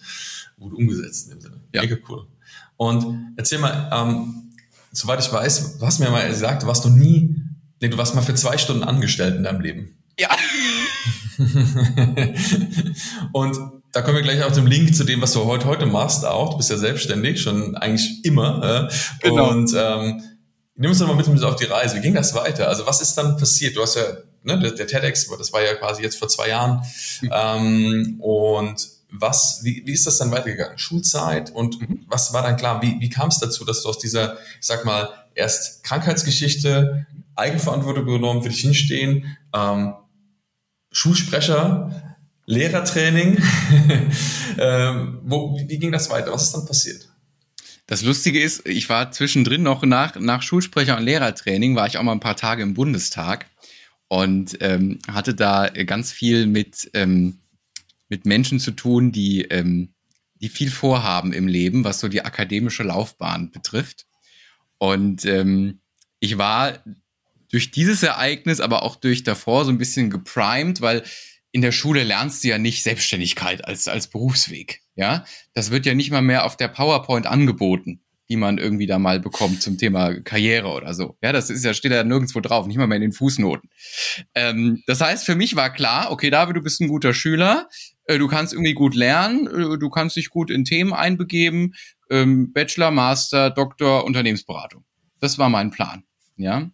gut 0.59 0.73
umgesetzt 0.73 1.27
in 1.27 1.35
dem 1.35 1.41
Sinne. 1.41 1.61
Ja. 1.75 1.83
Mega 1.83 1.97
cool. 2.09 2.27
Und 2.77 3.35
erzähl 3.37 3.59
mal, 3.59 3.91
ähm, 3.93 4.53
soweit 4.91 5.21
ich 5.21 5.33
weiß, 5.33 5.79
du 5.79 5.87
hast 5.87 5.99
mir 5.99 6.11
mal 6.11 6.27
gesagt, 6.29 6.63
du 6.63 6.67
warst 6.67 6.85
noch 6.85 6.93
nie, 6.93 7.37
nee, 7.81 7.89
du 7.89 7.99
warst 7.99 8.15
mal 8.15 8.23
für 8.23 8.35
zwei 8.35 8.57
Stunden 8.59 8.85
angestellt 8.85 9.37
in 9.37 9.43
deinem 9.43 9.61
Leben. 9.61 9.97
Ja. 10.19 10.31
und 13.33 13.82
da 13.93 14.01
kommen 14.01 14.17
wir 14.17 14.23
gleich 14.23 14.43
auch 14.43 14.53
zum 14.53 14.67
Link 14.67 14.97
zu 14.97 15.05
dem, 15.05 15.21
was 15.21 15.33
du 15.33 15.45
heute, 15.45 15.67
heute 15.67 15.87
machst, 15.87 16.25
auch. 16.25 16.51
Du 16.51 16.57
bist 16.57 16.71
ja 16.71 16.79
selbstständig, 16.79 17.43
schon 17.43 17.77
eigentlich 17.77 18.25
immer. 18.25 18.89
Äh? 18.91 19.29
Genau. 19.29 19.51
Und 19.51 19.73
ähm, 19.77 20.23
nimm 20.75 20.91
uns 20.91 20.99
doch 20.99 21.07
mal 21.07 21.15
mit, 21.15 21.45
auf 21.45 21.57
die 21.57 21.67
Reise. 21.67 21.97
Wie 21.97 22.01
ging 22.01 22.15
das 22.15 22.35
weiter? 22.35 22.69
Also 22.69 22.87
was 22.87 23.03
ist 23.03 23.15
dann 23.15 23.37
passiert? 23.37 23.77
Du 23.77 23.83
hast 23.83 23.97
ja, 23.97 24.05
ne, 24.43 24.59
der, 24.59 24.73
der 24.73 24.87
TEDx, 24.87 25.29
das 25.39 25.53
war 25.53 25.63
ja 25.63 25.75
quasi 25.75 26.03
jetzt 26.03 26.17
vor 26.17 26.29
zwei 26.29 26.49
Jahren. 26.49 26.83
Mhm. 27.21 27.31
Ähm, 27.33 28.21
und 28.21 28.89
was, 29.11 29.61
wie, 29.63 29.83
wie 29.85 29.93
ist 29.93 30.07
das 30.07 30.17
dann 30.17 30.31
weitergegangen? 30.31 30.79
Schulzeit 30.79 31.51
und 31.51 31.81
mhm. 31.81 32.07
was 32.09 32.33
war 32.33 32.43
dann 32.43 32.57
klar? 32.57 32.81
Wie, 32.81 32.99
wie 32.99 33.11
kam 33.11 33.29
es 33.29 33.39
dazu, 33.41 33.67
dass 33.67 33.83
du 33.83 33.91
aus 33.91 33.99
dieser, 33.99 34.39
ich 34.59 34.67
sag 34.67 34.87
mal, 34.87 35.11
erst 35.35 35.85
Krankheitsgeschichte, 35.85 37.07
Eigenverantwortung 37.35 38.05
übernommen, 38.05 38.43
für 38.43 38.49
dich 38.49 38.61
hinstehen, 38.61 39.37
ähm, 39.55 39.95
Schulsprecher, 40.91 42.12
Lehrertraining. 42.47 43.43
ähm, 44.59 45.21
wo, 45.25 45.57
wie 45.67 45.79
ging 45.79 45.93
das 45.93 46.11
weiter? 46.11 46.33
Was 46.33 46.45
ist 46.45 46.53
dann 46.53 46.67
passiert? 46.67 47.09
Das 47.87 48.03
Lustige 48.03 48.41
ist, 48.41 48.67
ich 48.67 48.89
war 48.89 49.11
zwischendrin 49.11 49.63
noch 49.63 49.83
nach, 49.83 50.17
nach 50.17 50.43
Schulsprecher 50.43 50.97
und 50.97 51.05
Lehrertraining, 51.05 51.77
war 51.77 51.87
ich 51.87 51.99
auch 51.99 52.03
mal 52.03 52.13
ein 52.13 52.21
paar 52.21 52.37
Tage 52.37 52.63
im 52.63 52.75
Bundestag 52.75 53.47
und 54.09 54.57
ähm, 54.61 54.99
hatte 55.09 55.35
da 55.35 55.69
ganz 55.69 56.13
viel 56.13 56.47
mit, 56.47 56.91
ähm, 56.95 57.39
mit 58.09 58.25
Menschen 58.25 58.61
zu 58.61 58.71
tun, 58.71 59.13
die, 59.13 59.43
ähm, 59.43 59.95
die 60.41 60.49
viel 60.49 60.71
vorhaben 60.71 61.33
im 61.33 61.49
Leben, 61.49 61.85
was 61.85 62.01
so 62.01 62.09
die 62.09 62.25
akademische 62.25 62.83
Laufbahn 62.83 63.51
betrifft. 63.51 64.07
Und 64.79 65.25
ähm, 65.25 65.81
ich 66.19 66.39
war 66.39 66.79
durch 67.51 67.71
dieses 67.71 68.03
Ereignis, 68.03 68.61
aber 68.61 68.83
auch 68.83 68.97
durch 68.97 69.23
davor 69.25 69.65
so 69.65 69.71
ein 69.71 69.79
bisschen 69.79 70.09
geprimed, 70.09 70.81
weil 70.81 71.03
in 71.53 71.61
der 71.61 71.73
Schule 71.73 72.03
lernst 72.03 72.43
du 72.43 72.49
ja 72.49 72.59
nicht 72.59 72.83
Selbstständigkeit 72.83 73.65
als, 73.65 73.87
als 73.87 74.09
Berufsweg. 74.09 74.81
Ja, 74.97 75.25
das 75.55 75.71
wird 75.71 75.87
ja 75.87 75.95
nicht 75.95 76.11
mal 76.11 76.23
mehr 76.23 76.45
auf 76.45 76.57
der 76.57 76.69
PowerPoint 76.69 77.27
angeboten, 77.27 78.03
die 78.29 78.37
man 78.37 78.59
irgendwie 78.59 78.87
da 78.87 78.99
mal 78.99 79.21
bekommt 79.21 79.63
zum 79.63 79.79
Thema 79.79 80.21
Karriere 80.21 80.69
oder 80.69 80.93
so. 80.95 81.17
Ja, 81.23 81.33
das 81.33 81.51
ist 81.51 81.65
ja, 81.65 81.73
steht 81.73 81.93
ja 81.93 82.05
nirgendwo 82.05 82.41
drauf, 82.41 82.67
nicht 82.67 82.77
mal 82.77 82.87
mehr 82.87 82.97
in 82.97 83.03
den 83.03 83.13
Fußnoten. 83.13 83.71
Ähm, 84.35 84.83
das 84.87 85.01
heißt, 85.01 85.25
für 85.25 85.35
mich 85.35 85.57
war 85.57 85.73
klar, 85.73 86.11
okay, 86.11 86.31
David, 86.31 86.57
du 86.57 86.63
bist 86.63 86.81
ein 86.81 86.89
guter 86.89 87.15
Schüler, 87.15 87.69
äh, 88.05 88.19
du 88.19 88.29
kannst 88.29 88.53
irgendwie 88.53 88.75
gut 88.75 88.95
lernen, 88.95 89.47
äh, 89.47 89.79
du 89.79 89.91
kannst 89.91 90.17
dich 90.17 90.31
gut 90.31 90.51
in 90.51 90.65
Themen 90.65 90.93
einbegeben, 90.93 91.75
ähm, 92.11 92.53
Bachelor, 92.53 92.91
Master, 92.91 93.51
Doktor, 93.51 94.05
Unternehmensberatung. 94.05 94.85
Das 95.21 95.39
war 95.39 95.49
mein 95.49 95.71
Plan. 95.71 96.05
Ja. 96.37 96.71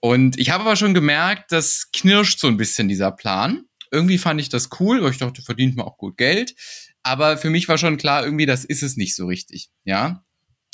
Und 0.00 0.38
ich 0.38 0.50
habe 0.50 0.64
aber 0.64 0.76
schon 0.76 0.94
gemerkt, 0.94 1.52
das 1.52 1.90
knirscht 1.92 2.38
so 2.38 2.48
ein 2.48 2.56
bisschen 2.56 2.88
dieser 2.88 3.12
Plan 3.12 3.65
irgendwie 3.96 4.18
fand 4.18 4.40
ich 4.40 4.48
das 4.48 4.68
cool, 4.78 5.02
weil 5.02 5.10
ich 5.10 5.18
dachte, 5.18 5.42
verdient 5.42 5.76
man 5.76 5.86
auch 5.86 5.96
gut 5.96 6.16
Geld. 6.16 6.54
Aber 7.02 7.38
für 7.38 7.50
mich 7.50 7.68
war 7.68 7.78
schon 7.78 7.96
klar, 7.96 8.24
irgendwie, 8.24 8.46
das 8.46 8.64
ist 8.64 8.82
es 8.82 8.96
nicht 8.96 9.16
so 9.16 9.26
richtig. 9.26 9.70
Ja. 9.84 10.22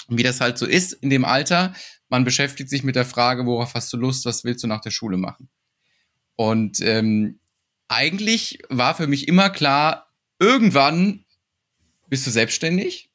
Und 0.09 0.19
wie 0.19 0.23
das 0.23 0.41
halt 0.41 0.59
so 0.59 0.67
ist 0.67 0.93
in 0.93 1.11
dem 1.11 1.25
Alter, 1.25 1.75
man 2.09 2.25
beschäftigt 2.25 2.69
sich 2.69 2.83
mit 2.83 2.97
der 2.97 3.07
Frage, 3.07 3.47
worauf 3.47 3.75
hast 3.75 3.93
du 3.93 3.97
Lust, 3.97 4.25
was 4.27 4.45
willst 4.45 4.65
du 4.65 4.67
nach 4.67 4.81
der 4.81 4.91
Schule 4.91 5.17
machen? 5.17 5.49
Und 6.35 6.81
ähm, 6.81 7.41
eigentlich 7.89 8.59
war 8.69 8.95
für 8.95 9.07
mich 9.07 9.29
immer 9.29 9.51
klar, 9.51 10.09
irgendwann 10.39 11.25
bist 12.09 12.27
du 12.27 12.31
selbstständig, 12.31 13.11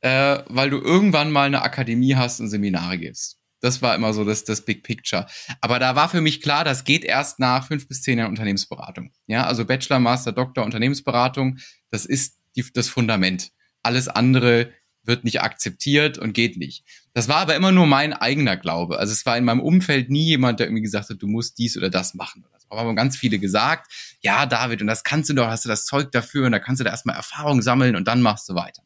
äh, 0.00 0.38
weil 0.46 0.70
du 0.70 0.78
irgendwann 0.78 1.32
mal 1.32 1.46
eine 1.46 1.62
Akademie 1.62 2.14
hast 2.14 2.40
und 2.40 2.48
Seminare 2.48 2.98
gibst. 2.98 3.41
Das 3.62 3.80
war 3.80 3.94
immer 3.94 4.12
so 4.12 4.24
das, 4.24 4.44
das 4.44 4.64
Big 4.64 4.82
Picture. 4.82 5.26
Aber 5.60 5.78
da 5.78 5.96
war 5.96 6.08
für 6.08 6.20
mich 6.20 6.42
klar, 6.42 6.64
das 6.64 6.84
geht 6.84 7.04
erst 7.04 7.38
nach 7.38 7.66
fünf 7.66 7.88
bis 7.88 8.02
zehn 8.02 8.18
Jahren 8.18 8.30
Unternehmensberatung. 8.30 9.12
Ja, 9.26 9.46
also 9.46 9.64
Bachelor, 9.64 10.00
Master, 10.00 10.32
Doktor, 10.32 10.64
Unternehmensberatung, 10.64 11.58
das 11.90 12.04
ist 12.04 12.38
die, 12.56 12.64
das 12.74 12.88
Fundament. 12.88 13.52
Alles 13.82 14.08
andere 14.08 14.70
wird 15.04 15.24
nicht 15.24 15.42
akzeptiert 15.42 16.18
und 16.18 16.32
geht 16.32 16.56
nicht. 16.56 16.84
Das 17.14 17.28
war 17.28 17.38
aber 17.38 17.56
immer 17.56 17.72
nur 17.72 17.86
mein 17.86 18.12
eigener 18.12 18.56
Glaube. 18.56 18.98
Also 18.98 19.12
es 19.12 19.24
war 19.26 19.38
in 19.38 19.44
meinem 19.44 19.60
Umfeld 19.60 20.10
nie 20.10 20.24
jemand, 20.24 20.60
der 20.60 20.66
irgendwie 20.66 20.82
gesagt 20.82 21.10
hat, 21.10 21.22
du 21.22 21.26
musst 21.26 21.58
dies 21.58 21.76
oder 21.76 21.90
das 21.90 22.14
machen. 22.14 22.44
Aber 22.68 22.80
haben 22.80 22.96
ganz 22.96 23.16
viele 23.16 23.38
gesagt, 23.38 23.92
ja, 24.20 24.46
David, 24.46 24.80
und 24.80 24.86
das 24.86 25.04
kannst 25.04 25.28
du 25.28 25.34
doch, 25.34 25.46
hast 25.46 25.64
du 25.64 25.68
das 25.68 25.84
Zeug 25.84 26.10
dafür 26.10 26.46
und 26.46 26.52
da 26.52 26.58
kannst 26.58 26.80
du 26.80 26.84
da 26.84 26.90
erstmal 26.90 27.16
Erfahrung 27.16 27.60
sammeln 27.60 27.96
und 27.96 28.08
dann 28.08 28.22
machst 28.22 28.48
du 28.48 28.54
weiter. 28.54 28.82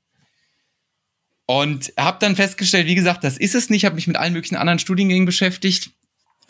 Und 1.47 1.93
habe 1.97 2.19
dann 2.21 2.37
festgestellt, 2.37 2.87
wie 2.87 2.95
gesagt, 2.97 3.23
das 3.23 3.37
ist 3.37 3.55
es 3.55 3.71
nicht. 3.71 3.85
Habe 3.85 3.95
mich 3.95 4.09
mit 4.09 4.17
allen 4.17 4.33
möglichen 4.33 4.57
anderen 4.57 4.79
Studiengängen 4.79 5.27
beschäftigt. 5.27 5.91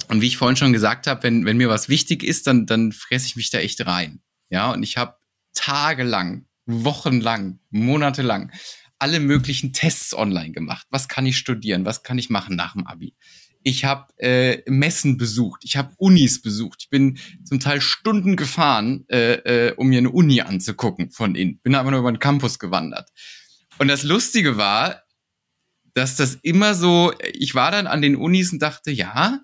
Und 0.08 0.20
wie 0.20 0.26
ich 0.26 0.36
vorhin 0.36 0.56
schon 0.56 0.72
gesagt 0.72 1.06
habe, 1.06 1.22
wenn, 1.22 1.44
wenn 1.44 1.56
mir 1.56 1.68
was 1.68 1.88
wichtig 1.88 2.22
ist, 2.22 2.46
dann, 2.46 2.66
dann 2.66 2.92
fresse 2.92 3.26
ich 3.26 3.36
mich 3.36 3.50
da 3.50 3.58
echt 3.58 3.84
rein. 3.86 4.20
Ja, 4.48 4.72
und 4.72 4.82
ich 4.82 4.96
habe 4.96 5.16
tagelang, 5.54 6.46
wochenlang, 6.66 7.60
monatelang 7.70 8.52
alle 8.98 9.20
möglichen 9.20 9.74
Tests 9.74 10.14
online 10.14 10.52
gemacht. 10.52 10.86
Was 10.90 11.08
kann 11.08 11.26
ich 11.26 11.36
studieren? 11.36 11.84
Was 11.84 12.02
kann 12.02 12.18
ich 12.18 12.30
machen 12.30 12.56
nach 12.56 12.72
dem 12.72 12.86
Abi? 12.86 13.14
ich 13.66 13.84
habe 13.84 14.06
äh, 14.18 14.62
Messen 14.70 15.16
besucht, 15.16 15.62
ich 15.64 15.76
habe 15.76 15.92
Unis 15.96 16.40
besucht, 16.40 16.82
ich 16.82 16.88
bin 16.88 17.18
zum 17.42 17.58
Teil 17.58 17.80
Stunden 17.80 18.36
gefahren, 18.36 19.04
äh, 19.08 19.32
äh, 19.68 19.74
um 19.74 19.88
mir 19.88 19.98
eine 19.98 20.10
Uni 20.10 20.40
anzugucken 20.40 21.10
von 21.10 21.34
innen. 21.34 21.58
Bin 21.64 21.74
einfach 21.74 21.90
nur 21.90 21.98
über 21.98 22.12
den 22.12 22.20
Campus 22.20 22.60
gewandert. 22.60 23.10
Und 23.78 23.88
das 23.88 24.02
Lustige 24.02 24.56
war, 24.56 25.02
dass 25.94 26.16
das 26.16 26.38
immer 26.42 26.74
so, 26.74 27.12
ich 27.32 27.54
war 27.54 27.70
dann 27.70 27.86
an 27.86 28.02
den 28.02 28.16
Unis 28.16 28.52
und 28.52 28.60
dachte, 28.60 28.90
ja, 28.90 29.40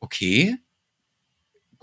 okay, 0.00 0.56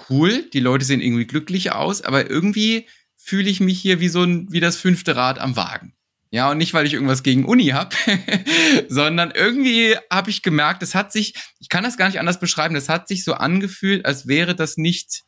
cool, 0.10 0.50
die 0.52 0.60
Leute 0.60 0.86
sehen 0.86 1.02
irgendwie 1.02 1.26
glücklich 1.26 1.72
aus, 1.72 2.02
aber 2.02 2.30
irgendwie 2.30 2.88
fühle 3.16 3.50
ich 3.50 3.60
mich 3.60 3.80
hier 3.80 4.00
wie 4.00 4.10
so 4.10 4.24
ein, 4.24 4.52
wie 4.52 4.60
das 4.60 4.76
fünfte 4.76 5.16
Rad 5.16 5.40
am 5.40 5.56
Wagen. 5.56 5.96
Ja, 6.30 6.50
und 6.50 6.58
nicht, 6.58 6.74
weil 6.74 6.88
ich 6.88 6.94
irgendwas 6.94 7.22
gegen 7.22 7.46
Uni 7.46 7.68
habe, 7.68 7.96
sondern 8.90 9.32
irgendwie 9.32 9.96
habe 10.12 10.32
ich 10.32 10.42
gemerkt, 10.42 10.82
es 10.82 10.96
hat 10.96 11.12
sich, 11.12 11.36
ich 11.60 11.70
kann 11.70 11.84
das 11.84 11.96
gar 11.96 12.08
nicht 12.08 12.20
anders 12.20 12.40
beschreiben, 12.40 12.76
es 12.76 12.90
hat 12.90 13.08
sich 13.08 13.24
so 13.24 13.36
angefühlt, 13.36 14.06
als 14.06 14.28
wäre 14.28 14.56
das 14.56 14.76
nicht, 14.78 15.22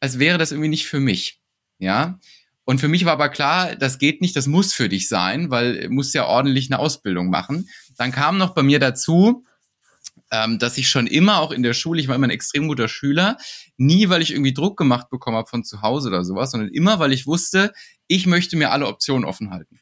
als 0.00 0.18
wäre 0.18 0.36
das 0.36 0.52
irgendwie 0.52 0.68
nicht 0.68 0.86
für 0.86 1.00
mich. 1.00 1.40
Ja. 1.78 2.20
Und 2.64 2.80
für 2.80 2.88
mich 2.88 3.04
war 3.04 3.14
aber 3.14 3.28
klar, 3.28 3.74
das 3.76 3.98
geht 3.98 4.20
nicht, 4.20 4.36
das 4.36 4.46
muss 4.46 4.72
für 4.72 4.88
dich 4.88 5.08
sein, 5.08 5.50
weil 5.50 5.82
du 5.82 5.90
musst 5.90 6.14
ja 6.14 6.26
ordentlich 6.26 6.70
eine 6.70 6.78
Ausbildung 6.78 7.30
machen. 7.30 7.68
Dann 7.96 8.12
kam 8.12 8.38
noch 8.38 8.54
bei 8.54 8.62
mir 8.62 8.78
dazu, 8.78 9.44
ähm, 10.30 10.58
dass 10.58 10.78
ich 10.78 10.88
schon 10.88 11.06
immer 11.06 11.40
auch 11.40 11.50
in 11.50 11.62
der 11.62 11.74
Schule, 11.74 12.00
ich 12.00 12.08
war 12.08 12.14
immer 12.14 12.28
ein 12.28 12.30
extrem 12.30 12.68
guter 12.68 12.88
Schüler, 12.88 13.36
nie, 13.76 14.08
weil 14.08 14.22
ich 14.22 14.30
irgendwie 14.30 14.54
Druck 14.54 14.76
gemacht 14.76 15.10
bekommen 15.10 15.36
habe 15.36 15.48
von 15.48 15.64
zu 15.64 15.82
Hause 15.82 16.08
oder 16.08 16.24
sowas, 16.24 16.52
sondern 16.52 16.70
immer, 16.70 16.98
weil 16.98 17.12
ich 17.12 17.26
wusste, 17.26 17.72
ich 18.06 18.26
möchte 18.26 18.56
mir 18.56 18.70
alle 18.70 18.86
Optionen 18.86 19.24
offen 19.24 19.50
halten. 19.50 19.80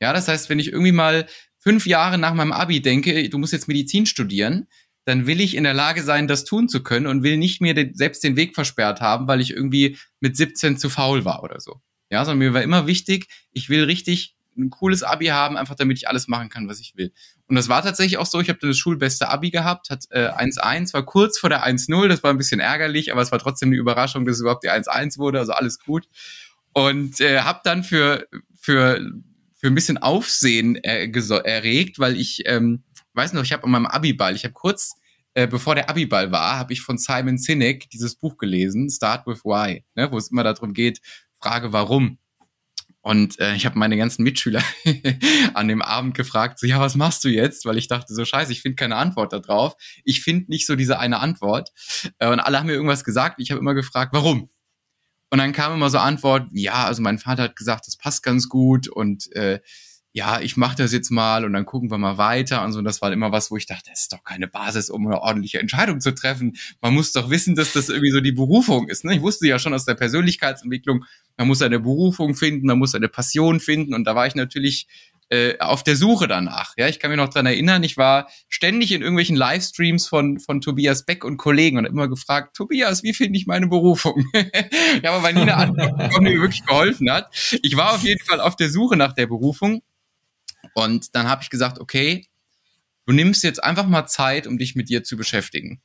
Ja, 0.00 0.12
das 0.12 0.28
heißt, 0.28 0.48
wenn 0.48 0.58
ich 0.58 0.68
irgendwie 0.68 0.92
mal 0.92 1.26
fünf 1.58 1.86
Jahre 1.86 2.18
nach 2.18 2.34
meinem 2.34 2.52
Abi 2.52 2.82
denke, 2.82 3.28
du 3.28 3.38
musst 3.38 3.52
jetzt 3.52 3.68
Medizin 3.68 4.06
studieren, 4.06 4.68
dann 5.04 5.26
will 5.26 5.40
ich 5.40 5.56
in 5.56 5.64
der 5.64 5.74
Lage 5.74 6.02
sein, 6.02 6.28
das 6.28 6.44
tun 6.44 6.68
zu 6.68 6.82
können 6.82 7.06
und 7.06 7.22
will 7.22 7.36
nicht 7.36 7.60
mir 7.60 7.74
den, 7.74 7.94
selbst 7.94 8.22
den 8.22 8.36
Weg 8.36 8.54
versperrt 8.54 9.00
haben, 9.00 9.26
weil 9.26 9.40
ich 9.40 9.50
irgendwie 9.50 9.96
mit 10.20 10.36
17 10.36 10.78
zu 10.78 10.90
faul 10.90 11.24
war 11.24 11.42
oder 11.42 11.60
so. 11.60 11.80
Ja, 12.12 12.26
sondern 12.26 12.40
mir 12.40 12.52
war 12.52 12.62
immer 12.62 12.86
wichtig, 12.86 13.28
ich 13.52 13.70
will 13.70 13.84
richtig 13.84 14.36
ein 14.54 14.68
cooles 14.68 15.02
Abi 15.02 15.28
haben, 15.28 15.56
einfach 15.56 15.76
damit 15.76 15.96
ich 15.96 16.08
alles 16.08 16.28
machen 16.28 16.50
kann, 16.50 16.68
was 16.68 16.78
ich 16.78 16.94
will. 16.94 17.10
Und 17.46 17.56
das 17.56 17.70
war 17.70 17.82
tatsächlich 17.82 18.18
auch 18.18 18.26
so. 18.26 18.38
Ich 18.38 18.50
habe 18.50 18.58
das 18.60 18.76
schulbeste 18.76 19.30
Abi 19.30 19.50
gehabt, 19.50 19.88
hat 19.88 20.04
äh, 20.10 20.28
1-1, 20.28 20.92
war 20.92 21.06
kurz 21.06 21.38
vor 21.38 21.48
der 21.48 21.66
1-0, 21.66 22.08
das 22.08 22.22
war 22.22 22.30
ein 22.30 22.36
bisschen 22.36 22.60
ärgerlich, 22.60 23.12
aber 23.12 23.22
es 23.22 23.32
war 23.32 23.38
trotzdem 23.38 23.70
eine 23.70 23.76
Überraschung, 23.78 24.26
dass 24.26 24.36
es 24.36 24.42
überhaupt 24.42 24.62
die 24.62 24.70
1-1 24.70 25.16
wurde, 25.16 25.38
also 25.38 25.52
alles 25.52 25.78
gut. 25.78 26.06
Und 26.74 27.18
äh, 27.22 27.40
habe 27.40 27.60
dann 27.64 27.82
für, 27.82 28.28
für 28.60 29.00
für 29.62 29.68
ein 29.68 29.76
bisschen 29.76 29.98
Aufsehen 29.98 30.74
äh, 30.82 31.08
erregt, 31.44 32.00
weil 32.00 32.16
ich 32.16 32.42
ähm, 32.46 32.82
weiß 33.14 33.32
noch, 33.32 33.44
ich 33.44 33.52
habe 33.52 33.62
an 33.62 33.70
meinem 33.70 33.86
Abiball, 33.86 34.34
ich 34.34 34.42
habe 34.42 34.54
kurz 34.54 34.96
äh, 35.34 35.46
bevor 35.46 35.74
der 35.74 35.88
Abiball 35.88 36.30
war, 36.30 36.58
habe 36.58 36.72
ich 36.72 36.82
von 36.82 36.98
Simon 36.98 37.38
Sinek 37.38 37.88
dieses 37.90 38.16
Buch 38.16 38.36
gelesen, 38.36 38.90
Start 38.90 39.26
with 39.26 39.44
Why, 39.44 39.84
ne, 39.94 40.10
wo 40.10 40.18
es 40.18 40.30
immer 40.30 40.42
darum 40.44 40.74
geht, 40.74 41.00
Frage 41.42 41.72
warum. 41.72 42.18
Und 43.04 43.40
äh, 43.40 43.54
ich 43.56 43.66
habe 43.66 43.78
meine 43.78 43.96
ganzen 43.96 44.22
Mitschüler 44.22 44.62
an 45.54 45.66
dem 45.66 45.82
Abend 45.82 46.14
gefragt, 46.14 46.60
so, 46.60 46.68
ja, 46.68 46.78
was 46.78 46.94
machst 46.94 47.24
du 47.24 47.28
jetzt? 47.28 47.64
Weil 47.64 47.76
ich 47.76 47.88
dachte 47.88 48.14
so, 48.14 48.24
scheiße, 48.24 48.52
ich 48.52 48.62
finde 48.62 48.76
keine 48.76 48.94
Antwort 48.94 49.32
darauf. 49.32 49.74
Ich 50.04 50.22
finde 50.22 50.50
nicht 50.50 50.66
so 50.66 50.76
diese 50.76 51.00
eine 51.00 51.18
Antwort. 51.18 51.70
Äh, 52.18 52.28
und 52.28 52.38
alle 52.38 52.58
haben 52.58 52.66
mir 52.66 52.74
irgendwas 52.74 53.02
gesagt. 53.02 53.40
Ich 53.40 53.50
habe 53.50 53.58
immer 53.58 53.74
gefragt, 53.74 54.12
warum? 54.12 54.50
Und 55.30 55.38
dann 55.38 55.52
kam 55.52 55.74
immer 55.74 55.90
so 55.90 55.98
Antwort, 55.98 56.48
ja, 56.52 56.84
also 56.84 57.02
mein 57.02 57.18
Vater 57.18 57.44
hat 57.44 57.56
gesagt, 57.56 57.86
das 57.86 57.96
passt 57.96 58.22
ganz 58.22 58.48
gut 58.48 58.86
und 58.86 59.32
äh, 59.32 59.60
ja, 60.14 60.40
ich 60.40 60.58
mache 60.58 60.76
das 60.76 60.92
jetzt 60.92 61.10
mal 61.10 61.44
und 61.44 61.54
dann 61.54 61.64
gucken 61.64 61.90
wir 61.90 61.96
mal 61.96 62.18
weiter 62.18 62.62
und 62.64 62.72
so. 62.72 62.78
Und 62.78 62.84
das 62.84 63.00
war 63.00 63.12
immer 63.12 63.32
was, 63.32 63.50
wo 63.50 63.56
ich 63.56 63.66
dachte, 63.66 63.90
das 63.90 64.02
ist 64.02 64.12
doch 64.12 64.24
keine 64.24 64.46
Basis, 64.46 64.90
um 64.90 65.06
eine 65.06 65.20
ordentliche 65.20 65.58
Entscheidung 65.58 66.00
zu 66.00 66.14
treffen. 66.14 66.56
Man 66.82 66.92
muss 66.92 67.12
doch 67.12 67.30
wissen, 67.30 67.54
dass 67.54 67.72
das 67.72 67.88
irgendwie 67.88 68.10
so 68.10 68.20
die 68.20 68.32
Berufung 68.32 68.88
ist. 68.88 69.04
Ne? 69.04 69.14
Ich 69.14 69.22
wusste 69.22 69.48
ja 69.48 69.58
schon 69.58 69.72
aus 69.72 69.86
der 69.86 69.94
Persönlichkeitsentwicklung, 69.94 71.04
man 71.38 71.48
muss 71.48 71.62
eine 71.62 71.80
Berufung 71.80 72.34
finden, 72.34 72.66
man 72.66 72.78
muss 72.78 72.94
eine 72.94 73.08
Passion 73.08 73.58
finden. 73.58 73.94
Und 73.94 74.04
da 74.04 74.14
war 74.14 74.26
ich 74.26 74.34
natürlich 74.34 74.86
äh, 75.30 75.58
auf 75.60 75.82
der 75.82 75.96
Suche 75.96 76.28
danach. 76.28 76.74
Ja, 76.76 76.88
ich 76.88 77.00
kann 77.00 77.10
mich 77.10 77.16
noch 77.16 77.30
dran 77.30 77.46
erinnern, 77.46 77.82
ich 77.82 77.96
war 77.96 78.28
ständig 78.50 78.92
in 78.92 79.00
irgendwelchen 79.00 79.34
Livestreams 79.34 80.06
von, 80.06 80.38
von 80.40 80.60
Tobias 80.60 81.06
Beck 81.06 81.24
und 81.24 81.38
Kollegen 81.38 81.78
und 81.78 81.86
immer 81.86 82.06
gefragt, 82.06 82.54
Tobias, 82.54 83.02
wie 83.02 83.14
finde 83.14 83.38
ich 83.38 83.46
meine 83.46 83.66
Berufung? 83.66 84.26
ja, 85.02 85.10
aber 85.10 85.22
weil 85.22 85.32
nie 85.32 85.40
eine 85.40 85.56
Antwort 85.56 86.20
mir 86.20 86.38
wirklich 86.38 86.66
geholfen 86.66 87.10
hat. 87.10 87.34
Ich 87.62 87.78
war 87.78 87.94
auf 87.94 88.02
jeden 88.02 88.22
Fall 88.26 88.42
auf 88.42 88.56
der 88.56 88.68
Suche 88.68 88.98
nach 88.98 89.14
der 89.14 89.26
Berufung 89.26 89.80
und 90.74 91.14
dann 91.14 91.28
habe 91.28 91.42
ich 91.42 91.50
gesagt, 91.50 91.78
okay, 91.78 92.26
du 93.06 93.12
nimmst 93.12 93.42
jetzt 93.42 93.62
einfach 93.62 93.86
mal 93.86 94.06
Zeit, 94.06 94.46
um 94.46 94.58
dich 94.58 94.74
mit 94.74 94.88
dir 94.88 95.04
zu 95.04 95.16
beschäftigen. 95.16 95.82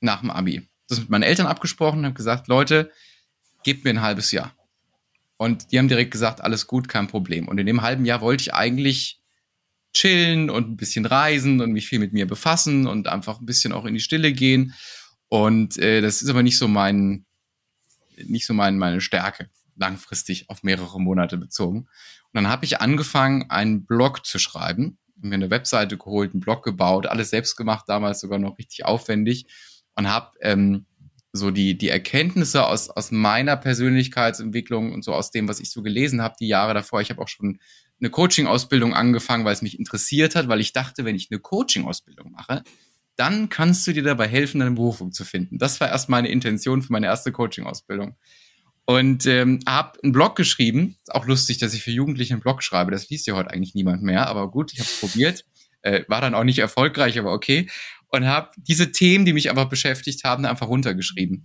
Nach 0.00 0.20
dem 0.20 0.30
Abi. 0.30 0.68
Das 0.88 1.00
mit 1.00 1.10
meinen 1.10 1.22
Eltern 1.22 1.46
abgesprochen, 1.46 2.04
habe 2.04 2.14
gesagt, 2.14 2.48
Leute, 2.48 2.92
gebt 3.64 3.84
mir 3.84 3.90
ein 3.90 4.02
halbes 4.02 4.30
Jahr. 4.30 4.54
Und 5.36 5.72
die 5.72 5.78
haben 5.78 5.88
direkt 5.88 6.12
gesagt, 6.12 6.40
alles 6.40 6.66
gut, 6.66 6.88
kein 6.88 7.08
Problem. 7.08 7.48
Und 7.48 7.58
in 7.58 7.66
dem 7.66 7.82
halben 7.82 8.04
Jahr 8.04 8.20
wollte 8.20 8.42
ich 8.42 8.54
eigentlich 8.54 9.20
chillen 9.92 10.50
und 10.50 10.70
ein 10.70 10.76
bisschen 10.76 11.06
reisen 11.06 11.60
und 11.60 11.72
mich 11.72 11.88
viel 11.88 11.98
mit 11.98 12.12
mir 12.12 12.26
befassen 12.26 12.86
und 12.86 13.08
einfach 13.08 13.40
ein 13.40 13.46
bisschen 13.46 13.72
auch 13.72 13.84
in 13.84 13.94
die 13.94 14.00
Stille 14.00 14.32
gehen. 14.32 14.74
Und 15.28 15.78
äh, 15.78 16.00
das 16.00 16.22
ist 16.22 16.28
aber 16.28 16.42
nicht 16.42 16.58
so 16.58 16.68
mein, 16.68 17.26
nicht 18.16 18.46
so 18.46 18.54
mein, 18.54 18.78
meine 18.78 19.00
Stärke, 19.00 19.50
langfristig 19.76 20.48
auf 20.50 20.62
mehrere 20.62 21.00
Monate 21.00 21.36
bezogen. 21.36 21.80
Und 21.80 22.34
dann 22.34 22.48
habe 22.48 22.64
ich 22.64 22.80
angefangen, 22.80 23.50
einen 23.50 23.86
Blog 23.86 24.26
zu 24.26 24.38
schreiben, 24.38 24.98
mir 25.16 25.34
eine 25.34 25.50
Webseite 25.50 25.96
geholt, 25.96 26.32
einen 26.32 26.40
Blog 26.40 26.62
gebaut, 26.64 27.06
alles 27.06 27.30
selbst 27.30 27.56
gemacht, 27.56 27.84
damals 27.88 28.20
sogar 28.20 28.38
noch 28.38 28.58
richtig 28.58 28.84
aufwendig 28.84 29.46
und 29.94 30.08
habe 30.08 30.32
ähm, 30.40 30.86
so 31.32 31.50
die, 31.50 31.76
die 31.76 31.88
Erkenntnisse 31.88 32.66
aus, 32.66 32.90
aus 32.90 33.10
meiner 33.10 33.56
Persönlichkeitsentwicklung 33.56 34.92
und 34.92 35.04
so 35.04 35.14
aus 35.14 35.30
dem, 35.30 35.48
was 35.48 35.60
ich 35.60 35.70
so 35.70 35.82
gelesen 35.82 36.22
habe, 36.22 36.36
die 36.40 36.48
Jahre 36.48 36.74
davor. 36.74 37.00
Ich 37.00 37.10
habe 37.10 37.22
auch 37.22 37.28
schon 37.28 37.60
eine 38.00 38.10
Coaching-Ausbildung 38.10 38.94
angefangen, 38.94 39.44
weil 39.44 39.54
es 39.54 39.62
mich 39.62 39.78
interessiert 39.78 40.34
hat, 40.34 40.48
weil 40.48 40.60
ich 40.60 40.72
dachte, 40.72 41.04
wenn 41.04 41.16
ich 41.16 41.28
eine 41.30 41.40
Coaching-Ausbildung 41.40 42.32
mache, 42.32 42.62
dann 43.16 43.48
kannst 43.48 43.86
du 43.86 43.92
dir 43.92 44.02
dabei 44.02 44.28
helfen, 44.28 44.60
deine 44.60 44.72
Berufung 44.72 45.12
zu 45.12 45.24
finden. 45.24 45.58
Das 45.58 45.80
war 45.80 45.88
erst 45.88 46.08
meine 46.08 46.28
Intention 46.28 46.82
für 46.82 46.92
meine 46.92 47.06
erste 47.06 47.32
Coaching-Ausbildung. 47.32 48.16
Und 48.86 49.26
ähm, 49.26 49.60
habe 49.66 49.98
einen 50.02 50.12
Blog 50.12 50.36
geschrieben. 50.36 50.96
Ist 51.02 51.14
auch 51.14 51.26
lustig, 51.26 51.58
dass 51.58 51.74
ich 51.74 51.82
für 51.82 51.90
Jugendliche 51.90 52.34
einen 52.34 52.40
Blog 52.40 52.62
schreibe. 52.62 52.92
Das 52.92 53.08
liest 53.08 53.26
ja 53.26 53.34
heute 53.34 53.50
eigentlich 53.50 53.74
niemand 53.74 54.02
mehr, 54.02 54.28
aber 54.28 54.50
gut, 54.50 54.72
ich 54.72 54.78
habe 54.78 54.88
es 54.88 55.00
probiert. 55.00 55.44
Äh, 55.82 56.04
war 56.08 56.20
dann 56.20 56.34
auch 56.34 56.44
nicht 56.44 56.58
erfolgreich, 56.58 57.18
aber 57.18 57.32
okay 57.32 57.68
und 58.08 58.26
habe 58.26 58.50
diese 58.56 58.92
Themen, 58.92 59.24
die 59.24 59.32
mich 59.32 59.50
einfach 59.50 59.68
beschäftigt 59.68 60.24
haben, 60.24 60.44
einfach 60.44 60.68
runtergeschrieben 60.68 61.44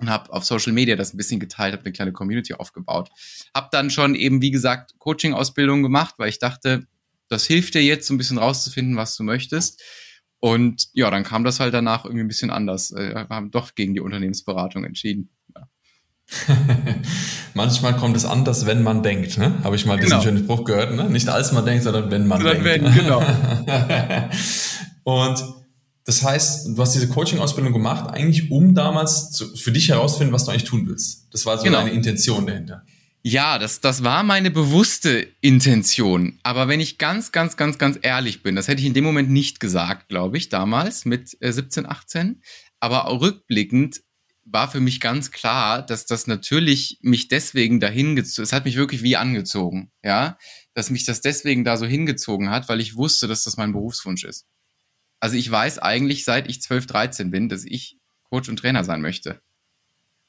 und 0.00 0.10
habe 0.10 0.32
auf 0.32 0.44
Social 0.44 0.72
Media 0.72 0.96
das 0.96 1.14
ein 1.14 1.16
bisschen 1.16 1.40
geteilt, 1.40 1.72
habe 1.72 1.84
eine 1.84 1.92
kleine 1.92 2.12
Community 2.12 2.54
aufgebaut. 2.54 3.10
Habe 3.54 3.68
dann 3.72 3.90
schon 3.90 4.14
eben, 4.14 4.42
wie 4.42 4.50
gesagt, 4.50 4.94
Coaching-Ausbildung 4.98 5.82
gemacht, 5.82 6.14
weil 6.18 6.28
ich 6.28 6.38
dachte, 6.38 6.86
das 7.28 7.46
hilft 7.46 7.74
dir 7.74 7.82
jetzt, 7.82 8.06
so 8.06 8.14
ein 8.14 8.18
bisschen 8.18 8.38
rauszufinden, 8.38 8.96
was 8.96 9.16
du 9.16 9.22
möchtest. 9.22 9.82
Und 10.40 10.88
ja, 10.92 11.10
dann 11.10 11.24
kam 11.24 11.42
das 11.42 11.58
halt 11.58 11.72
danach 11.72 12.04
irgendwie 12.04 12.24
ein 12.24 12.28
bisschen 12.28 12.50
anders. 12.50 12.90
Äh, 12.90 13.14
wir 13.14 13.28
haben 13.30 13.50
doch 13.50 13.74
gegen 13.74 13.94
die 13.94 14.00
Unternehmensberatung 14.00 14.84
entschieden. 14.84 15.30
Manchmal 17.54 17.96
kommt 17.96 18.16
es 18.16 18.24
anders, 18.24 18.66
wenn 18.66 18.82
man 18.82 19.02
denkt. 19.02 19.38
Ne? 19.38 19.54
Habe 19.62 19.76
ich 19.76 19.86
mal 19.86 19.96
genau. 19.96 20.06
diesen 20.06 20.22
schönen 20.22 20.44
Spruch 20.44 20.64
gehört. 20.64 20.94
Ne? 20.94 21.08
Nicht 21.10 21.28
als 21.28 21.52
man 21.52 21.64
denkt, 21.64 21.84
sondern 21.84 22.10
wenn 22.10 22.26
man 22.26 22.40
sondern 22.40 22.64
denkt. 22.64 22.84
Wenn, 22.86 22.94
genau. 22.94 23.22
Und 25.04 25.44
das 26.04 26.22
heißt, 26.22 26.76
du 26.76 26.82
hast 26.82 26.94
diese 26.94 27.08
Coaching-Ausbildung 27.08 27.72
gemacht, 27.72 28.12
eigentlich 28.12 28.50
um 28.50 28.74
damals 28.74 29.30
zu, 29.32 29.54
für 29.56 29.72
dich 29.72 29.88
herauszufinden, 29.88 30.34
was 30.34 30.44
du 30.44 30.50
eigentlich 30.50 30.64
tun 30.64 30.86
willst. 30.86 31.28
Das 31.32 31.46
war 31.46 31.56
so 31.56 31.64
genau. 31.64 31.78
deine 31.78 31.92
Intention 31.92 32.46
dahinter. 32.46 32.84
Ja, 33.22 33.58
das, 33.58 33.80
das 33.80 34.04
war 34.04 34.22
meine 34.22 34.50
bewusste 34.50 35.26
Intention. 35.40 36.38
Aber 36.42 36.68
wenn 36.68 36.80
ich 36.80 36.98
ganz, 36.98 37.32
ganz, 37.32 37.56
ganz, 37.56 37.78
ganz 37.78 37.98
ehrlich 38.02 38.42
bin, 38.42 38.54
das 38.54 38.68
hätte 38.68 38.82
ich 38.82 38.86
in 38.86 38.92
dem 38.92 39.04
Moment 39.04 39.30
nicht 39.30 39.60
gesagt, 39.60 40.10
glaube 40.10 40.36
ich, 40.36 40.50
damals 40.50 41.06
mit 41.06 41.34
äh, 41.40 41.50
17, 41.50 41.86
18. 41.86 42.42
Aber 42.80 43.18
rückblickend 43.18 44.02
war 44.44 44.70
für 44.70 44.80
mich 44.80 45.00
ganz 45.00 45.30
klar, 45.30 45.84
dass 45.84 46.06
das 46.06 46.26
natürlich 46.26 46.98
mich 47.00 47.28
deswegen 47.28 47.80
dahin 47.80 48.16
gezogen, 48.16 48.44
es 48.44 48.52
hat 48.52 48.64
mich 48.64 48.76
wirklich 48.76 49.02
wie 49.02 49.16
angezogen, 49.16 49.90
ja, 50.02 50.38
dass 50.74 50.90
mich 50.90 51.04
das 51.04 51.20
deswegen 51.20 51.64
da 51.64 51.76
so 51.76 51.86
hingezogen 51.86 52.50
hat, 52.50 52.68
weil 52.68 52.80
ich 52.80 52.96
wusste, 52.96 53.26
dass 53.26 53.44
das 53.44 53.56
mein 53.56 53.72
Berufswunsch 53.72 54.24
ist. 54.24 54.46
Also 55.20 55.36
ich 55.36 55.50
weiß 55.50 55.78
eigentlich, 55.78 56.24
seit 56.24 56.48
ich 56.48 56.60
12, 56.60 56.86
13 56.86 57.30
bin, 57.30 57.48
dass 57.48 57.64
ich 57.64 57.96
Coach 58.24 58.48
und 58.48 58.58
Trainer 58.58 58.84
sein 58.84 59.00
möchte. 59.00 59.40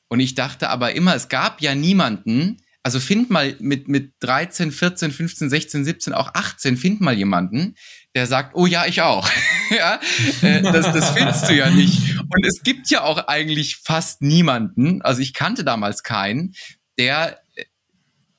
Und 0.07 0.19
ich 0.19 0.35
dachte 0.35 0.69
aber 0.69 0.93
immer, 0.93 1.15
es 1.15 1.27
gab 1.27 1.61
ja 1.61 1.75
niemanden, 1.75 2.61
also 2.83 2.99
find 2.99 3.31
mal 3.31 3.55
mit, 3.59 3.87
mit 3.87 4.13
13, 4.19 4.71
14, 4.71 5.11
15, 5.11 5.49
16, 5.49 5.83
17, 5.83 6.13
auch 6.13 6.35
18, 6.35 6.77
find 6.77 7.01
mal 7.01 7.17
jemanden, 7.17 7.75
der 8.13 8.27
sagt, 8.27 8.55
oh 8.55 8.67
ja, 8.67 8.85
ich 8.85 9.01
auch. 9.01 9.27
ja, 9.71 9.99
äh, 10.43 10.61
das, 10.61 10.93
das 10.93 11.09
findest 11.09 11.49
du 11.49 11.55
ja 11.55 11.69
nicht. 11.71 12.14
Und 12.29 12.45
es 12.45 12.63
gibt 12.63 12.89
ja 12.89 13.03
auch 13.03 13.27
eigentlich 13.27 13.77
fast 13.77 14.21
niemanden, 14.21 15.01
also 15.01 15.21
ich 15.21 15.33
kannte 15.33 15.63
damals 15.63 16.03
keinen, 16.03 16.53
der 16.97 17.41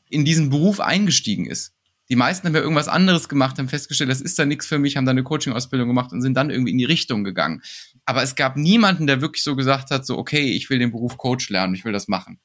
in 0.09 0.25
diesen 0.25 0.51
Beruf 0.51 0.81
eingestiegen 0.81 1.47
ist. 1.47 1.73
Die 2.09 2.17
meisten 2.17 2.47
haben 2.47 2.55
ja 2.55 2.61
irgendwas 2.61 2.89
anderes 2.89 3.29
gemacht, 3.29 3.59
haben 3.59 3.69
festgestellt, 3.69 4.11
das 4.11 4.21
ist 4.21 4.39
da 4.39 4.45
nichts 4.45 4.67
für 4.67 4.79
mich, 4.79 4.97
haben 4.97 5.07
dann 5.07 5.17
eine 5.17 5.25
Coaching-Ausbildung 5.25 5.89
gemacht 5.89 6.13
und 6.13 6.23
sind 6.23 6.35
dann 6.35 6.51
irgendwie 6.51 6.71
in 6.71 6.79
die 6.79 6.85
Richtung 6.85 7.25
gegangen. 7.25 7.63
Aber 8.05 8.23
es 8.23 8.37
gab 8.37 8.57
niemanden, 8.57 9.09
der 9.09 9.21
wirklich 9.21 9.43
so 9.43 9.57
gesagt 9.57 9.91
hat, 9.91 10.07
so, 10.07 10.17
okay, 10.17 10.53
ich 10.53 10.71
will 10.71 10.79
den 10.79 10.93
Beruf 10.93 11.17
Coach 11.17 11.51
lernen, 11.51 11.75
ich 11.75 11.85
will 11.85 11.93
das 11.93 12.07
machen. 12.07 12.39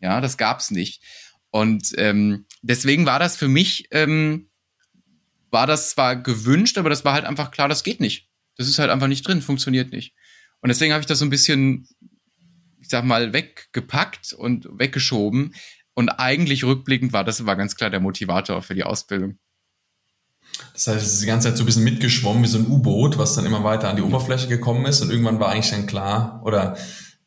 Ja, 0.00 0.20
das 0.20 0.36
gab's 0.36 0.70
nicht. 0.70 1.02
Und 1.50 1.92
ähm, 1.96 2.44
deswegen 2.60 3.06
war 3.06 3.18
das 3.18 3.36
für 3.36 3.48
mich, 3.48 3.88
ähm, 3.90 4.50
war 5.50 5.66
das 5.66 5.90
zwar 5.90 6.16
gewünscht, 6.16 6.76
aber 6.76 6.90
das 6.90 7.04
war 7.04 7.14
halt 7.14 7.24
einfach 7.24 7.50
klar, 7.50 7.68
das 7.68 7.84
geht 7.84 8.00
nicht. 8.00 8.28
Das 8.56 8.68
ist 8.68 8.78
halt 8.78 8.90
einfach 8.90 9.06
nicht 9.06 9.26
drin, 9.26 9.40
funktioniert 9.40 9.92
nicht. 9.92 10.14
Und 10.62 10.68
deswegen 10.68 10.92
habe 10.92 11.00
ich 11.00 11.06
das 11.06 11.18
so 11.18 11.26
ein 11.26 11.30
bisschen, 11.30 11.86
ich 12.80 12.88
sag 12.88 13.04
mal, 13.04 13.32
weggepackt 13.32 14.32
und 14.32 14.68
weggeschoben. 14.72 15.54
Und 15.94 16.08
eigentlich 16.08 16.64
rückblickend 16.64 17.12
war 17.12 17.24
das 17.24 17.44
war 17.44 17.56
ganz 17.56 17.76
klar 17.76 17.90
der 17.90 18.00
Motivator 18.00 18.62
für 18.62 18.74
die 18.74 18.84
Ausbildung. 18.84 19.38
Das 20.72 20.86
heißt, 20.86 21.04
es 21.04 21.14
ist 21.14 21.22
die 21.22 21.26
ganze 21.26 21.48
Zeit 21.48 21.56
so 21.56 21.64
ein 21.64 21.66
bisschen 21.66 21.84
mitgeschwommen 21.84 22.42
wie 22.42 22.48
so 22.48 22.58
ein 22.58 22.66
U-Boot, 22.66 23.18
was 23.18 23.34
dann 23.34 23.44
immer 23.44 23.64
weiter 23.64 23.88
an 23.88 23.96
die 23.96 24.02
Oberfläche 24.02 24.48
gekommen 24.48 24.86
ist 24.86 25.00
und 25.00 25.10
irgendwann 25.10 25.40
war 25.40 25.50
eigentlich 25.50 25.70
dann 25.70 25.86
klar, 25.86 26.42
oder 26.44 26.76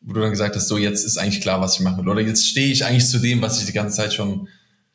wo 0.01 0.13
du 0.13 0.21
dann 0.21 0.31
gesagt 0.31 0.55
hast, 0.55 0.67
so 0.67 0.77
jetzt 0.77 1.03
ist 1.03 1.17
eigentlich 1.17 1.41
klar, 1.41 1.59
was 1.61 1.75
ich 1.75 1.81
machen 1.81 1.97
will. 1.97 2.09
Oder 2.09 2.21
jetzt 2.21 2.47
stehe 2.47 2.71
ich 2.71 2.85
eigentlich 2.85 3.07
zu 3.07 3.19
dem, 3.19 3.41
was 3.41 3.59
ich 3.59 3.65
die 3.65 3.73
ganze 3.73 3.97
Zeit 3.97 4.13
schon 4.13 4.47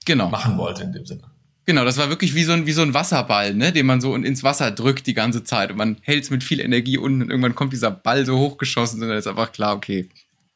genau. 0.04 0.28
machen 0.28 0.56
wollte 0.56 0.84
in 0.84 0.92
dem 0.92 1.04
Sinne. 1.04 1.29
Genau, 1.70 1.84
das 1.84 1.98
war 1.98 2.08
wirklich 2.08 2.34
wie 2.34 2.42
so 2.42 2.50
ein, 2.50 2.66
wie 2.66 2.72
so 2.72 2.82
ein 2.82 2.94
Wasserball, 2.94 3.54
ne, 3.54 3.70
den 3.70 3.86
man 3.86 4.00
so 4.00 4.12
ins 4.16 4.42
Wasser 4.42 4.72
drückt 4.72 5.06
die 5.06 5.14
ganze 5.14 5.44
Zeit 5.44 5.70
und 5.70 5.76
man 5.76 5.98
hält 6.00 6.24
es 6.24 6.30
mit 6.30 6.42
viel 6.42 6.58
Energie 6.58 6.98
unten 6.98 7.22
und 7.22 7.30
irgendwann 7.30 7.54
kommt 7.54 7.72
dieser 7.72 7.92
Ball 7.92 8.26
so 8.26 8.36
hochgeschossen 8.38 9.00
und 9.00 9.08
dann 9.08 9.16
ist 9.16 9.28
einfach 9.28 9.52
klar, 9.52 9.76
okay, 9.76 10.08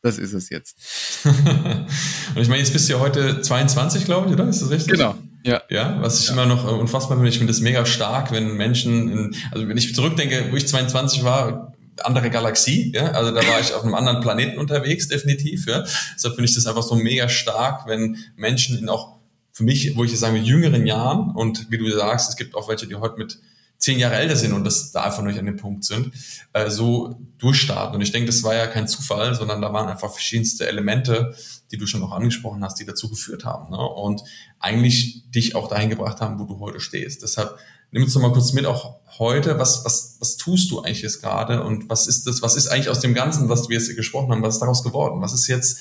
das 0.02 0.18
ist 0.18 0.32
es 0.32 0.50
jetzt. 0.50 0.76
und 1.24 2.42
ich 2.42 2.48
meine, 2.48 2.58
jetzt 2.58 2.72
bist 2.72 2.88
du 2.88 2.94
ja 2.94 2.98
heute 2.98 3.40
22, 3.40 4.06
glaube 4.06 4.26
ich, 4.26 4.34
oder? 4.34 4.48
Ist 4.48 4.60
das 4.60 4.70
richtig? 4.70 4.94
Genau. 4.94 5.14
Ja. 5.44 5.62
Ja, 5.70 5.98
was 6.00 6.18
ich 6.18 6.26
ja. 6.26 6.32
immer 6.32 6.46
noch 6.46 6.66
äh, 6.66 6.74
unfassbar 6.74 7.16
finde, 7.16 7.28
ich 7.28 7.38
finde 7.38 7.52
das 7.52 7.60
mega 7.60 7.86
stark, 7.86 8.32
wenn 8.32 8.56
Menschen, 8.56 9.08
in, 9.08 9.36
also 9.52 9.68
wenn 9.68 9.76
ich 9.76 9.94
zurückdenke, 9.94 10.48
wo 10.50 10.56
ich 10.56 10.66
22 10.66 11.22
war, 11.22 11.74
andere 12.02 12.28
Galaxie, 12.28 12.90
ja, 12.92 13.12
also 13.12 13.30
da 13.30 13.46
war 13.46 13.60
ich 13.60 13.72
auf 13.72 13.84
einem 13.84 13.94
anderen 13.94 14.20
Planeten 14.20 14.58
unterwegs, 14.58 15.06
definitiv, 15.06 15.68
ja. 15.68 15.84
Deshalb 16.16 16.34
finde 16.34 16.48
ich 16.48 16.56
das 16.56 16.66
einfach 16.66 16.82
so 16.82 16.96
mega 16.96 17.28
stark, 17.28 17.86
wenn 17.86 18.18
Menschen 18.34 18.76
in 18.76 18.88
auch 18.88 19.14
für 19.54 19.62
mich, 19.62 19.96
wo 19.96 20.04
ich 20.04 20.10
jetzt 20.10 20.20
sagen 20.20 20.34
mit 20.34 20.44
jüngeren 20.44 20.84
Jahren 20.84 21.30
und 21.30 21.70
wie 21.70 21.78
du 21.78 21.88
sagst, 21.90 22.28
es 22.28 22.36
gibt 22.36 22.56
auch 22.56 22.68
welche, 22.68 22.88
die 22.88 22.96
heute 22.96 23.16
mit 23.16 23.38
zehn 23.78 24.00
Jahre 24.00 24.16
älter 24.16 24.34
sind 24.34 24.52
und 24.52 24.64
das 24.64 24.90
da 24.90 25.02
einfach 25.04 25.18
noch 25.18 25.28
nicht 25.28 25.38
an 25.38 25.46
dem 25.46 25.56
Punkt 25.56 25.84
sind, 25.84 26.12
äh, 26.52 26.70
so 26.70 27.20
durchstarten. 27.38 27.94
Und 27.94 28.02
ich 28.02 28.10
denke, 28.10 28.26
das 28.26 28.42
war 28.42 28.54
ja 28.54 28.66
kein 28.66 28.88
Zufall, 28.88 29.34
sondern 29.34 29.62
da 29.62 29.72
waren 29.72 29.88
einfach 29.88 30.10
verschiedenste 30.10 30.66
Elemente, 30.66 31.36
die 31.70 31.76
du 31.76 31.86
schon 31.86 32.00
noch 32.00 32.10
angesprochen 32.10 32.64
hast, 32.64 32.80
die 32.80 32.84
dazu 32.84 33.08
geführt 33.08 33.44
haben. 33.44 33.70
Ne? 33.70 33.78
Und 33.78 34.24
eigentlich 34.58 35.30
dich 35.30 35.54
auch 35.54 35.68
dahin 35.68 35.90
gebracht 35.90 36.20
haben, 36.20 36.40
wo 36.40 36.44
du 36.44 36.58
heute 36.58 36.80
stehst. 36.80 37.22
Deshalb 37.22 37.56
nimm 37.92 38.02
uns 38.02 38.12
doch 38.12 38.20
mal 38.20 38.32
kurz 38.32 38.52
mit, 38.54 38.66
auch 38.66 38.96
heute, 39.18 39.58
was, 39.60 39.84
was, 39.84 40.16
was 40.18 40.36
tust 40.36 40.70
du 40.72 40.80
eigentlich 40.80 41.02
jetzt 41.02 41.20
gerade 41.20 41.62
und 41.62 41.88
was 41.88 42.08
ist 42.08 42.26
das, 42.26 42.42
was 42.42 42.56
ist 42.56 42.66
eigentlich 42.66 42.88
aus 42.88 43.00
dem 43.00 43.14
Ganzen, 43.14 43.48
was 43.48 43.68
wir 43.68 43.78
jetzt 43.78 43.94
gesprochen 43.94 44.32
haben, 44.32 44.42
was 44.42 44.54
ist 44.54 44.60
daraus 44.60 44.82
geworden? 44.82 45.20
Was 45.20 45.32
ist 45.32 45.46
jetzt, 45.46 45.78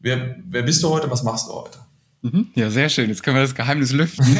wer, 0.00 0.36
wer 0.44 0.62
bist 0.62 0.82
du 0.82 0.90
heute, 0.90 1.10
was 1.10 1.22
machst 1.22 1.48
du 1.48 1.54
heute? 1.54 1.85
Mhm. 2.26 2.48
Ja, 2.56 2.70
sehr 2.70 2.88
schön. 2.88 3.08
Jetzt 3.08 3.22
können 3.22 3.36
wir 3.36 3.42
das 3.42 3.54
Geheimnis 3.54 3.92
lüften. 3.92 4.26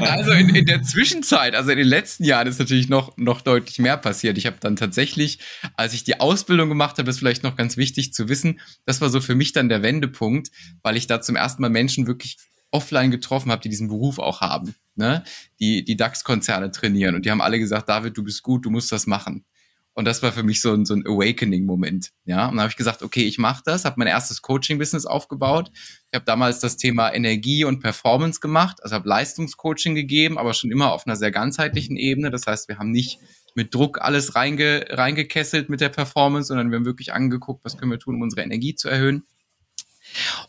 also 0.00 0.32
in, 0.32 0.48
in 0.48 0.66
der 0.66 0.82
Zwischenzeit, 0.82 1.54
also 1.54 1.70
in 1.70 1.78
den 1.78 1.86
letzten 1.86 2.24
Jahren 2.24 2.48
ist 2.48 2.58
natürlich 2.58 2.88
noch, 2.88 3.16
noch 3.16 3.42
deutlich 3.42 3.78
mehr 3.78 3.96
passiert. 3.96 4.36
Ich 4.38 4.46
habe 4.46 4.56
dann 4.58 4.74
tatsächlich, 4.74 5.38
als 5.76 5.94
ich 5.94 6.02
die 6.02 6.18
Ausbildung 6.18 6.68
gemacht 6.68 6.98
habe, 6.98 7.08
ist 7.08 7.20
vielleicht 7.20 7.44
noch 7.44 7.54
ganz 7.54 7.76
wichtig 7.76 8.12
zu 8.12 8.28
wissen, 8.28 8.58
das 8.86 9.00
war 9.00 9.08
so 9.08 9.20
für 9.20 9.36
mich 9.36 9.52
dann 9.52 9.68
der 9.68 9.82
Wendepunkt, 9.82 10.50
weil 10.82 10.96
ich 10.96 11.06
da 11.06 11.20
zum 11.20 11.36
ersten 11.36 11.62
Mal 11.62 11.70
Menschen 11.70 12.08
wirklich 12.08 12.38
offline 12.72 13.12
getroffen 13.12 13.52
habe, 13.52 13.62
die 13.62 13.68
diesen 13.68 13.88
Beruf 13.88 14.18
auch 14.18 14.40
haben, 14.40 14.74
ne? 14.96 15.22
die 15.60 15.84
die 15.84 15.96
DAX-Konzerne 15.96 16.72
trainieren 16.72 17.14
und 17.14 17.24
die 17.24 17.30
haben 17.30 17.40
alle 17.40 17.60
gesagt, 17.60 17.88
David, 17.88 18.16
du 18.16 18.24
bist 18.24 18.42
gut, 18.42 18.64
du 18.64 18.70
musst 18.70 18.90
das 18.90 19.06
machen. 19.06 19.44
Und 19.92 20.04
das 20.04 20.22
war 20.22 20.32
für 20.32 20.44
mich 20.44 20.60
so 20.60 20.72
ein, 20.72 20.86
so 20.86 20.94
ein 20.94 21.04
Awakening-Moment. 21.06 22.12
Ja, 22.24 22.46
und 22.46 22.52
dann 22.52 22.60
habe 22.60 22.70
ich 22.70 22.76
gesagt, 22.76 23.02
okay, 23.02 23.24
ich 23.24 23.38
mache 23.38 23.62
das, 23.64 23.84
habe 23.84 23.96
mein 23.98 24.08
erstes 24.08 24.40
Coaching-Business 24.40 25.04
aufgebaut. 25.04 25.70
Ich 26.12 26.16
habe 26.16 26.24
damals 26.24 26.58
das 26.58 26.76
Thema 26.76 27.12
Energie 27.14 27.64
und 27.64 27.78
Performance 27.78 28.40
gemacht, 28.40 28.82
also 28.82 28.96
habe 28.96 29.08
Leistungscoaching 29.08 29.94
gegeben, 29.94 30.38
aber 30.38 30.54
schon 30.54 30.72
immer 30.72 30.90
auf 30.92 31.06
einer 31.06 31.14
sehr 31.14 31.30
ganzheitlichen 31.30 31.96
Ebene. 31.96 32.30
Das 32.30 32.46
heißt, 32.48 32.68
wir 32.68 32.78
haben 32.78 32.90
nicht 32.90 33.20
mit 33.54 33.72
Druck 33.72 34.00
alles 34.00 34.34
reinge, 34.34 34.86
reingekesselt 34.88 35.68
mit 35.68 35.80
der 35.80 35.88
Performance, 35.88 36.48
sondern 36.48 36.70
wir 36.70 36.78
haben 36.78 36.84
wirklich 36.84 37.12
angeguckt, 37.12 37.64
was 37.64 37.78
können 37.78 37.92
wir 37.92 38.00
tun, 38.00 38.16
um 38.16 38.22
unsere 38.22 38.42
Energie 38.42 38.74
zu 38.74 38.88
erhöhen. 38.88 39.24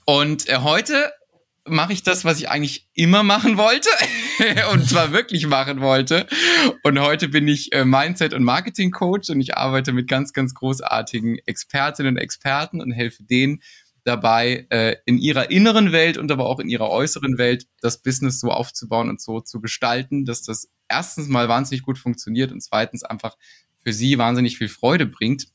Und 0.05 0.49
äh, 0.49 0.57
heute 0.57 1.11
mache 1.65 1.93
ich 1.93 2.01
das, 2.01 2.25
was 2.25 2.39
ich 2.39 2.49
eigentlich 2.49 2.87
immer 2.95 3.21
machen 3.21 3.55
wollte 3.57 3.89
und 4.73 4.89
zwar 4.89 5.13
wirklich 5.13 5.45
machen 5.45 5.79
wollte. 5.79 6.25
Und 6.81 6.99
heute 6.99 7.27
bin 7.29 7.47
ich 7.47 7.71
äh, 7.71 7.85
Mindset- 7.85 8.33
und 8.33 8.43
Marketing-Coach 8.43 9.29
und 9.29 9.39
ich 9.39 9.55
arbeite 9.55 9.93
mit 9.93 10.07
ganz, 10.07 10.33
ganz 10.33 10.55
großartigen 10.55 11.37
Expertinnen 11.45 12.15
und 12.15 12.21
Experten 12.21 12.81
und 12.81 12.91
helfe 12.91 13.23
denen 13.23 13.61
dabei, 14.03 14.65
äh, 14.69 14.95
in 15.05 15.17
ihrer 15.17 15.51
inneren 15.51 15.91
Welt 15.91 16.17
und 16.17 16.31
aber 16.31 16.45
auch 16.45 16.59
in 16.59 16.69
ihrer 16.69 16.89
äußeren 16.89 17.37
Welt 17.37 17.67
das 17.81 18.01
Business 18.01 18.39
so 18.39 18.49
aufzubauen 18.49 19.09
und 19.09 19.21
so 19.21 19.41
zu 19.41 19.61
gestalten, 19.61 20.25
dass 20.25 20.41
das 20.41 20.69
erstens 20.89 21.27
mal 21.27 21.47
wahnsinnig 21.49 21.83
gut 21.83 21.97
funktioniert 21.97 22.51
und 22.51 22.61
zweitens 22.61 23.03
einfach 23.03 23.37
für 23.83 23.93
sie 23.93 24.17
wahnsinnig 24.17 24.57
viel 24.57 24.69
Freude 24.69 25.05
bringt 25.05 25.47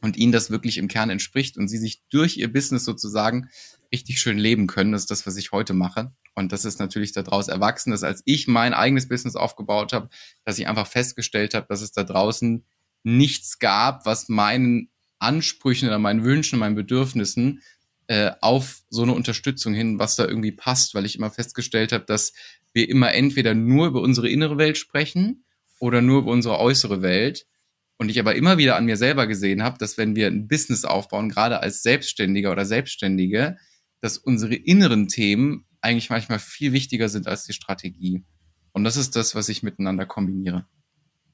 und 0.00 0.16
ihnen 0.16 0.32
das 0.32 0.50
wirklich 0.50 0.78
im 0.78 0.88
Kern 0.88 1.10
entspricht 1.10 1.56
und 1.56 1.68
sie 1.68 1.78
sich 1.78 2.02
durch 2.10 2.36
ihr 2.36 2.52
Business 2.52 2.84
sozusagen 2.84 3.48
richtig 3.92 4.20
schön 4.20 4.38
leben 4.38 4.66
können. 4.66 4.92
Das 4.92 5.02
ist 5.02 5.10
das, 5.10 5.26
was 5.26 5.36
ich 5.36 5.52
heute 5.52 5.74
mache. 5.74 6.12
Und 6.34 6.52
das 6.52 6.64
ist 6.64 6.78
natürlich 6.78 7.12
daraus 7.12 7.48
erwachsen, 7.48 7.90
dass 7.90 8.04
als 8.04 8.22
ich 8.24 8.46
mein 8.46 8.72
eigenes 8.72 9.08
Business 9.08 9.36
aufgebaut 9.36 9.92
habe, 9.92 10.08
dass 10.44 10.58
ich 10.58 10.68
einfach 10.68 10.86
festgestellt 10.86 11.54
habe, 11.54 11.66
dass 11.68 11.82
es 11.82 11.92
da 11.92 12.04
draußen 12.04 12.64
nichts 13.02 13.58
gab, 13.58 14.06
was 14.06 14.28
meinen 14.28 14.90
Ansprüchen 15.20 15.88
oder 15.88 15.98
meinen 15.98 16.24
Wünschen, 16.24 16.58
meinen 16.58 16.74
Bedürfnissen 16.74 17.62
äh, 18.08 18.32
auf 18.40 18.82
so 18.90 19.02
eine 19.02 19.12
Unterstützung 19.12 19.72
hin, 19.72 19.98
was 19.98 20.16
da 20.16 20.26
irgendwie 20.26 20.52
passt, 20.52 20.94
weil 20.94 21.06
ich 21.06 21.16
immer 21.16 21.30
festgestellt 21.30 21.92
habe, 21.92 22.04
dass 22.06 22.32
wir 22.72 22.88
immer 22.88 23.14
entweder 23.14 23.54
nur 23.54 23.86
über 23.86 24.00
unsere 24.00 24.28
innere 24.28 24.58
Welt 24.58 24.78
sprechen 24.78 25.44
oder 25.78 26.02
nur 26.02 26.20
über 26.20 26.32
unsere 26.32 26.58
äußere 26.58 27.02
Welt. 27.02 27.46
Und 27.98 28.08
ich 28.08 28.18
aber 28.18 28.34
immer 28.34 28.56
wieder 28.56 28.76
an 28.76 28.86
mir 28.86 28.96
selber 28.96 29.26
gesehen 29.26 29.62
habe, 29.62 29.78
dass 29.78 29.98
wenn 29.98 30.16
wir 30.16 30.26
ein 30.26 30.48
Business 30.48 30.84
aufbauen, 30.84 31.28
gerade 31.28 31.60
als 31.60 31.82
Selbstständiger 31.82 32.50
oder 32.50 32.64
Selbstständige, 32.64 33.58
dass 34.00 34.16
unsere 34.16 34.54
inneren 34.54 35.08
Themen 35.08 35.66
eigentlich 35.82 36.10
manchmal 36.10 36.38
viel 36.38 36.72
wichtiger 36.72 37.08
sind 37.08 37.26
als 37.26 37.44
die 37.44 37.52
Strategie. 37.52 38.24
Und 38.72 38.84
das 38.84 38.96
ist 38.96 39.16
das, 39.16 39.34
was 39.34 39.48
ich 39.48 39.62
miteinander 39.62 40.06
kombiniere. 40.06 40.66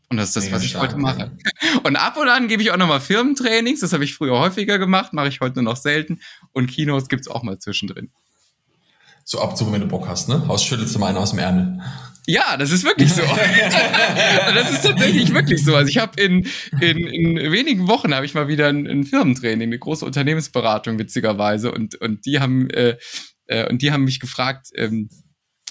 Und 0.08 0.18
das 0.18 0.28
ist 0.28 0.36
das, 0.36 0.44
Mega 0.44 0.56
was 0.56 0.62
ich 0.62 0.70
stark, 0.70 0.90
heute 0.90 0.98
mache. 0.98 1.18
Ja. 1.62 1.80
Und 1.84 1.96
ab 1.96 2.16
und 2.16 2.28
an 2.28 2.46
gebe 2.46 2.62
ich 2.62 2.70
auch 2.70 2.76
nochmal 2.76 3.00
Firmentrainings. 3.00 3.80
Das 3.80 3.92
habe 3.92 4.04
ich 4.04 4.14
früher 4.14 4.38
häufiger 4.38 4.78
gemacht, 4.78 5.12
mache 5.12 5.28
ich 5.28 5.40
heute 5.40 5.56
nur 5.56 5.64
noch 5.64 5.76
selten. 5.76 6.20
Und 6.52 6.68
Kinos 6.68 7.08
gibt's 7.08 7.28
auch 7.28 7.42
mal 7.42 7.58
zwischendrin. 7.58 8.10
So 9.24 9.40
ab 9.40 9.50
und 9.50 9.56
zu, 9.56 9.72
wenn 9.72 9.80
du 9.80 9.88
Bock 9.88 10.06
hast, 10.06 10.28
ne? 10.28 10.46
Haus 10.46 10.64
schüttelst 10.64 10.94
du 10.94 11.00
mal 11.00 11.08
einen 11.08 11.18
aus 11.18 11.30
dem 11.30 11.40
Ärmel. 11.40 11.80
Ja, 12.26 12.56
das 12.56 12.70
ist 12.70 12.84
wirklich 12.84 13.12
so. 13.12 13.22
das 14.54 14.70
ist 14.70 14.84
tatsächlich 14.84 15.32
wirklich 15.34 15.64
so. 15.64 15.74
Also 15.74 15.88
ich 15.88 15.98
habe 15.98 16.20
in, 16.20 16.46
in, 16.80 17.06
in 17.06 17.52
wenigen 17.52 17.88
Wochen 17.88 18.14
habe 18.14 18.26
ich 18.26 18.34
mal 18.34 18.46
wieder 18.46 18.68
ein, 18.68 18.86
ein 18.86 19.04
Firmentraining, 19.04 19.68
eine 19.68 19.78
große 19.78 20.04
Unternehmensberatung 20.04 20.98
witzigerweise 20.98 21.72
und 21.72 21.96
und 21.96 22.26
die 22.26 22.40
haben 22.40 22.70
äh, 22.70 22.96
äh, 23.46 23.68
und 23.68 23.82
die 23.82 23.92
haben 23.92 24.04
mich 24.04 24.20
gefragt, 24.20 24.68
ähm, 24.74 25.08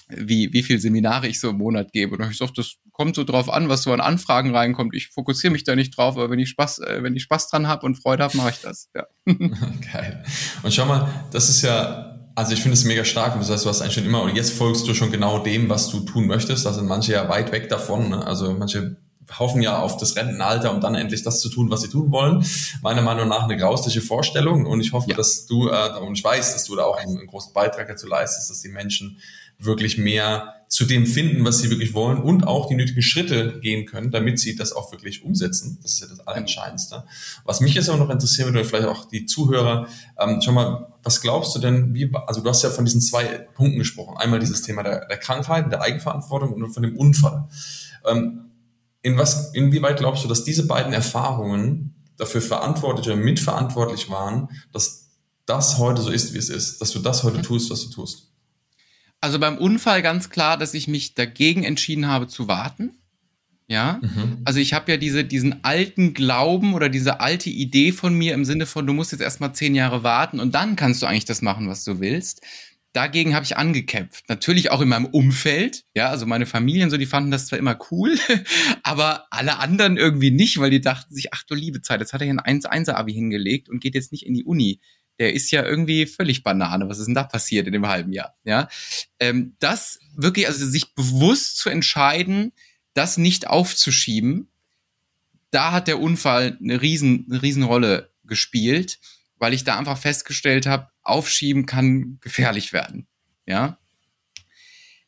wie 0.08 0.54
wie 0.54 0.64
viel 0.64 0.80
Seminare 0.80 1.28
ich 1.28 1.40
so 1.40 1.50
im 1.50 1.58
Monat 1.58 1.92
gebe. 1.92 2.16
Und 2.16 2.24
ich 2.24 2.30
gesagt, 2.38 2.58
das 2.58 2.76
kommt 2.92 3.16
so 3.16 3.24
drauf 3.24 3.50
an, 3.50 3.70
was 3.70 3.84
so 3.84 3.92
an 3.92 4.02
Anfragen 4.02 4.56
reinkommt. 4.56 4.96
Ich 4.96 5.10
fokussiere 5.10 5.52
mich 5.52 5.64
da 5.64 5.76
nicht 5.76 5.98
drauf, 5.98 6.16
aber 6.16 6.30
wenn 6.30 6.40
ich 6.40 6.50
Spaß 6.50 6.80
äh, 6.80 7.04
wenn 7.04 7.16
ich 7.16 7.24
Spaß 7.24 7.50
dran 7.50 7.68
habe 7.68 7.86
und 7.86 7.96
Freude 7.96 8.24
habe, 8.24 8.38
mache 8.38 8.52
ich 8.52 8.62
das. 8.62 8.90
Ja. 8.96 9.06
Geil. 9.26 10.24
Und 10.64 10.74
schau 10.74 10.86
mal, 10.86 11.10
das 11.32 11.50
ist 11.50 11.62
ja 11.62 12.12
also 12.36 12.52
ich 12.52 12.62
finde 12.62 12.74
es 12.74 12.84
mega 12.84 13.06
stark. 13.06 13.40
Das 13.40 13.50
heißt, 13.50 13.64
du 13.64 13.70
hast 13.70 13.82
eigentlich 13.82 13.94
schon 13.94 14.06
immer, 14.06 14.22
und 14.22 14.36
jetzt 14.36 14.52
folgst 14.52 14.88
du 14.88 14.94
schon 14.94 15.10
genau 15.10 15.40
dem, 15.40 15.70
was 15.70 15.90
du 15.90 16.02
tun 16.02 16.28
möchtest. 16.28 16.66
Da 16.66 16.74
sind 16.74 16.86
manche 16.86 17.14
ja 17.14 17.30
weit 17.30 17.54
weg 17.54 17.70
davon. 17.70 18.10
Ne? 18.10 18.28
Also 18.28 18.54
manche 18.54 18.98
hoffen 19.40 19.62
ja 19.62 19.80
auf 19.80 19.98
das 19.98 20.16
Rentenalter, 20.16 20.74
um 20.74 20.82
dann 20.82 20.96
endlich 20.96 21.24
das 21.24 21.40
zu 21.40 21.50
tun, 21.50 21.72
was 21.72 21.82
sie 21.82 21.90
tun 21.90 22.12
wollen. 22.12 22.46
Meiner 22.82 23.02
Meinung 23.02 23.28
nach 23.28 23.44
eine 23.44 23.58
grausliche 23.58 24.02
Vorstellung. 24.02 24.66
Und 24.66 24.82
ich 24.82 24.92
hoffe, 24.92 25.10
ja. 25.10 25.16
dass 25.16 25.46
du, 25.48 25.70
äh, 25.70 26.00
und 26.00 26.18
ich 26.18 26.24
weiß, 26.24 26.54
dass 26.54 26.66
du 26.66 26.76
da 26.76 26.84
auch 26.84 26.98
einen, 26.98 27.18
einen 27.18 27.28
großen 27.28 27.54
Beitrag 27.54 27.88
dazu 27.88 28.08
leistest, 28.08 28.50
dass 28.50 28.62
die 28.62 28.70
Menschen 28.70 29.20
wirklich 29.60 29.98
mehr 29.98 30.56
zu 30.68 30.86
dem 30.86 31.06
finden, 31.06 31.46
was 31.46 31.60
sie 31.60 31.70
wirklich 31.70 31.94
wollen 31.94 32.18
und 32.18 32.48
auch 32.48 32.68
die 32.68 32.76
nötigen 32.76 33.02
Schritte 33.02 33.60
gehen 33.62 33.86
können, 33.86 34.12
damit 34.12 34.40
sie 34.40 34.56
das 34.56 34.74
auch 34.74 34.92
wirklich 34.92 35.24
umsetzen. 35.24 35.80
Das 35.82 35.94
ist 35.94 36.02
ja 36.02 36.08
das 36.08 36.20
Allerentscheidendste. 36.22 37.06
Was 37.44 37.62
mich 37.62 37.76
jetzt 37.76 37.90
auch 37.90 37.98
noch 37.98 38.10
interessieren 38.10 38.54
würde, 38.54 38.66
vielleicht 38.66 38.88
auch 38.88 39.06
die 39.06 39.26
Zuhörer, 39.26 39.88
ähm, 40.20 40.42
schau 40.44 40.52
mal, 40.52 40.94
was 41.04 41.22
glaubst 41.22 41.56
du 41.56 41.60
denn, 41.60 41.94
wie, 41.94 42.12
also 42.28 42.42
du 42.42 42.50
hast 42.50 42.64
ja 42.64 42.72
von 42.72 42.84
diesen 42.84 43.02
zwei 43.02 43.26
Punkten 43.54 43.78
gesprochen. 43.78 44.18
Einmal 44.18 44.40
dieses 44.40 44.64
Thema 44.64 44.82
der, 44.84 45.06
der 45.06 45.18
Krankheit, 45.18 45.72
der 45.72 45.82
Eigenverantwortung 45.82 46.52
und 46.52 46.74
von 46.74 46.84
dem 46.84 46.98
Unfall. 46.98 47.48
Ähm, 48.06 48.46
in 49.02 49.18
was, 49.18 49.54
inwieweit 49.54 49.98
glaubst 49.98 50.24
du, 50.24 50.28
dass 50.28 50.44
diese 50.44 50.66
beiden 50.66 50.94
Erfahrungen 50.94 51.94
dafür 52.18 52.42
verantwortlich 52.42 53.06
oder 53.06 53.16
mitverantwortlich 53.16 54.10
waren, 54.10 54.50
dass 54.72 55.12
das 55.46 55.78
heute 55.78 56.02
so 56.02 56.10
ist, 56.10 56.34
wie 56.34 56.40
es 56.40 56.50
ist, 56.50 56.82
dass 56.82 56.90
du 56.92 57.00
das 57.00 57.24
heute 57.24 57.42
tust, 57.44 57.70
was 57.70 57.84
du 57.84 57.92
tust? 57.92 58.32
Also 59.26 59.40
beim 59.40 59.58
Unfall 59.58 60.04
ganz 60.04 60.30
klar, 60.30 60.56
dass 60.56 60.76
ich 60.76 60.88
mich 60.88 61.16
dagegen 61.16 61.64
entschieden 61.64 62.08
habe 62.08 62.28
zu 62.28 62.48
warten. 62.48 62.92
Ja, 63.68 64.00
mhm. 64.00 64.44
also 64.46 64.60
ich 64.60 64.76
habe 64.76 64.92
ja 64.92 64.98
diese, 64.98 65.24
diesen 65.24 65.64
alten 65.64 66.14
Glauben 66.14 66.76
oder 66.76 66.90
diese 66.90 67.22
alte 67.22 67.50
Idee 67.50 67.92
von 67.92 68.14
mir 68.14 68.36
im 68.36 68.46
Sinne 68.46 68.68
von, 68.68 68.86
du 68.86 68.94
musst 68.94 69.14
jetzt 69.14 69.22
erstmal 69.22 69.56
zehn 69.56 69.74
Jahre 69.74 70.04
warten 70.04 70.40
und 70.40 70.54
dann 70.54 70.76
kannst 70.76 71.02
du 71.02 71.08
eigentlich 71.08 71.26
das 71.26 71.42
machen, 71.42 71.68
was 71.68 71.84
du 71.84 72.00
willst. 72.00 72.46
Dagegen 72.94 73.34
habe 73.34 73.46
ich 73.46 73.58
angekämpft. 73.58 74.30
Natürlich 74.30 74.70
auch 74.70 74.82
in 74.82 74.90
meinem 74.90 75.08
Umfeld. 75.08 75.86
Ja, 75.96 76.10
also 76.10 76.28
meine 76.28 76.46
Familien 76.46 76.92
so, 76.92 76.98
die 76.98 77.08
fanden 77.08 77.32
das 77.32 77.48
zwar 77.48 77.58
immer 77.58 77.80
cool, 77.90 78.20
aber 78.84 79.26
alle 79.32 79.58
anderen 79.58 79.98
irgendwie 79.98 80.30
nicht, 80.30 80.60
weil 80.60 80.70
die 80.70 80.82
dachten 80.82 81.16
sich, 81.16 81.34
ach 81.34 81.42
du 81.48 81.56
liebe 81.56 81.82
Zeit, 81.82 82.00
jetzt 82.00 82.14
hat 82.14 82.22
er 82.22 82.28
hier 82.28 82.40
ein 82.40 82.62
1-1-Abi 82.62 83.12
hingelegt 83.12 83.70
und 83.70 83.80
geht 83.80 83.96
jetzt 83.96 84.12
nicht 84.12 84.28
in 84.28 84.36
die 84.36 84.44
Uni 84.44 84.82
der 85.20 85.34
ist 85.34 85.52
ja 85.52 85.64
irgendwie 85.64 86.06
völlig 86.06 86.44
Banane. 86.44 86.90
Was 86.90 87.00
ist 87.00 87.06
denn 87.06 87.16
da 87.16 87.24
passiert 87.24 87.68
in 87.68 87.74
dem 87.74 87.88
halben 87.88 88.12
Jahr? 88.12 88.36
Ja, 88.44 88.68
ähm, 89.20 89.56
das 89.60 90.00
wirklich, 90.16 90.48
also 90.48 90.66
sich 90.66 90.94
bewusst 90.94 91.58
zu 91.58 91.70
entscheiden, 91.70 92.52
das 92.94 93.18
nicht 93.18 93.48
aufzuschieben, 93.48 94.50
da 95.52 95.72
hat 95.72 95.88
der 95.88 96.02
Unfall 96.02 96.58
eine 96.62 96.82
riesen, 96.82 97.28
eine 97.30 97.42
riesen 97.42 97.64
Rolle 97.64 98.12
gespielt, 98.26 99.00
weil 99.38 99.54
ich 99.54 99.64
da 99.64 99.78
einfach 99.78 99.98
festgestellt 99.98 100.66
habe, 100.66 100.90
aufschieben 101.02 101.66
kann 101.66 102.18
gefährlich 102.22 102.74
werden. 102.74 103.08
Ja. 103.46 103.78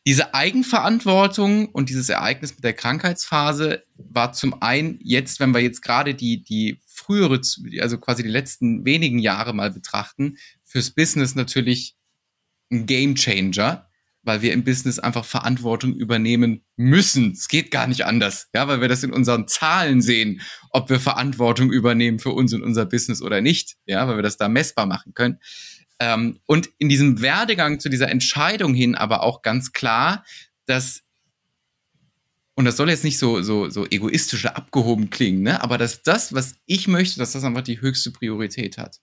Diese 0.05 0.33
Eigenverantwortung 0.33 1.67
und 1.67 1.89
dieses 1.89 2.07
Ereignis 2.07 2.55
mit 2.55 2.63
der 2.63 2.73
Krankheitsphase 2.73 3.83
war 3.97 4.31
zum 4.31 4.61
einen 4.61 4.99
jetzt, 5.03 5.41
wenn 5.41 5.53
wir 5.53 5.59
jetzt 5.59 5.81
gerade 5.81 6.15
die, 6.15 6.43
die 6.43 6.79
frühere, 6.97 7.39
also 7.79 7.97
quasi 7.97 8.23
die 8.23 8.29
letzten 8.29 8.85
wenigen 8.85 9.19
Jahre 9.19 9.53
mal 9.53 9.71
betrachten, 9.71 10.37
fürs 10.63 10.91
Business 10.91 11.35
natürlich 11.35 11.95
ein 12.71 12.85
Game 12.85 13.15
Changer, 13.15 13.87
weil 14.23 14.41
wir 14.41 14.51
im 14.51 14.63
Business 14.63 14.99
einfach 14.99 15.23
Verantwortung 15.23 15.95
übernehmen 15.95 16.65
müssen. 16.75 17.31
Es 17.31 17.47
geht 17.47 17.71
gar 17.71 17.87
nicht 17.87 18.05
anders, 18.05 18.49
ja, 18.53 18.67
weil 18.67 18.81
wir 18.81 18.89
das 18.89 19.03
in 19.03 19.13
unseren 19.13 19.47
Zahlen 19.47 20.01
sehen, 20.01 20.41
ob 20.71 20.89
wir 20.89 20.99
Verantwortung 20.99 21.71
übernehmen 21.71 22.19
für 22.19 22.31
uns 22.31 22.53
und 22.53 22.61
unser 22.63 22.85
Business 22.85 23.21
oder 23.21 23.41
nicht, 23.41 23.77
ja, 23.85 24.07
weil 24.07 24.17
wir 24.17 24.23
das 24.23 24.37
da 24.37 24.49
messbar 24.49 24.85
machen 24.85 25.13
können. 25.13 25.39
Ähm, 25.99 26.39
und 26.45 26.69
in 26.77 26.89
diesem 26.89 27.21
Werdegang 27.21 27.79
zu 27.79 27.89
dieser 27.89 28.09
Entscheidung 28.09 28.73
hin 28.73 28.95
aber 28.95 29.23
auch 29.23 29.41
ganz 29.41 29.71
klar, 29.71 30.25
dass 30.65 31.03
und 32.57 32.65
das 32.65 32.75
soll 32.75 32.89
jetzt 32.89 33.03
nicht 33.03 33.19
so, 33.19 33.43
so, 33.43 33.69
so 33.69 33.85
egoistisch 33.85 34.47
abgehoben 34.47 35.11
klingen, 35.11 35.43
ne? 35.43 35.61
aber 35.61 35.77
dass 35.77 36.01
das, 36.01 36.33
was 36.33 36.55
ich 36.65 36.87
möchte, 36.87 37.19
dass 37.19 37.33
das 37.33 37.43
einfach 37.43 37.61
die 37.61 37.81
höchste 37.81 38.09
Priorität 38.11 38.79
hat. 38.79 38.99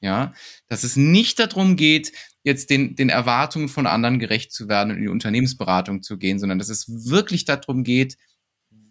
Ja, 0.00 0.34
dass 0.68 0.84
es 0.84 0.94
nicht 0.94 1.40
darum 1.40 1.74
geht, 1.74 2.12
jetzt 2.44 2.70
den, 2.70 2.94
den 2.96 3.08
Erwartungen 3.08 3.68
von 3.68 3.86
anderen 3.86 4.18
gerecht 4.18 4.52
zu 4.52 4.68
werden 4.68 4.90
und 4.90 4.96
in 4.98 5.02
die 5.02 5.08
Unternehmensberatung 5.08 6.02
zu 6.02 6.18
gehen, 6.18 6.38
sondern 6.38 6.58
dass 6.58 6.68
es 6.68 7.10
wirklich 7.10 7.46
darum 7.46 7.82
geht, 7.82 8.16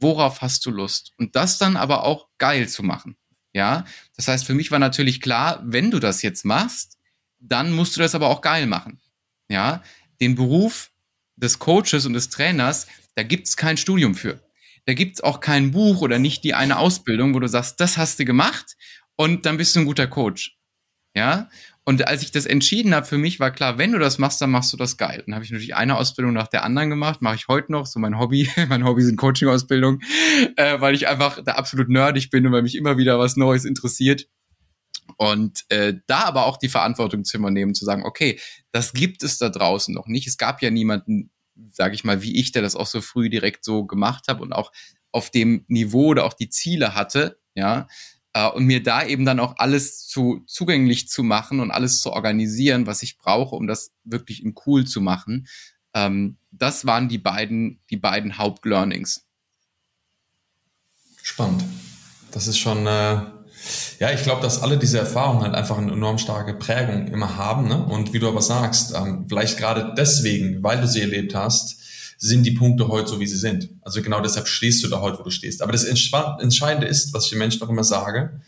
worauf 0.02 0.42
hast 0.42 0.66
du 0.66 0.72
Lust? 0.72 1.14
Und 1.18 1.36
das 1.36 1.60
dann 1.60 1.78
aber 1.78 2.04
auch 2.04 2.28
geil 2.40 2.68
zu 2.68 2.84
machen. 2.84 3.16
Ja, 3.54 3.86
das 4.16 4.28
heißt, 4.28 4.46
für 4.46 4.56
mich 4.56 4.72
war 4.72 4.80
natürlich 4.80 5.22
klar, 5.22 5.62
wenn 5.64 5.92
du 5.92 6.00
das 6.00 6.24
jetzt 6.24 6.44
machst, 6.44 6.98
dann 7.40 7.72
musst 7.72 7.96
du 7.96 8.02
das 8.02 8.16
aber 8.16 8.30
auch 8.30 8.42
geil 8.42 8.66
machen. 8.66 9.00
Ja, 9.48 9.84
den 10.20 10.34
Beruf 10.34 10.92
des 11.36 11.60
Coaches 11.60 12.06
und 12.08 12.14
des 12.14 12.30
Trainers, 12.30 12.88
da 13.18 13.24
gibt's 13.24 13.58
kein 13.58 13.78
Studium 13.78 14.14
für. 14.14 14.40
Da 14.86 14.94
gibt's 14.94 15.22
auch 15.22 15.40
kein 15.40 15.72
Buch 15.72 16.02
oder 16.02 16.20
nicht 16.20 16.44
die 16.44 16.54
eine 16.54 16.78
Ausbildung, 16.78 17.34
wo 17.34 17.40
du 17.40 17.48
sagst, 17.48 17.80
das 17.80 17.98
hast 17.98 18.20
du 18.20 18.26
gemacht 18.26 18.78
und 19.16 19.48
dann 19.48 19.58
bist 19.58 19.76
du 19.76 19.80
ein 19.80 19.86
guter 19.86 20.06
Coach. 20.06 20.56
Ja, 21.16 21.50
und 21.84 22.08
als 22.08 22.22
ich 22.22 22.32
das 22.32 22.46
entschieden 22.46 22.94
habe, 22.94 23.08
für 23.08 23.18
mich 23.18 23.40
war 23.40 23.50
klar, 23.50 23.80
wenn 23.80 23.92
du 23.92 23.98
das 23.98 24.20
machst, 24.20 24.40
dann 24.40 24.52
machst 24.52 24.72
du 24.72 24.78
das 24.78 24.98
geil. 24.98 25.24
Dann 25.26 25.34
habe 25.34 25.44
ich 25.44 25.50
natürlich 25.50 25.76
eine 25.76 25.98
Ausbildung 25.98 26.34
nach 26.34 26.48
der 26.48 26.64
anderen 26.64 26.92
gemacht, 26.92 27.24
mache 27.24 27.38
ich 27.38 27.48
heute 27.48 27.72
noch, 27.72 27.88
so 27.88 28.00
mein 28.00 28.20
Hobby. 28.20 28.48
mein 28.70 28.86
Hobby 28.86 29.02
sind 29.02 29.16
Coaching-Ausbildung, 29.16 30.02
äh, 30.56 30.80
weil 30.80 30.94
ich 30.94 31.08
einfach 31.08 31.42
da 31.44 31.54
absolut 31.54 31.90
nerdig 31.90 32.30
bin 32.30 32.46
und 32.46 32.52
weil 32.52 32.62
mich 32.62 32.76
immer 32.76 32.98
wieder 32.98 33.18
was 33.18 33.36
Neues 33.36 33.66
interessiert. 33.66 34.28
Und 35.18 35.64
äh, 35.70 35.96
da 36.06 36.26
aber 36.26 36.46
auch 36.46 36.58
die 36.58 36.70
Verantwortung 36.70 37.24
zu 37.24 37.38
übernehmen, 37.38 37.74
zu 37.74 37.84
sagen, 37.84 38.04
okay, 38.06 38.40
das 38.72 38.94
gibt 38.94 39.24
es 39.24 39.40
da 39.40 39.50
draußen 39.50 39.92
noch 39.92 40.06
nicht. 40.06 40.28
Es 40.28 40.38
gab 40.38 40.62
ja 40.62 40.70
niemanden, 40.70 41.32
sage 41.72 41.96
ich 41.96 42.04
mal, 42.04 42.22
wie 42.22 42.40
ich, 42.40 42.52
der 42.52 42.62
das 42.62 42.76
auch 42.76 42.88
so 42.88 43.02
früh 43.02 43.30
direkt 43.30 43.64
so 43.64 43.86
gemacht 43.86 44.26
habe 44.28 44.44
und 44.44 44.54
auch 44.54 44.72
auf 45.12 45.32
dem 45.32 45.66
Niveau 45.68 46.08
oder 46.08 46.26
auch 46.26 46.34
die 46.34 46.50
Ziele 46.50 46.96
hatte, 46.96 47.40
ja. 47.56 47.88
Äh, 48.34 48.50
und 48.50 48.66
mir 48.66 48.84
da 48.84 49.04
eben 49.06 49.26
dann 49.26 49.40
auch 49.40 49.56
alles 49.58 50.06
zu 50.08 50.44
zugänglich 50.46 51.10
zu 51.10 51.24
machen 51.24 51.60
und 51.60 51.72
alles 51.72 52.02
zu 52.02 52.12
organisieren, 52.12 52.86
was 52.86 53.04
ich 53.04 53.18
brauche, 53.18 53.56
um 53.56 53.68
das 53.68 53.92
wirklich 54.04 54.44
in 54.44 54.54
cool 54.66 54.86
zu 54.86 55.02
machen. 55.02 55.48
Ähm, 55.94 56.38
das 56.52 56.86
waren 56.86 57.10
die 57.10 57.18
beiden, 57.18 57.82
die 57.90 57.98
beiden 57.98 58.38
Hauptlearnings. 58.38 59.26
Spannend. 61.24 61.64
Das 62.32 62.48
ist 62.48 62.60
schon 62.60 62.86
äh, 62.86 63.22
ja, 64.00 64.12
ich 64.12 64.24
glaube, 64.24 64.42
dass 64.42 64.62
alle 64.62 64.78
diese 64.78 65.00
Erfahrungen 65.00 65.42
halt 65.42 65.56
einfach 65.56 65.78
eine 65.78 65.92
enorm 65.92 66.18
starke 66.18 66.54
Prägung 66.54 67.08
immer 67.08 67.38
haben. 67.38 67.68
Ne? 67.68 67.84
Und 67.84 68.14
wie 68.14 68.20
du 68.20 68.28
aber 68.28 68.42
sagst, 68.42 68.94
ähm, 68.96 69.26
vielleicht 69.28 69.58
gerade 69.58 69.94
deswegen, 69.98 70.64
weil 70.64 70.80
du 70.80 70.88
sie 70.88 71.02
erlebt 71.02 71.36
hast, 71.36 71.78
sind 72.18 72.44
die 72.44 72.52
Punkte 72.52 72.88
heute 72.88 73.10
so, 73.10 73.20
wie 73.20 73.28
sie 73.28 73.38
sind. 73.38 73.70
Also 73.82 74.02
genau 74.02 74.22
deshalb 74.22 74.48
stehst 74.48 74.84
du 74.84 74.88
da 74.88 75.02
heute, 75.02 75.20
wo 75.20 75.24
du 75.24 75.30
stehst. 75.30 75.62
Aber 75.62 75.72
das 75.72 75.84
Entscheidende 75.84 76.88
ist, 76.88 77.14
was 77.14 77.26
ich 77.26 77.30
den 77.30 77.40
Menschen 77.40 77.62
auch 77.62 77.70
immer 77.70 77.84
sage, 77.84 78.42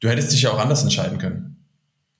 du 0.00 0.08
hättest 0.08 0.32
dich 0.32 0.42
ja 0.42 0.50
auch 0.50 0.58
anders 0.58 0.82
entscheiden 0.82 1.18
können. 1.18 1.64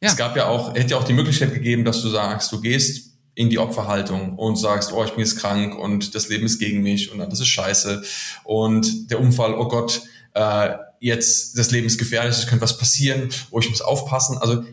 Ja. 0.01 0.09
Es 0.09 0.17
gab 0.17 0.37
ja 0.37 0.47
auch, 0.47 0.75
hätte 0.75 0.93
ja 0.93 0.97
auch 0.97 1.05
die 1.05 1.13
Möglichkeit 1.13 1.53
gegeben, 1.53 1.85
dass 1.85 2.03
du 2.03 2.09
sagst, 2.09 2.53
du 2.53 2.61
gehst 2.61 3.11
in 3.35 3.51
die 3.51 3.59
Opferhaltung 3.59 4.39
und 4.39 4.57
sagst, 4.57 4.93
oh, 4.93 5.05
ich 5.05 5.11
bin 5.11 5.21
jetzt 5.21 5.39
krank 5.39 5.79
und 5.79 6.15
das 6.15 6.29
Leben 6.29 6.47
ist 6.47 6.59
gegen 6.59 6.83
mich 6.83 7.13
und 7.13 7.19
das 7.19 7.41
ist 7.41 7.49
scheiße 7.49 8.03
und 8.45 9.11
der 9.11 9.21
Unfall, 9.21 9.55
oh 9.55 9.69
Gott, 9.69 10.03
äh, 10.35 10.75
jetzt 11.01 11.59
das 11.59 11.71
Leben 11.73 11.87
ist 11.87 11.99
gefährlich, 11.99 12.37
es 12.37 12.47
könnte 12.47 12.63
was 12.63 12.79
passieren, 12.79 13.31
oh, 13.51 13.59
ich 13.59 13.69
muss 13.69 13.81
aufpassen. 13.81 14.39
Also 14.39 14.65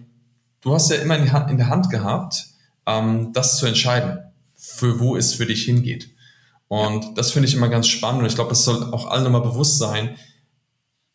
du 0.62 0.74
hast 0.74 0.92
ja 0.92 0.98
immer 0.98 1.18
in, 1.18 1.32
Hand, 1.32 1.50
in 1.50 1.58
der 1.58 1.70
Hand 1.70 1.90
gehabt, 1.90 2.46
ähm, 2.86 3.34
das 3.34 3.58
zu 3.58 3.66
entscheiden, 3.66 4.20
für 4.56 5.00
wo 5.00 5.16
es 5.16 5.34
für 5.34 5.46
dich 5.46 5.64
hingeht. 5.64 6.10
Und 6.68 7.04
ja. 7.04 7.12
das 7.16 7.32
finde 7.32 7.48
ich 7.48 7.56
immer 7.56 7.70
ganz 7.70 7.88
spannend 7.88 8.22
und 8.22 8.28
ich 8.28 8.36
glaube, 8.36 8.52
es 8.52 8.66
soll 8.66 8.94
auch 8.94 9.10
allen 9.10 9.24
nochmal 9.24 9.42
bewusst 9.42 9.80
sein, 9.80 10.18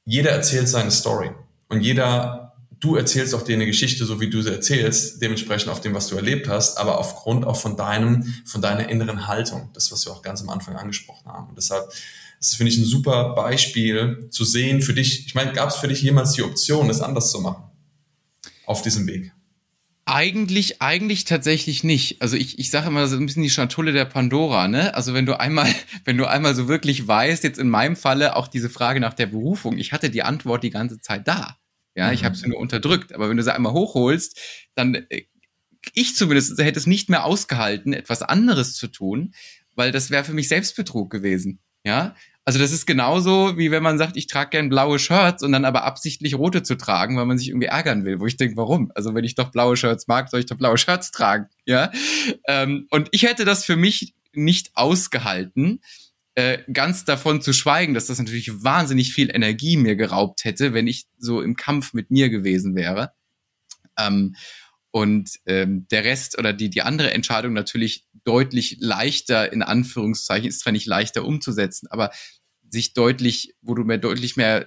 jeder 0.05 0.31
erzählt 0.31 0.69
seine 0.69 0.91
Story 0.91 1.31
und 1.69 1.83
jeder, 1.83 2.55
du 2.81 2.97
erzählst 2.97 3.35
auch 3.35 3.43
dir 3.43 3.55
eine 3.55 3.67
Geschichte, 3.67 4.07
so 4.07 4.19
wie 4.21 4.31
du 4.31 4.43
sie 4.43 4.51
erzählst, 4.51 5.21
dementsprechend 5.23 5.71
auf 5.71 5.81
dem, 5.81 5.95
was 5.95 6.09
du 6.09 6.17
erlebt 6.17 6.49
hast, 6.49 6.79
aber 6.79 6.99
aufgrund 6.99 7.47
auch 7.47 7.57
von 7.57 7.77
deinem, 7.77 8.35
von 8.45 8.63
deiner 8.63 8.89
inneren 8.89 9.29
Haltung, 9.29 9.71
das, 9.75 9.93
was 9.93 10.07
wir 10.07 10.13
auch 10.13 10.23
ganz 10.23 10.41
am 10.41 10.49
Anfang 10.49 10.75
angesprochen 10.75 11.31
haben. 11.31 11.51
Und 11.51 11.59
deshalb 11.59 11.93
das 12.43 12.57
finde 12.57 12.73
ich 12.73 12.79
ein 12.79 12.85
super 12.85 13.35
Beispiel 13.35 14.27
zu 14.31 14.45
sehen 14.45 14.83
für 14.83 14.95
dich. 14.95 15.27
Ich 15.27 15.35
meine, 15.37 15.53
gab 15.53 15.71
es 15.71 15.77
für 15.77 15.87
dich 15.87 16.03
jemals 16.03 16.33
die 16.33 16.43
Option, 16.43 16.91
es 16.91 17.01
anders 17.01 17.31
zu 17.31 17.41
machen 17.41 17.63
auf 18.67 18.83
diesem 18.83 19.07
Weg? 19.07 19.33
Eigentlich, 20.05 20.83
eigentlich 20.83 21.25
tatsächlich 21.25 21.85
nicht. 21.85 22.21
Also 22.21 22.37
ich, 22.37 22.59
ich 22.59 22.71
sage 22.71 22.89
immer 22.89 23.07
so 23.07 23.17
ein 23.17 23.27
bisschen 23.27 23.45
die 23.45 23.51
Schatulle 23.51 23.93
der 23.93 24.07
Pandora, 24.07 24.67
ne? 24.67 24.93
Also 24.97 25.15
wenn 25.15 25.25
du 25.25 25.39
einmal, 25.39 25.73
wenn 26.05 26.17
du 26.19 26.27
einmal 26.27 26.57
so 26.57 26.67
wirklich 26.67 27.07
weißt, 27.07 27.45
jetzt 27.45 27.61
in 27.61 27.69
meinem 27.69 27.95
Falle 27.95 28.35
auch 28.35 28.49
diese 28.49 28.71
Frage 28.71 28.99
nach 28.99 29.15
der 29.15 29.27
Berufung, 29.27 29.79
ich 29.79 29.93
hatte 29.93 30.11
die 30.11 30.25
Antwort 30.25 30.65
die 30.65 30.71
ganze 30.71 30.99
Zeit 30.99 31.29
da. 31.29 31.59
Ja, 31.95 32.09
mhm. 32.09 32.15
ich 32.15 32.25
habe 32.25 32.35
sie 32.35 32.49
nur 32.49 32.59
unterdrückt. 32.59 33.15
Aber 33.15 33.31
wenn 33.31 33.37
du 33.37 33.45
sie 33.45 33.55
einmal 33.55 33.73
hochholst, 33.73 34.37
dann 34.75 34.97
äh, 35.11 35.27
ich 35.95 36.17
zumindest 36.17 36.59
hätte 36.61 36.79
es 36.79 36.87
nicht 36.87 37.09
mehr 37.09 37.25
ausgehalten, 37.25 37.93
etwas 37.93 38.23
anderes 38.23 38.75
zu 38.75 38.89
tun, 38.89 39.35
weil 39.77 39.93
das 39.93 40.11
wäre 40.11 40.25
für 40.25 40.35
mich 40.35 40.49
Selbstbetrug 40.49 41.11
gewesen. 41.11 41.61
Ja, 41.85 42.15
also 42.45 42.59
das 42.59 42.73
ist 42.73 42.87
genauso, 42.87 43.57
wie 43.57 43.71
wenn 43.71 43.83
man 43.83 43.99
sagt, 43.99 44.17
ich 44.17 44.27
trage 44.27 44.51
gern 44.51 44.69
blaue 44.69 44.99
Shirts 44.99 45.43
und 45.43 45.53
dann 45.53 45.65
aber 45.65 45.85
absichtlich 45.85 46.35
rote 46.35 46.63
zu 46.63 46.77
tragen, 46.77 47.17
weil 47.17 47.27
man 47.27 47.39
sich 47.39 47.49
irgendwie 47.49 47.69
ärgern 47.69 48.05
will. 48.05 48.19
Wo 48.19 48.27
ich 48.27 48.37
denke, 48.37 48.57
warum? 48.57 48.91
Also 48.95 49.15
wenn 49.15 49.25
ich 49.25 49.37
doch 49.37 49.53
blaue 49.53 49.77
Shirts 49.77 50.09
mag, 50.09 50.29
soll 50.29 50.41
ich 50.41 50.47
doch 50.47 50.57
blaue 50.57 50.77
Shirts 50.77 51.13
tragen. 51.13 51.47
Ja. 51.67 51.93
Ähm, 52.49 52.87
und 52.91 53.09
ich 53.13 53.23
hätte 53.23 53.45
das 53.45 53.65
für 53.65 53.77
mich 53.77 54.15
nicht 54.33 54.73
ausgehalten, 54.75 55.81
äh, 56.35 56.59
ganz 56.73 57.05
davon 57.05 57.43
zu 57.43 57.53
schweigen, 57.53 57.95
dass 57.95 58.07
das 58.07 58.19
natürlich 58.19 58.65
wahnsinnig 58.65 59.13
viel 59.13 59.31
Energie 59.33 59.77
mir 59.77 59.95
geraubt 59.95 60.45
hätte, 60.45 60.73
wenn 60.73 60.87
ich 60.87 61.07
so 61.19 61.43
im 61.43 61.57
Kampf 61.57 61.93
mit 61.93 62.11
mir 62.11 62.29
gewesen 62.29 62.75
wäre. 62.75 63.13
Ähm, 63.99 64.35
und 64.93 65.31
ähm, 65.47 65.87
der 65.91 66.05
Rest 66.05 66.39
oder 66.39 66.53
die, 66.53 66.71
die 66.71 66.83
andere 66.83 67.13
Entscheidung 67.13 67.55
natürlich 67.55 68.07
deutlich 68.25 68.77
leichter, 68.79 69.53
in 69.53 69.63
Anführungszeichen, 69.63 70.49
ist 70.49 70.61
zwar 70.61 70.73
nicht 70.73 70.87
leichter 70.87 71.25
umzusetzen, 71.25 71.89
aber 71.91 72.11
sich 72.71 72.93
deutlich, 72.93 73.55
wo 73.63 73.75
du 73.75 73.85
mehr 73.85 73.99
deutlich 73.99 74.37
mehr 74.37 74.67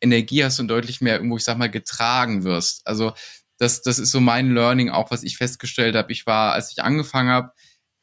Energie 0.00 0.44
hast 0.44 0.60
und 0.60 0.68
deutlich 0.68 1.00
mehr 1.00 1.16
irgendwo, 1.16 1.36
ich 1.36 1.44
sag 1.44 1.58
mal, 1.58 1.70
getragen 1.70 2.42
wirst. 2.42 2.86
Also 2.86 3.12
das, 3.58 3.82
das 3.82 3.98
ist 3.98 4.10
so 4.10 4.20
mein 4.20 4.52
Learning 4.52 4.90
auch, 4.90 5.10
was 5.10 5.22
ich 5.22 5.36
festgestellt 5.36 5.94
habe. 5.94 6.12
Ich 6.12 6.26
war, 6.26 6.52
als 6.52 6.72
ich 6.72 6.82
angefangen 6.82 7.30
habe, 7.30 7.52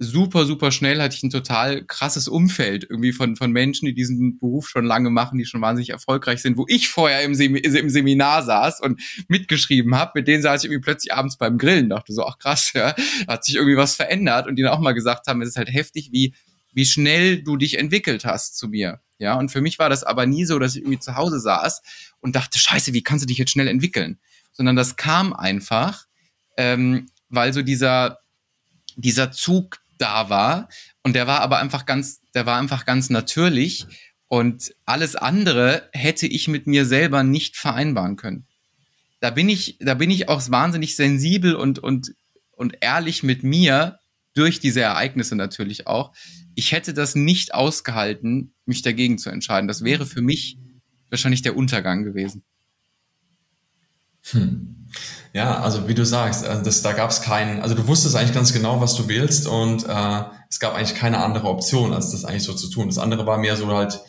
super, 0.04 0.46
super 0.46 0.72
schnell 0.72 1.02
hatte 1.02 1.16
ich 1.16 1.24
ein 1.24 1.30
total 1.30 1.84
krasses 1.86 2.28
Umfeld 2.28 2.86
irgendwie 2.90 3.14
von, 3.14 3.36
von 3.36 3.52
Menschen, 3.52 3.86
die 3.86 3.94
diesen 3.94 4.38
Beruf 4.40 4.70
schon 4.70 4.86
lange 4.86 5.10
machen, 5.10 5.38
die 5.38 5.46
schon 5.46 5.62
wahnsinnig 5.62 5.90
erfolgreich 5.90 6.42
sind, 6.42 6.58
wo 6.58 6.66
ich 6.68 6.90
vorher 6.90 7.24
im, 7.24 7.36
Sem 7.36 7.56
im 7.56 7.90
Seminar 7.90 8.44
saß 8.44 8.82
und 8.82 9.02
mitgeschrieben 9.28 9.96
habe, 9.96 10.12
mit 10.16 10.28
denen 10.28 10.44
saß 10.44 10.64
ich 10.64 10.70
irgendwie 10.70 10.84
plötzlich 10.84 11.14
abends 11.14 11.38
beim 11.38 11.58
Grillen, 11.58 11.90
dachte 11.90 12.14
so, 12.14 12.26
ach 12.26 12.38
krass, 12.38 12.72
ja, 12.74 12.96
hat 13.28 13.46
sich 13.46 13.56
irgendwie 13.56 13.78
was 13.78 13.96
verändert 13.96 14.48
und 14.48 14.56
die 14.56 14.64
dann 14.64 14.72
auch 14.72 14.80
mal 14.80 14.94
gesagt 14.94 15.28
haben, 15.28 15.42
es 15.42 15.50
ist 15.50 15.58
halt 15.58 15.72
heftig, 15.72 16.10
wie, 16.12 16.34
wie 16.74 16.86
schnell 16.86 17.44
du 17.44 17.58
dich 17.58 17.78
entwickelt 17.78 18.26
hast 18.26 18.58
zu 18.58 18.68
mir. 18.68 19.00
Ja, 19.20 19.36
und 19.36 19.50
für 19.50 19.62
mich 19.62 19.80
war 19.80 19.90
das 19.90 20.04
aber 20.04 20.26
nie 20.26 20.46
so, 20.46 20.60
dass 20.60 20.76
ich 20.76 20.82
irgendwie 20.82 21.00
zu 21.00 21.16
Hause 21.16 21.40
saß 21.40 21.82
und 22.20 22.36
dachte, 22.36 22.60
scheiße, 22.60 22.94
wie 22.94 23.04
kannst 23.04 23.24
du 23.24 23.28
dich 23.28 23.38
jetzt 23.38 23.52
schnell 23.52 23.68
entwickeln? 23.68 24.20
Sondern 24.52 24.76
das 24.76 24.96
kam 24.98 25.34
einfach, 25.34 26.06
ähm, 26.58 27.08
weil 27.30 27.54
so 27.54 27.62
dieser, 27.62 28.20
dieser 28.96 29.32
Zug 29.32 29.80
da 29.98 30.30
war. 30.30 30.70
Und 31.04 31.16
der 31.16 31.28
war 31.28 31.42
aber 31.42 31.60
einfach 31.60 31.86
ganz, 31.86 32.22
der 32.34 32.46
war 32.46 32.60
einfach 32.60 32.86
ganz 32.86 33.10
natürlich. 33.10 33.86
Und 34.28 34.74
alles 34.86 35.16
andere 35.16 35.90
hätte 35.94 36.28
ich 36.28 36.48
mit 36.48 36.66
mir 36.66 36.86
selber 36.86 37.24
nicht 37.24 37.58
vereinbaren 37.58 38.16
können. 38.16 38.48
Da 39.20 39.30
bin 39.30 39.48
ich, 39.48 39.78
da 39.80 39.94
bin 39.94 40.10
ich 40.10 40.28
auch 40.28 40.42
wahnsinnig 40.50 40.96
sensibel 40.96 41.56
und, 41.56 41.80
und, 41.80 42.14
und 42.52 42.78
ehrlich 42.82 43.24
mit 43.24 43.44
mir 43.44 44.00
durch 44.34 44.60
diese 44.60 44.82
Ereignisse 44.82 45.36
natürlich 45.36 45.88
auch. 45.88 46.14
Ich 46.56 46.72
hätte 46.72 46.94
das 46.94 47.16
nicht 47.16 47.54
ausgehalten, 47.54 48.54
mich 48.66 48.82
dagegen 48.82 49.18
zu 49.18 49.30
entscheiden. 49.30 49.68
Das 49.68 49.84
wäre 49.84 50.06
für 50.06 50.22
mich 50.22 50.58
wahrscheinlich 51.10 51.42
der 51.44 51.56
Untergang 51.56 52.04
gewesen. 52.04 52.44
Hm. 54.32 54.83
Ja, 55.34 55.60
also 55.62 55.88
wie 55.88 55.96
du 55.96 56.06
sagst, 56.06 56.46
äh, 56.46 56.62
das, 56.62 56.82
da 56.82 56.94
gab 56.94 57.10
es 57.10 57.22
keinen, 57.22 57.62
also 57.62 57.76
du 57.76 57.88
wusstest 57.88 58.16
eigentlich 58.16 58.34
ganz 58.34 58.54
genau, 58.54 58.82
was 58.82 58.96
du 58.96 59.08
willst 59.08 59.48
und 59.48 59.88
äh, 59.88 60.24
es 60.50 60.60
gab 60.60 60.76
eigentlich 60.76 60.96
keine 60.96 61.24
andere 61.24 61.48
Option, 61.48 61.94
als 61.94 62.12
das 62.12 62.26
eigentlich 62.26 62.44
so 62.44 62.54
zu 62.54 62.70
tun. 62.70 62.88
Das 62.88 63.00
andere 63.00 63.26
war 63.26 63.38
mehr 63.38 63.58
so 63.58 63.68
halt, 63.68 64.00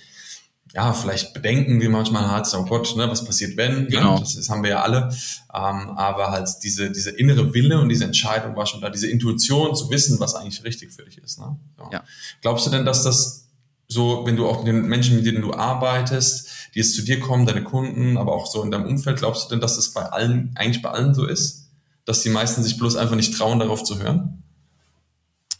ja, 0.74 0.92
vielleicht 0.92 1.32
Bedenken, 1.32 1.80
wie 1.80 1.88
manchmal 1.88 2.30
hat, 2.30 2.52
oh 2.54 2.64
Gott, 2.64 2.96
ne, 2.96 3.08
was 3.08 3.24
passiert 3.24 3.56
wenn? 3.56 3.84
Ne? 3.84 3.86
Genau. 3.86 4.14
Ne? 4.14 4.20
Das, 4.20 4.34
das 4.34 4.50
haben 4.50 4.62
wir 4.62 4.70
ja 4.70 4.82
alle. 4.82 5.08
Ähm, 5.54 5.90
aber 5.96 6.32
halt 6.32 6.48
diese, 6.62 6.90
diese 6.90 7.10
innere 7.10 7.54
Wille 7.54 7.80
und 7.80 7.88
diese 7.88 8.04
Entscheidung 8.04 8.56
war 8.56 8.66
schon 8.66 8.80
da, 8.80 8.90
diese 8.90 9.08
Intuition 9.08 9.74
zu 9.74 9.88
wissen, 9.90 10.18
was 10.18 10.34
eigentlich 10.34 10.64
richtig 10.64 10.92
für 10.92 11.04
dich 11.04 11.18
ist. 11.18 11.38
Ne? 11.38 11.56
Ja. 11.78 11.88
ja. 11.92 12.04
Glaubst 12.42 12.66
du 12.66 12.70
denn, 12.70 12.84
dass 12.84 13.04
das 13.04 13.48
so, 13.86 14.26
wenn 14.26 14.36
du 14.36 14.48
auch 14.48 14.58
mit 14.58 14.66
den 14.66 14.86
Menschen, 14.86 15.16
mit 15.16 15.26
denen 15.26 15.42
du 15.42 15.54
arbeitest, 15.54 16.50
die 16.74 16.80
jetzt 16.80 16.94
zu 16.94 17.02
dir 17.02 17.20
kommen, 17.20 17.46
deine 17.46 17.62
Kunden, 17.62 18.16
aber 18.16 18.32
auch 18.32 18.50
so 18.50 18.62
in 18.62 18.70
deinem 18.70 18.86
Umfeld, 18.86 19.18
glaubst 19.18 19.44
du 19.44 19.50
denn, 19.50 19.60
dass 19.60 19.76
das 19.76 19.92
bei 19.92 20.02
allen, 20.02 20.52
eigentlich 20.56 20.82
bei 20.82 20.90
allen 20.90 21.14
so 21.14 21.24
ist? 21.26 21.70
Dass 22.04 22.22
die 22.22 22.30
meisten 22.30 22.62
sich 22.62 22.76
bloß 22.76 22.96
einfach 22.96 23.16
nicht 23.16 23.36
trauen, 23.36 23.60
darauf 23.60 23.84
zu 23.84 24.02
hören? 24.02 24.42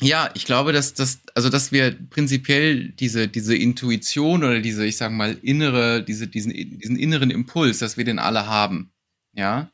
Ja, 0.01 0.31
ich 0.35 0.45
glaube, 0.45 0.73
dass 0.73 0.93
das, 0.95 1.21
also 1.35 1.49
dass 1.49 1.71
wir 1.71 1.97
prinzipiell 2.11 2.91
diese, 2.91 3.29
diese 3.29 3.57
Intuition 3.57 4.43
oder 4.43 4.61
diese, 4.61 4.85
ich 4.85 4.97
sage 4.97 5.15
mal, 5.15 5.39
innere, 5.41 6.03
diese, 6.03 6.27
diesen, 6.27 6.53
diesen 6.53 6.97
inneren 6.97 7.31
Impuls, 7.31 7.79
dass 7.79 7.97
wir 7.97 8.05
den 8.05 8.19
alle 8.19 8.47
haben. 8.47 8.93
Ja. 9.35 9.71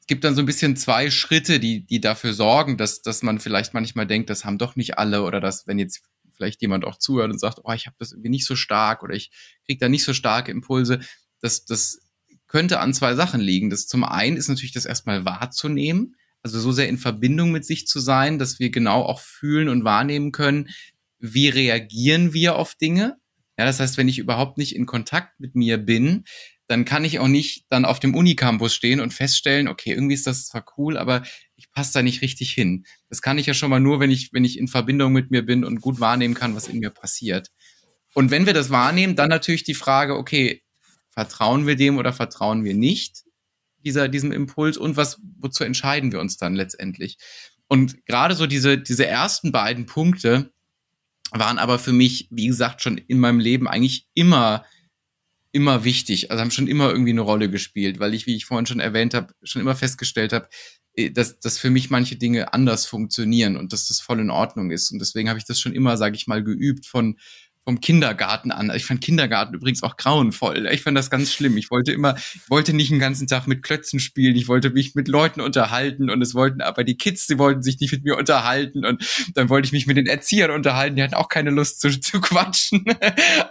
Es 0.00 0.06
gibt 0.06 0.22
dann 0.22 0.34
so 0.34 0.42
ein 0.42 0.46
bisschen 0.46 0.76
zwei 0.76 1.10
Schritte, 1.10 1.58
die, 1.58 1.86
die 1.86 2.00
dafür 2.00 2.34
sorgen, 2.34 2.76
dass, 2.76 3.02
dass 3.02 3.22
man 3.22 3.40
vielleicht 3.40 3.74
manchmal 3.74 4.06
denkt, 4.06 4.30
das 4.30 4.44
haben 4.44 4.58
doch 4.58 4.76
nicht 4.76 4.98
alle 4.98 5.22
oder 5.22 5.40
dass, 5.40 5.66
wenn 5.66 5.78
jetzt 5.78 6.02
vielleicht 6.36 6.60
jemand 6.62 6.84
auch 6.84 6.98
zuhört 6.98 7.30
und 7.30 7.38
sagt, 7.38 7.60
oh, 7.64 7.72
ich 7.72 7.86
habe 7.86 7.96
das 7.98 8.12
irgendwie 8.12 8.30
nicht 8.30 8.46
so 8.46 8.56
stark 8.56 9.02
oder 9.02 9.14
ich 9.14 9.30
kriege 9.66 9.78
da 9.78 9.88
nicht 9.88 10.04
so 10.04 10.12
starke 10.12 10.50
Impulse. 10.50 11.00
Das, 11.40 11.64
das 11.64 12.00
könnte 12.46 12.80
an 12.80 12.94
zwei 12.94 13.14
Sachen 13.14 13.40
liegen. 13.40 13.70
Das 13.70 13.86
zum 13.86 14.04
einen 14.04 14.36
ist 14.36 14.48
natürlich 14.48 14.72
das 14.72 14.86
erstmal 14.86 15.24
wahrzunehmen, 15.24 16.16
also 16.42 16.60
so 16.60 16.72
sehr 16.72 16.88
in 16.88 16.98
Verbindung 16.98 17.50
mit 17.50 17.64
sich 17.64 17.86
zu 17.86 18.00
sein, 18.00 18.38
dass 18.38 18.58
wir 18.58 18.70
genau 18.70 19.02
auch 19.02 19.20
fühlen 19.20 19.68
und 19.68 19.84
wahrnehmen 19.84 20.30
können, 20.30 20.68
wie 21.18 21.48
reagieren 21.48 22.34
wir 22.34 22.56
auf 22.56 22.74
Dinge. 22.74 23.16
Ja, 23.58 23.64
das 23.64 23.80
heißt, 23.80 23.96
wenn 23.96 24.08
ich 24.08 24.18
überhaupt 24.18 24.58
nicht 24.58 24.76
in 24.76 24.84
Kontakt 24.84 25.40
mit 25.40 25.54
mir 25.54 25.78
bin, 25.78 26.24
dann 26.66 26.84
kann 26.84 27.04
ich 27.04 27.18
auch 27.18 27.28
nicht 27.28 27.66
dann 27.70 27.84
auf 27.84 28.00
dem 28.00 28.14
Unicampus 28.14 28.74
stehen 28.74 29.00
und 29.00 29.12
feststellen, 29.12 29.68
okay, 29.68 29.92
irgendwie 29.92 30.14
ist 30.14 30.26
das 30.26 30.46
zwar 30.46 30.64
cool, 30.76 30.96
aber 30.96 31.22
ich 31.74 31.80
passe 31.82 31.94
da 31.94 32.02
nicht 32.02 32.22
richtig 32.22 32.52
hin. 32.52 32.86
Das 33.08 33.20
kann 33.20 33.36
ich 33.36 33.46
ja 33.46 33.54
schon 33.54 33.68
mal 33.68 33.80
nur, 33.80 33.98
wenn 33.98 34.12
ich, 34.12 34.32
wenn 34.32 34.44
ich 34.44 34.58
in 34.58 34.68
Verbindung 34.68 35.12
mit 35.12 35.32
mir 35.32 35.44
bin 35.44 35.64
und 35.64 35.80
gut 35.80 35.98
wahrnehmen 35.98 36.34
kann, 36.34 36.54
was 36.54 36.68
in 36.68 36.78
mir 36.78 36.90
passiert. 36.90 37.50
Und 38.14 38.30
wenn 38.30 38.46
wir 38.46 38.54
das 38.54 38.70
wahrnehmen, 38.70 39.16
dann 39.16 39.28
natürlich 39.28 39.64
die 39.64 39.74
Frage, 39.74 40.16
okay, 40.16 40.62
vertrauen 41.10 41.66
wir 41.66 41.74
dem 41.74 41.98
oder 41.98 42.12
vertrauen 42.12 42.62
wir 42.62 42.74
nicht 42.74 43.24
dieser, 43.84 44.08
diesem 44.08 44.30
Impuls 44.30 44.76
und 44.76 44.96
was, 44.96 45.18
wozu 45.40 45.64
entscheiden 45.64 46.12
wir 46.12 46.20
uns 46.20 46.36
dann 46.36 46.54
letztendlich? 46.54 47.18
Und 47.66 48.06
gerade 48.06 48.36
so 48.36 48.46
diese, 48.46 48.78
diese 48.78 49.06
ersten 49.06 49.50
beiden 49.50 49.86
Punkte 49.86 50.52
waren 51.32 51.58
aber 51.58 51.80
für 51.80 51.92
mich, 51.92 52.28
wie 52.30 52.46
gesagt, 52.46 52.82
schon 52.82 52.98
in 52.98 53.18
meinem 53.18 53.40
Leben 53.40 53.66
eigentlich 53.66 54.06
immer 54.14 54.64
immer 55.50 55.84
wichtig, 55.84 56.30
also 56.30 56.40
haben 56.40 56.50
schon 56.50 56.66
immer 56.66 56.90
irgendwie 56.90 57.12
eine 57.12 57.20
Rolle 57.20 57.48
gespielt, 57.48 58.00
weil 58.00 58.12
ich, 58.12 58.26
wie 58.26 58.34
ich 58.34 58.44
vorhin 58.44 58.66
schon 58.66 58.80
erwähnt 58.80 59.14
habe, 59.14 59.32
schon 59.44 59.62
immer 59.62 59.76
festgestellt 59.76 60.32
habe, 60.32 60.48
dass, 61.12 61.40
dass 61.40 61.58
für 61.58 61.70
mich 61.70 61.90
manche 61.90 62.16
Dinge 62.16 62.52
anders 62.52 62.86
funktionieren 62.86 63.56
und 63.56 63.72
dass 63.72 63.88
das 63.88 64.00
voll 64.00 64.20
in 64.20 64.30
Ordnung 64.30 64.70
ist. 64.70 64.92
Und 64.92 65.00
deswegen 65.00 65.28
habe 65.28 65.38
ich 65.38 65.44
das 65.44 65.58
schon 65.60 65.72
immer, 65.72 65.96
sage 65.96 66.16
ich 66.16 66.26
mal, 66.26 66.42
geübt 66.44 66.86
von 66.86 67.18
vom 67.64 67.80
Kindergarten 67.80 68.50
an. 68.50 68.70
Ich 68.74 68.84
fand 68.84 69.00
Kindergarten 69.00 69.54
übrigens 69.54 69.82
auch 69.82 69.96
grauenvoll. 69.96 70.68
Ich 70.70 70.82
fand 70.82 70.98
das 70.98 71.08
ganz 71.08 71.32
schlimm. 71.32 71.56
Ich 71.56 71.70
wollte 71.70 71.92
immer, 71.92 72.16
wollte 72.48 72.74
nicht 72.74 72.90
den 72.90 72.98
ganzen 72.98 73.26
Tag 73.26 73.46
mit 73.46 73.62
Klötzen 73.62 74.00
spielen. 74.00 74.36
Ich 74.36 74.48
wollte 74.48 74.70
mich 74.70 74.94
mit 74.94 75.08
Leuten 75.08 75.40
unterhalten 75.40 76.10
und 76.10 76.20
es 76.20 76.34
wollten 76.34 76.60
aber 76.60 76.84
die 76.84 76.96
Kids, 76.96 77.26
die 77.26 77.38
wollten 77.38 77.62
sich 77.62 77.80
nicht 77.80 77.92
mit 77.92 78.04
mir 78.04 78.18
unterhalten 78.18 78.84
und 78.84 79.02
dann 79.34 79.48
wollte 79.48 79.66
ich 79.66 79.72
mich 79.72 79.86
mit 79.86 79.96
den 79.96 80.06
Erziehern 80.06 80.50
unterhalten. 80.50 80.96
Die 80.96 81.02
hatten 81.02 81.14
auch 81.14 81.28
keine 81.28 81.50
Lust 81.50 81.80
zu, 81.80 81.98
zu 81.98 82.20
quatschen. 82.20 82.84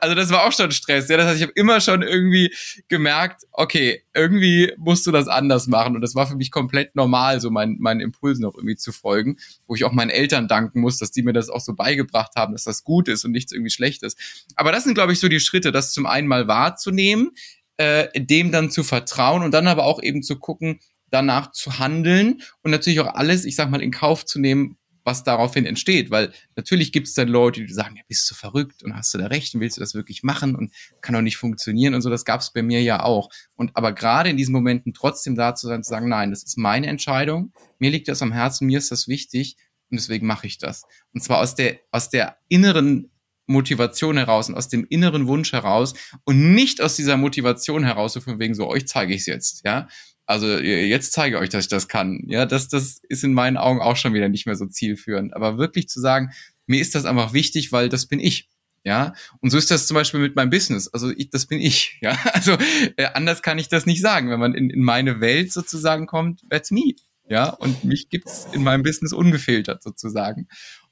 Also 0.01 0.15
das 0.15 0.29
war 0.31 0.45
auch 0.45 0.51
schon 0.51 0.71
Stress. 0.71 1.07
Ja, 1.07 1.17
das 1.17 1.27
heißt, 1.27 1.37
ich 1.37 1.43
habe 1.43 1.53
immer 1.55 1.79
schon 1.79 2.01
irgendwie 2.01 2.53
gemerkt, 2.89 3.43
okay, 3.51 4.03
irgendwie 4.13 4.73
musst 4.77 5.05
du 5.07 5.11
das 5.11 5.27
anders 5.27 5.67
machen 5.67 5.95
und 5.95 6.01
das 6.01 6.15
war 6.15 6.27
für 6.27 6.35
mich 6.35 6.51
komplett 6.51 6.95
normal, 6.95 7.39
so 7.39 7.49
meinen 7.49 7.79
meinen 7.79 8.01
Impulsen 8.01 8.45
auch 8.45 8.55
irgendwie 8.55 8.75
zu 8.75 8.91
folgen, 8.91 9.37
wo 9.67 9.75
ich 9.75 9.85
auch 9.85 9.91
meinen 9.91 10.09
Eltern 10.09 10.47
danken 10.47 10.81
muss, 10.81 10.97
dass 10.97 11.11
die 11.11 11.23
mir 11.23 11.33
das 11.33 11.49
auch 11.49 11.61
so 11.61 11.73
beigebracht 11.73 12.33
haben, 12.35 12.53
dass 12.53 12.63
das 12.63 12.83
gut 12.83 13.07
ist 13.07 13.23
und 13.23 13.31
nichts 13.31 13.51
irgendwie 13.51 13.71
schlecht 13.71 14.02
ist. 14.03 14.45
Aber 14.55 14.71
das 14.71 14.83
sind, 14.83 14.93
glaube 14.93 15.13
ich, 15.13 15.19
so 15.19 15.27
die 15.27 15.39
Schritte, 15.39 15.71
das 15.71 15.91
zum 15.91 16.05
einen 16.05 16.27
mal 16.27 16.47
wahrzunehmen, 16.47 17.31
äh, 17.77 18.07
dem 18.19 18.51
dann 18.51 18.69
zu 18.69 18.83
vertrauen 18.83 19.43
und 19.43 19.51
dann 19.51 19.67
aber 19.67 19.85
auch 19.85 20.01
eben 20.01 20.21
zu 20.21 20.37
gucken, 20.37 20.79
danach 21.09 21.51
zu 21.51 21.79
handeln 21.79 22.41
und 22.61 22.71
natürlich 22.71 22.99
auch 22.99 23.13
alles, 23.13 23.45
ich 23.45 23.55
sag 23.55 23.69
mal, 23.69 23.81
in 23.81 23.91
Kauf 23.91 24.25
zu 24.25 24.39
nehmen, 24.39 24.77
was 25.03 25.23
daraufhin 25.23 25.65
entsteht, 25.65 26.11
weil 26.11 26.31
natürlich 26.55 26.91
gibt 26.91 27.07
es 27.07 27.13
dann 27.13 27.27
Leute, 27.27 27.65
die 27.65 27.73
sagen, 27.73 27.95
ja, 27.97 28.03
bist 28.07 28.29
du 28.29 28.35
verrückt 28.35 28.83
und 28.83 28.95
hast 28.95 29.13
du 29.13 29.17
da 29.17 29.27
recht 29.27 29.53
und 29.53 29.61
willst 29.61 29.77
du 29.77 29.81
das 29.81 29.93
wirklich 29.93 30.23
machen 30.23 30.55
und 30.55 30.73
kann 31.01 31.13
doch 31.13 31.21
nicht 31.21 31.37
funktionieren 31.37 31.93
und 31.93 32.01
so, 32.01 32.09
das 32.09 32.25
gab 32.25 32.41
es 32.41 32.53
bei 32.53 32.61
mir 32.61 32.81
ja 32.81 33.03
auch. 33.03 33.29
Und 33.55 33.71
aber 33.75 33.91
gerade 33.93 34.29
in 34.29 34.37
diesen 34.37 34.53
Momenten 34.53 34.93
trotzdem 34.93 35.35
da 35.35 35.55
zu 35.55 35.67
sein, 35.67 35.83
zu 35.83 35.89
sagen, 35.89 36.07
nein, 36.07 36.29
das 36.29 36.43
ist 36.43 36.57
meine 36.57 36.87
Entscheidung, 36.87 37.53
mir 37.79 37.91
liegt 37.91 38.07
das 38.07 38.21
am 38.21 38.31
Herzen, 38.31 38.67
mir 38.67 38.77
ist 38.77 38.91
das 38.91 39.07
wichtig 39.07 39.57
und 39.89 39.99
deswegen 39.99 40.25
mache 40.25 40.47
ich 40.47 40.57
das. 40.57 40.83
Und 41.13 41.21
zwar 41.21 41.39
aus 41.39 41.55
der, 41.55 41.79
aus 41.91 42.09
der 42.09 42.37
inneren 42.47 43.11
Motivation 43.45 44.17
heraus 44.17 44.49
und 44.49 44.55
aus 44.55 44.69
dem 44.69 44.85
inneren 44.89 45.27
Wunsch 45.27 45.51
heraus 45.51 45.93
und 46.23 46.53
nicht 46.53 46.81
aus 46.81 46.95
dieser 46.95 47.17
Motivation 47.17 47.83
heraus, 47.83 48.13
so 48.13 48.21
von 48.21 48.39
wegen 48.39 48.55
so, 48.55 48.67
euch 48.67 48.87
zeige 48.87 49.13
ich 49.13 49.21
es 49.21 49.25
jetzt, 49.25 49.65
ja. 49.65 49.87
Also 50.25 50.47
jetzt 50.57 51.11
zeige 51.11 51.35
ich 51.35 51.41
euch, 51.41 51.49
dass 51.49 51.65
ich 51.65 51.69
das 51.69 51.89
kann. 51.89 52.21
Ja, 52.27 52.45
das, 52.45 52.69
das 52.69 53.01
ist 53.09 53.23
in 53.25 53.33
meinen 53.33 53.57
Augen 53.57 53.81
auch 53.81 53.97
schon 53.97 54.13
wieder 54.13 54.29
nicht 54.29 54.45
mehr 54.45 54.55
so 54.55 54.65
zielführend. 54.65 55.35
Aber 55.35 55.57
wirklich 55.57 55.89
zu 55.89 55.99
sagen, 55.99 56.31
mir 56.65 56.79
ist 56.79 56.95
das 56.95 57.03
einfach 57.05 57.33
wichtig, 57.33 57.71
weil 57.73 57.89
das 57.89 58.05
bin 58.05 58.19
ich. 58.19 58.49
Ja, 58.85 59.13
und 59.39 59.49
so 59.49 59.57
ist 59.57 59.71
das 59.71 59.87
zum 59.87 59.95
Beispiel 59.95 60.19
mit 60.19 60.35
meinem 60.35 60.49
Business. 60.49 60.89
Also 60.89 61.09
ich, 61.09 61.29
das 61.29 61.45
bin 61.45 61.59
ich. 61.59 61.97
Ja, 62.01 62.17
also 62.33 62.57
äh, 62.97 63.05
anders 63.13 63.41
kann 63.41 63.59
ich 63.59 63.69
das 63.69 63.85
nicht 63.85 64.01
sagen. 64.01 64.29
Wenn 64.29 64.39
man 64.39 64.53
in, 64.55 64.69
in 64.69 64.81
meine 64.81 65.21
Welt 65.21 65.51
sozusagen 65.51 66.05
kommt, 66.05 66.41
that's 66.49 66.71
me. 66.71 66.93
Ja, 67.29 67.49
und 67.49 67.83
mich 67.85 68.09
gibt's 68.09 68.47
in 68.51 68.63
meinem 68.63 68.83
Business 68.83 69.13
ungefiltert 69.13 69.81
sozusagen. 69.81 70.47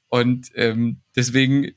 Und 0.08 0.50
ähm, 0.54 1.02
deswegen 1.16 1.72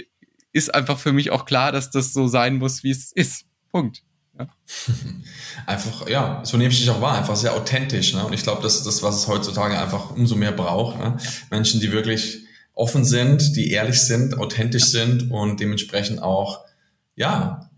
ist 0.56 0.74
einfach 0.74 0.98
für 0.98 1.12
mich 1.12 1.32
auch 1.32 1.46
klar, 1.46 1.74
dass 1.74 1.92
das 1.92 2.14
so 2.14 2.28
sein 2.28 2.56
muss, 2.56 2.82
wie 2.82 2.92
es 2.92 3.12
ist. 3.12 3.44
Punkt. 3.72 4.04
Ja. 4.40 4.48
Einfach, 5.66 6.08
ja, 6.08 6.42
so 6.46 6.56
nehme 6.56 6.72
ich 6.72 6.80
dich 6.80 6.90
auch 6.90 7.02
wahr, 7.02 7.18
einfach 7.18 7.38
sehr 7.38 7.54
authentisch. 7.54 8.14
Ne? 8.14 8.26
Und 8.26 8.34
ich 8.34 8.44
glaube, 8.44 8.62
das 8.62 8.76
ist 8.76 8.86
das, 8.86 9.02
was 9.02 9.16
es 9.16 9.28
heutzutage 9.28 9.80
einfach 9.80 10.12
umso 10.12 10.36
mehr 10.36 10.52
braucht. 10.52 11.00
Ne? 11.00 11.18
Menschen, 11.50 11.80
die 11.80 11.92
wirklich 11.92 12.40
offen 12.74 13.06
sind, 13.06 13.56
die 13.56 13.72
ehrlich 13.72 14.02
sind, 14.02 14.38
authentisch 14.38 14.86
sind 14.86 15.32
und 15.32 15.62
dementsprechend 15.62 16.22
auch, 16.22 16.66
ja, 17.16 17.70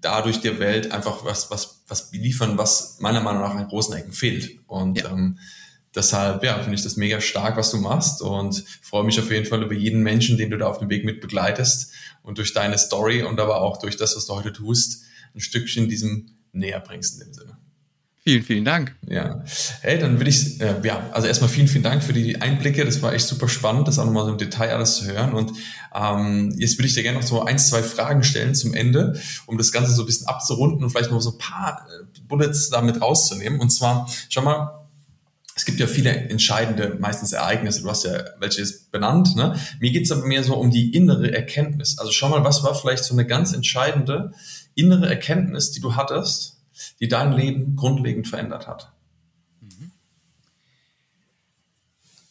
dadurch 0.00 0.40
der 0.40 0.58
Welt 0.58 0.92
einfach 0.92 1.24
was, 1.26 1.50
was, 1.50 1.82
was 1.88 2.10
liefern, 2.12 2.56
was 2.56 2.98
meiner 3.00 3.20
Meinung 3.20 3.42
nach 3.42 3.54
an 3.54 3.68
großen 3.68 3.94
Ecken 3.94 4.12
fehlt. 4.12 4.58
Und 4.66 5.02
ja. 5.02 5.10
ähm, 5.10 5.38
deshalb, 5.94 6.42
ja, 6.44 6.58
finde 6.58 6.74
ich 6.74 6.82
das 6.82 6.96
mega 6.96 7.20
stark, 7.20 7.56
was 7.56 7.70
du 7.70 7.78
machst 7.78 8.22
und 8.22 8.64
freue 8.82 9.04
mich 9.04 9.18
auf 9.18 9.30
jeden 9.30 9.46
Fall 9.46 9.62
über 9.62 9.74
jeden 9.74 10.02
Menschen, 10.02 10.36
den 10.36 10.50
du 10.50 10.58
da 10.58 10.66
auf 10.66 10.78
dem 10.78 10.88
Weg 10.88 11.04
mit 11.04 11.20
begleitest 11.20 11.92
und 12.22 12.38
durch 12.38 12.52
deine 12.52 12.78
Story 12.78 13.22
und 13.22 13.40
aber 13.40 13.60
auch 13.60 13.78
durch 13.78 13.96
das, 13.96 14.16
was 14.16 14.26
du 14.26 14.34
heute 14.34 14.52
tust, 14.52 15.02
ein 15.34 15.40
Stückchen 15.40 15.88
diesem 15.88 16.26
näher 16.52 16.80
bringst 16.80 17.14
in 17.14 17.26
dem 17.26 17.34
Sinne. 17.34 17.58
Vielen, 18.28 18.42
vielen 18.42 18.64
Dank. 18.66 18.94
Ja, 19.08 19.42
hey, 19.80 19.98
dann 19.98 20.18
würde 20.18 20.28
ich, 20.28 20.60
äh, 20.60 20.74
ja, 20.84 21.08
also 21.12 21.26
erstmal 21.26 21.48
vielen, 21.48 21.66
vielen 21.66 21.82
Dank 21.82 22.02
für 22.02 22.12
die 22.12 22.42
Einblicke. 22.42 22.84
Das 22.84 23.00
war 23.00 23.14
echt 23.14 23.26
super 23.26 23.48
spannend, 23.48 23.88
das 23.88 23.98
auch 23.98 24.04
nochmal 24.04 24.26
so 24.26 24.32
im 24.32 24.36
Detail 24.36 24.74
alles 24.74 24.96
zu 24.96 25.06
hören. 25.06 25.32
Und 25.32 25.52
ähm, 25.94 26.54
jetzt 26.58 26.76
würde 26.76 26.88
ich 26.88 26.94
dir 26.94 27.02
gerne 27.02 27.20
noch 27.20 27.26
so 27.26 27.42
ein, 27.42 27.58
zwei 27.58 27.82
Fragen 27.82 28.22
stellen 28.22 28.54
zum 28.54 28.74
Ende, 28.74 29.18
um 29.46 29.56
das 29.56 29.72
Ganze 29.72 29.92
so 29.92 30.02
ein 30.02 30.06
bisschen 30.06 30.26
abzurunden 30.26 30.84
und 30.84 30.90
vielleicht 30.90 31.10
noch 31.10 31.22
so 31.22 31.30
ein 31.30 31.38
paar 31.38 31.86
äh, 31.88 32.20
Bullets 32.28 32.68
damit 32.68 33.00
rauszunehmen. 33.00 33.60
Und 33.60 33.70
zwar, 33.70 34.06
schau 34.28 34.42
mal, 34.42 34.77
es 35.58 35.64
gibt 35.64 35.80
ja 35.80 35.88
viele 35.88 36.12
entscheidende, 36.12 36.96
meistens 37.00 37.32
Ereignisse, 37.32 37.82
du 37.82 37.90
hast 37.90 38.04
ja 38.04 38.24
welches 38.38 38.84
benannt. 38.84 39.34
Ne? 39.34 39.58
Mir 39.80 39.90
geht's 39.90 40.12
aber 40.12 40.24
mehr 40.24 40.44
so 40.44 40.54
um 40.54 40.70
die 40.70 40.94
innere 40.94 41.32
Erkenntnis. 41.34 41.98
Also 41.98 42.12
schau 42.12 42.28
mal, 42.28 42.44
was 42.44 42.62
war 42.62 42.76
vielleicht 42.76 43.02
so 43.02 43.12
eine 43.12 43.26
ganz 43.26 43.52
entscheidende 43.52 44.32
innere 44.76 45.08
Erkenntnis, 45.08 45.72
die 45.72 45.80
du 45.80 45.96
hattest, 45.96 46.60
die 47.00 47.08
dein 47.08 47.32
Leben 47.32 47.74
grundlegend 47.74 48.28
verändert 48.28 48.68
hat? 48.68 48.92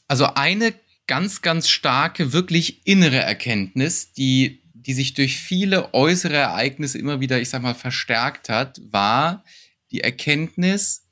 Also 0.07 0.27
eine 0.35 0.73
ganz, 1.05 1.41
ganz 1.41 1.67
starke, 1.67 2.31
wirklich 2.31 2.87
innere 2.87 3.17
Erkenntnis, 3.17 4.13
die, 4.13 4.61
die 4.73 4.93
sich 4.93 5.15
durch 5.15 5.37
viele 5.37 5.93
äußere 5.93 6.35
Ereignisse 6.35 6.97
immer 6.97 7.19
wieder, 7.19 7.41
ich 7.41 7.49
sag 7.49 7.61
mal, 7.61 7.75
verstärkt 7.75 8.47
hat, 8.47 8.79
war 8.89 9.43
die 9.91 9.99
Erkenntnis, 9.99 11.03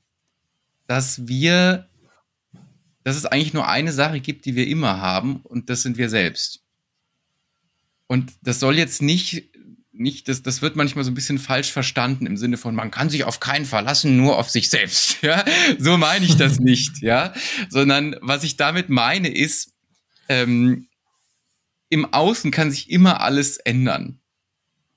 dass 0.88 1.28
wir, 1.28 1.90
dass 3.06 3.16
es 3.16 3.26
eigentlich 3.26 3.54
nur 3.54 3.68
eine 3.68 3.94
Sache 3.94 4.20
gibt, 4.20 4.46
die 4.46 4.56
wir 4.56 4.68
immer 4.68 5.00
haben, 5.00 5.38
und 5.44 5.70
das 5.70 5.84
sind 5.84 5.98
wir 5.98 6.10
selbst. 6.10 6.64
Und 8.08 8.34
das 8.42 8.60
soll 8.60 8.78
jetzt 8.78 9.02
nicht 9.02 9.52
nicht, 9.98 10.28
das, 10.28 10.44
das 10.44 10.62
wird 10.62 10.76
manchmal 10.76 11.06
so 11.06 11.12
ein 11.12 11.16
bisschen 11.16 11.40
falsch 11.40 11.72
verstanden 11.72 12.26
im 12.26 12.36
Sinne 12.36 12.58
von, 12.58 12.76
man 12.76 12.92
kann 12.92 13.10
sich 13.10 13.24
auf 13.24 13.40
keinen 13.40 13.64
verlassen, 13.64 14.18
nur 14.18 14.38
auf 14.38 14.50
sich 14.50 14.70
selbst. 14.70 15.18
Ja, 15.22 15.46
so 15.80 15.98
meine 15.98 16.26
ich 16.26 16.36
das 16.36 16.60
nicht, 16.60 16.98
ja, 17.02 17.34
sondern 17.70 18.18
was 18.22 18.44
ich 18.44 18.58
damit 18.58 18.90
meine 18.90 19.30
ist, 19.34 19.72
ähm, 20.28 20.88
im 21.90 22.14
Außen 22.14 22.52
kann 22.52 22.72
sich 22.72 22.90
immer 22.90 23.22
alles 23.22 23.58
ändern. 23.58 24.20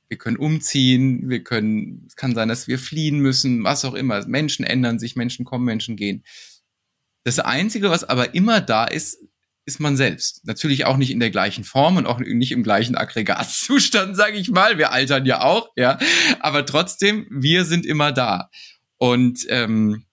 Wir 0.08 0.18
können 0.18 0.36
umziehen, 0.36 1.28
wir 1.28 1.44
können, 1.44 2.04
es 2.08 2.16
kann 2.16 2.34
sein, 2.34 2.48
dass 2.48 2.66
wir 2.66 2.78
fliehen 2.78 3.20
müssen, 3.20 3.62
was 3.62 3.84
auch 3.84 3.94
immer. 3.94 4.26
Menschen 4.26 4.64
ändern 4.64 4.98
sich, 4.98 5.14
Menschen 5.14 5.44
kommen, 5.44 5.64
Menschen 5.64 5.96
gehen. 5.96 6.24
Das 7.24 7.38
Einzige, 7.38 7.90
was 7.90 8.04
aber 8.04 8.34
immer 8.34 8.60
da 8.60 8.84
ist, 8.84 9.18
ist 9.68 9.80
man 9.80 9.98
selbst. 9.98 10.46
Natürlich 10.46 10.86
auch 10.86 10.96
nicht 10.96 11.10
in 11.10 11.20
der 11.20 11.30
gleichen 11.30 11.62
Form 11.62 11.98
und 11.98 12.06
auch 12.06 12.20
nicht 12.20 12.52
im 12.52 12.62
gleichen 12.62 12.96
Aggregatzustand, 12.96 14.16
sage 14.16 14.38
ich 14.38 14.50
mal. 14.50 14.78
Wir 14.78 14.92
altern 14.92 15.26
ja 15.26 15.42
auch, 15.42 15.70
ja. 15.76 15.98
Aber 16.40 16.64
trotzdem, 16.64 17.26
wir 17.30 17.64
sind 17.66 17.84
immer 17.84 18.10
da. 18.10 18.48
Und 18.96 19.46
ähm, 19.50 20.06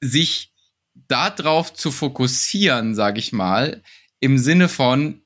sich 0.00 0.52
darauf 0.94 1.72
zu 1.72 1.90
fokussieren, 1.90 2.94
sage 2.94 3.20
ich 3.20 3.32
mal, 3.32 3.82
im 4.20 4.38
Sinne 4.38 4.68
von 4.68 5.22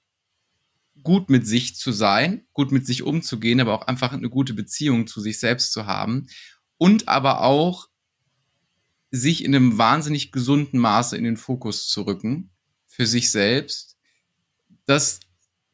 gut 1.02 1.30
mit 1.30 1.46
sich 1.46 1.76
zu 1.76 1.92
sein, 1.92 2.46
gut 2.52 2.72
mit 2.72 2.86
sich 2.86 3.02
umzugehen, 3.02 3.60
aber 3.60 3.74
auch 3.74 3.86
einfach 3.86 4.12
eine 4.12 4.28
gute 4.28 4.52
Beziehung 4.52 5.06
zu 5.06 5.20
sich 5.20 5.40
selbst 5.40 5.72
zu 5.72 5.86
haben 5.86 6.26
und 6.76 7.08
aber 7.08 7.40
auch 7.42 7.88
sich 9.10 9.44
in 9.44 9.54
einem 9.54 9.78
wahnsinnig 9.78 10.32
gesunden 10.32 10.78
Maße 10.78 11.16
in 11.16 11.24
den 11.24 11.36
Fokus 11.36 11.88
zu 11.88 12.02
rücken 12.02 12.50
für 12.86 13.06
sich 13.06 13.30
selbst. 13.30 13.96
Das 14.86 15.20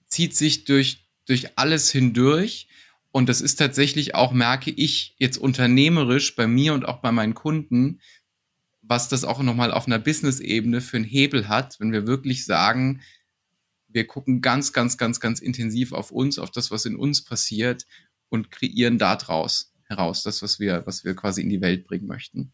zieht 0.07 0.37
sich 0.37 0.65
durch, 0.65 1.09
durch 1.27 1.59
alles 1.59 1.91
hindurch. 1.91 2.69
Und 3.11 3.29
das 3.29 3.41
ist 3.41 3.57
tatsächlich 3.57 4.15
auch, 4.15 4.33
merke 4.33 4.71
ich 4.71 5.15
jetzt 5.19 5.39
unternehmerisch 5.39 6.37
bei 6.37 6.47
mir 6.47 6.75
und 6.75 6.87
auch 6.87 7.01
bei 7.01 7.13
meinen 7.13 7.35
Kunden, 7.35 8.01
was 8.83 9.09
das 9.09 9.25
auch 9.25 9.43
nochmal 9.43 9.73
auf 9.73 9.87
einer 9.87 9.99
Business-Ebene 9.99 10.81
für 10.81 10.99
einen 10.99 11.07
Hebel 11.07 11.49
hat, 11.49 11.81
wenn 11.81 11.93
wir 11.93 12.07
wirklich 12.07 12.45
sagen, 12.45 13.01
wir 13.89 14.07
gucken 14.07 14.43
ganz, 14.43 14.73
ganz, 14.73 14.99
ganz, 14.99 15.19
ganz 15.21 15.41
intensiv 15.41 15.93
auf 15.93 16.11
uns, 16.11 16.39
auf 16.39 16.51
das, 16.51 16.71
was 16.71 16.85
in 16.85 16.97
uns 16.97 17.25
passiert 17.25 17.87
und 18.29 18.51
kreieren 18.51 18.99
daraus 18.99 19.73
heraus 19.85 20.23
das, 20.23 20.43
was 20.43 20.61
wir, 20.61 20.83
was 20.87 21.05
wir 21.05 21.15
quasi 21.15 21.43
in 21.43 21.49
die 21.49 21.61
Welt 21.61 21.85
bringen 21.85 22.07
möchten 22.07 22.53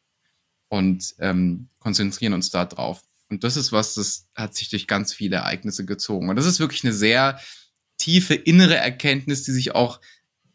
und 0.73 1.17
ähm, 1.19 1.69
konzentrieren 1.81 2.33
uns 2.33 2.49
da 2.49 2.65
drauf. 2.65 3.05
Und 3.29 3.45
das 3.45 3.59
ist 3.59 3.73
was, 3.73 3.93
das 3.93 4.31
hat 4.35 4.55
sich 4.55 4.71
durch 4.71 4.87
ganz 4.87 5.13
viele 5.13 5.37
Ereignisse 5.37 5.85
gezogen. 5.85 6.31
Und 6.31 6.37
das 6.37 6.47
ist 6.47 6.61
wirklich 6.61 6.83
eine 6.83 6.95
sehr 6.95 7.39
tiefe 7.99 8.33
innere 8.33 8.77
Erkenntnis, 8.77 9.43
die 9.43 9.53
sich 9.53 9.75
auch 9.75 10.01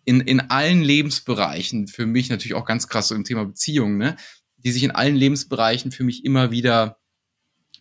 in, 0.05 0.21
in 0.21 0.39
allen 0.39 0.81
Lebensbereichen, 0.81 1.87
für 1.87 2.07
mich 2.07 2.31
natürlich 2.31 2.55
auch 2.55 2.65
ganz 2.65 2.87
krass 2.87 3.09
so 3.09 3.15
im 3.15 3.25
Thema 3.25 3.45
Beziehungen, 3.45 3.97
ne, 3.97 4.17
die 4.55 4.71
sich 4.71 4.81
in 4.81 4.89
allen 4.89 5.15
Lebensbereichen 5.15 5.91
für 5.91 6.03
mich 6.03 6.25
immer 6.25 6.49
wieder, 6.49 6.97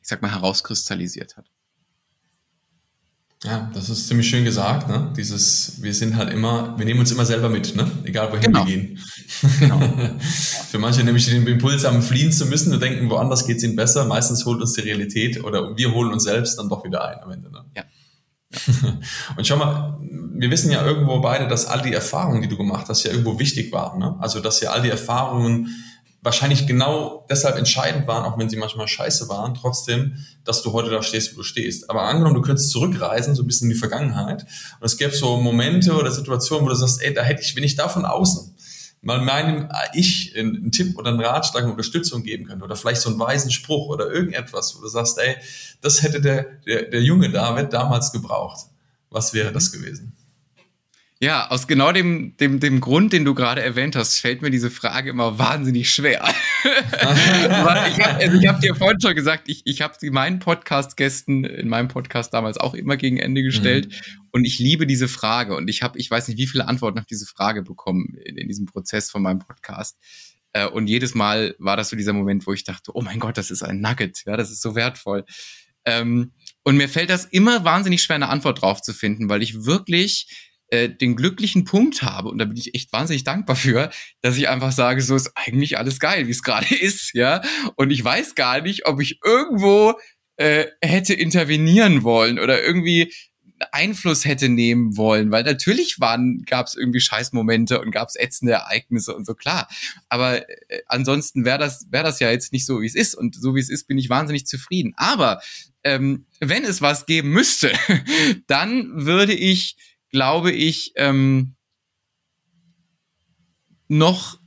ich 0.03 0.07
sag 0.07 0.21
mal, 0.21 0.33
herauskristallisiert 0.33 1.39
hat. 1.39 1.51
Ja, 3.45 3.71
das 3.75 3.91
ist 3.91 4.09
ziemlich 4.09 4.29
schön 4.29 4.45
gesagt, 4.45 4.89
ne? 4.89 5.13
Dieses, 5.17 5.83
wir 5.83 5.93
sind 5.93 6.17
halt 6.17 6.33
immer, 6.33 6.77
wir 6.79 6.87
nehmen 6.87 7.01
uns 7.01 7.13
immer 7.13 7.27
selber 7.27 7.51
mit, 7.51 7.77
ne? 7.77 7.91
Egal 8.05 8.31
wohin 8.33 8.43
genau. 8.43 8.67
wir 8.67 8.75
gehen. 8.75 8.99
Genau. 9.61 9.79
Für 10.71 10.79
manche 10.79 11.05
nämlich 11.05 11.27
den 11.27 11.47
Impuls 11.47 11.85
haben, 11.85 12.01
fliehen 12.01 12.33
zu 12.33 12.47
müssen 12.47 12.73
und 12.73 12.83
denken, 12.83 13.11
woanders 13.11 13.47
geht 13.47 13.59
es 13.59 13.63
ihnen 13.63 13.77
besser. 13.77 14.07
Meistens 14.07 14.47
holt 14.47 14.61
uns 14.63 14.73
die 14.73 14.81
Realität 14.81 15.45
oder 15.45 15.77
wir 15.77 15.93
holen 15.93 16.13
uns 16.13 16.25
selbst 16.25 16.59
dann 16.59 16.71
doch 16.71 16.83
wieder 16.85 17.07
ein 17.07 17.19
am 17.23 17.31
Ende. 17.31 17.51
Ne? 17.51 17.65
Ja. 17.77 17.85
Und 19.37 19.47
schau 19.47 19.57
mal, 19.57 19.99
wir 20.01 20.51
wissen 20.51 20.71
ja 20.71 20.85
irgendwo 20.85 21.21
beide, 21.21 21.49
dass 21.49 21.67
all 21.67 21.83
die 21.83 21.93
Erfahrungen, 21.93 22.43
die 22.43 22.49
du 22.49 22.57
gemacht 22.57 22.89
hast, 22.89 23.05
ja 23.05 23.11
irgendwo 23.11 23.39
wichtig 23.39 23.73
waren. 23.73 23.99
Ne? 23.99 24.17
Also, 24.19 24.41
dass 24.41 24.61
ja 24.61 24.71
all 24.71 24.83
die 24.83 24.91
Erfahrungen 24.91 25.69
wahrscheinlich 26.27 26.67
genau 26.67 27.25
deshalb 27.31 27.57
entscheidend 27.57 28.09
waren, 28.09 28.25
auch 28.25 28.37
wenn 28.37 28.51
sie 28.51 28.57
manchmal 28.57 28.89
scheiße 28.89 29.29
waren, 29.29 29.55
trotzdem, 29.55 30.17
dass 30.45 30.61
du 30.61 30.73
heute 30.73 30.91
da 30.91 31.01
stehst, 31.01 31.33
wo 31.33 31.37
du 31.39 31.43
stehst. 31.45 31.89
Aber 31.89 32.03
angenommen, 32.03 32.35
du 32.35 32.43
könntest 32.43 32.71
zurückreisen, 32.71 33.37
so 33.37 33.45
ein 33.45 33.47
bisschen 33.47 33.71
in 33.71 33.75
die 33.75 33.79
Vergangenheit, 33.79 34.43
und 34.43 34.85
es 34.85 34.97
gäbe 34.97 35.15
so 35.15 35.37
Momente 35.37 35.95
oder 35.95 36.11
Situationen, 36.11 36.67
wo 36.67 36.69
du 36.69 36.75
sagst, 36.75 37.01
ey, 37.01 37.15
da 37.15 37.23
hätte 37.23 37.43
ich, 37.43 37.55
wenn 37.55 37.63
ich 37.63 37.77
da 37.77 37.89
von 37.89 38.05
außen 38.05 38.57
mal 39.03 39.21
meinem 39.21 39.69
Ich 39.95 40.37
einen 40.37 40.73
Tipp 40.73 40.99
oder 40.99 41.11
einen 41.11 41.21
Ratschlag, 41.21 41.63
eine 41.63 41.71
Unterstützung 41.71 42.25
geben 42.25 42.45
könnte 42.45 42.65
oder 42.65 42.75
vielleicht 42.75 43.03
so 43.03 43.09
einen 43.09 43.21
weisen 43.21 43.53
Spruch 43.53 43.89
oder 43.89 44.11
irgendetwas, 44.11 44.77
wo 44.77 44.81
du 44.81 44.89
sagst, 44.89 45.19
ey, 45.19 45.37
das 45.81 46.03
hätte 46.03 46.21
der, 46.21 46.43
der, 46.67 46.91
der 46.91 47.03
junge 47.03 47.31
David 47.31 47.73
damals 47.73 48.11
gebraucht. 48.11 48.67
Was 49.11 49.33
wäre 49.33 49.53
das 49.53 49.71
gewesen? 49.71 50.16
Ja, 51.19 51.49
aus 51.49 51.67
genau 51.67 51.93
dem, 51.93 52.37
dem, 52.37 52.61
dem 52.61 52.81
Grund, 52.83 53.15
den 53.15 53.25
du 53.25 53.35
gerade 53.35 53.63
erwähnt 53.63 53.97
hast, 53.97 54.19
fällt 54.19 54.43
mir 54.43 54.51
diese 54.51 54.71
Frage 54.71 55.09
immer 55.09 55.39
wahnsinnig 55.39 55.91
schwer. 55.91 56.23
ich 56.63 57.03
habe 57.03 58.17
also 58.17 58.47
hab 58.47 58.61
dir 58.61 58.75
vorhin 58.75 59.01
schon 59.01 59.15
gesagt, 59.15 59.49
ich, 59.49 59.63
ich 59.65 59.81
habe 59.81 59.95
sie 59.99 60.11
meinen 60.11 60.41
Podcast-Gästen 60.41 61.45
in 61.45 61.69
meinem 61.69 61.89
Podcast 61.89 62.35
damals 62.35 62.59
auch 62.59 62.75
immer 62.75 62.99
gegen 62.99 63.17
Ende 63.17 63.43
gestellt. 63.43 63.89
Mhm. 63.89 64.27
Und 64.33 64.45
ich 64.45 64.59
liebe 64.59 64.87
diese 64.87 65.09
Frage. 65.09 65.57
Und 65.57 65.69
ich 65.69 65.83
habe, 65.83 65.99
ich 65.99 66.11
weiß 66.11 66.29
nicht, 66.29 66.37
wie 66.37 66.47
viele 66.47 66.69
Antworten 66.69 66.99
auf 66.99 67.07
diese 67.07 67.25
Frage 67.25 67.63
bekommen 67.63 68.19
in, 68.23 68.37
in 68.37 68.47
diesem 68.47 68.67
Prozess 68.67 69.11
von 69.11 69.23
meinem 69.23 69.39
Podcast. 69.39 69.97
Äh, 70.53 70.67
und 70.67 70.87
jedes 70.87 71.15
Mal 71.15 71.55
war 71.59 71.79
das 71.79 71.89
so 71.89 71.97
dieser 71.97 72.13
Moment, 72.13 72.47
wo 72.47 72.53
ich 72.53 72.65
dachte, 72.65 72.95
oh 72.95 73.01
mein 73.01 73.21
Gott, 73.21 73.39
das 73.39 73.51
ist 73.51 73.63
ein 73.63 73.81
Nugget. 73.81 74.25
Ja, 74.27 74.37
das 74.37 74.51
ist 74.51 74.61
so 74.61 74.75
wertvoll. 74.75 75.25
Ähm, 75.87 76.33
und 76.63 76.77
mir 76.77 76.91
fällt 76.91 77.09
das 77.09 77.25
immer 77.25 77.65
wahnsinnig 77.65 78.03
schwer, 78.03 78.17
eine 78.17 78.29
Antwort 78.29 78.61
drauf 78.61 78.83
zu 78.83 78.93
finden, 78.93 79.31
weil 79.31 79.43
ich 79.43 79.65
wirklich 79.65 80.53
äh, 80.69 80.89
den 80.89 81.17
glücklichen 81.17 81.65
Punkt 81.65 82.03
habe, 82.03 82.29
und 82.29 82.39
da 82.39 82.45
bin 82.45 82.57
ich 82.57 82.75
echt 82.75 82.93
wahnsinnig 82.93 83.25
dankbar 83.25 83.57
für, 83.57 83.91
dass 84.23 84.37
ich 84.37 84.49
einfach 84.49 84.73
sage, 84.73 85.01
so 85.03 85.15
ist 85.15 85.33
eigentlich 85.35 85.79
alles 85.79 86.01
geil, 86.01 86.27
wie 86.27 86.33
es 86.33 86.43
gerade 86.43 86.75
ist, 86.81 87.15
ja. 87.15 87.43
Und 87.77 87.91
ich 87.91 88.03
weiß 88.03 88.35
gar 88.35 88.61
nicht, 88.61 88.87
ob 88.87 89.01
ich 89.01 89.21
irgendwo 89.25 89.95
äh, 90.37 90.67
hätte 90.83 91.15
intervenieren 91.15 92.03
wollen 92.03 92.39
oder 92.39 92.63
irgendwie 92.63 93.13
Einfluss 93.73 94.25
hätte 94.25 94.49
nehmen 94.49 94.97
wollen, 94.97 95.31
weil 95.31 95.43
natürlich 95.43 95.99
waren, 95.99 96.43
gab 96.43 96.67
es 96.67 96.75
irgendwie 96.75 97.01
Scheißmomente 97.01 97.81
und 97.81 97.91
gab 97.91 98.09
es 98.09 98.17
ätzende 98.17 98.53
Ereignisse 98.53 99.15
und 99.15 99.27
so 99.27 99.35
klar. 99.35 99.69
Aber 100.09 100.49
äh, 100.49 100.83
ansonsten 100.87 101.45
wäre 101.45 101.59
das 101.59 101.87
wäre 101.91 102.05
das 102.05 102.21
ja 102.21 102.31
jetzt 102.31 102.53
nicht 102.53 102.67
so, 102.67 102.83
wie 102.83 102.87
es 102.87 102.95
ist 102.95 103.15
und 103.15 103.35
so 103.35 103.55
wie 103.55 103.61
es 103.61 103.71
ist, 103.71 103.87
bin 103.87 103.99
ich 103.99 104.11
wahnsinnig 104.11 104.47
zufrieden. 104.47 104.93
Aber 104.97 105.41
ähm, 105.85 106.27
wenn 106.41 106.65
es 106.65 106.83
was 106.83 107.07
geben 107.07 107.31
müsste, 107.31 107.73
dann 108.47 109.07
würde 109.07 109.33
ich 109.33 109.77
glaube 110.17 110.51
ich, 110.51 110.93
ähm, 110.97 111.57
noch, 113.87 114.41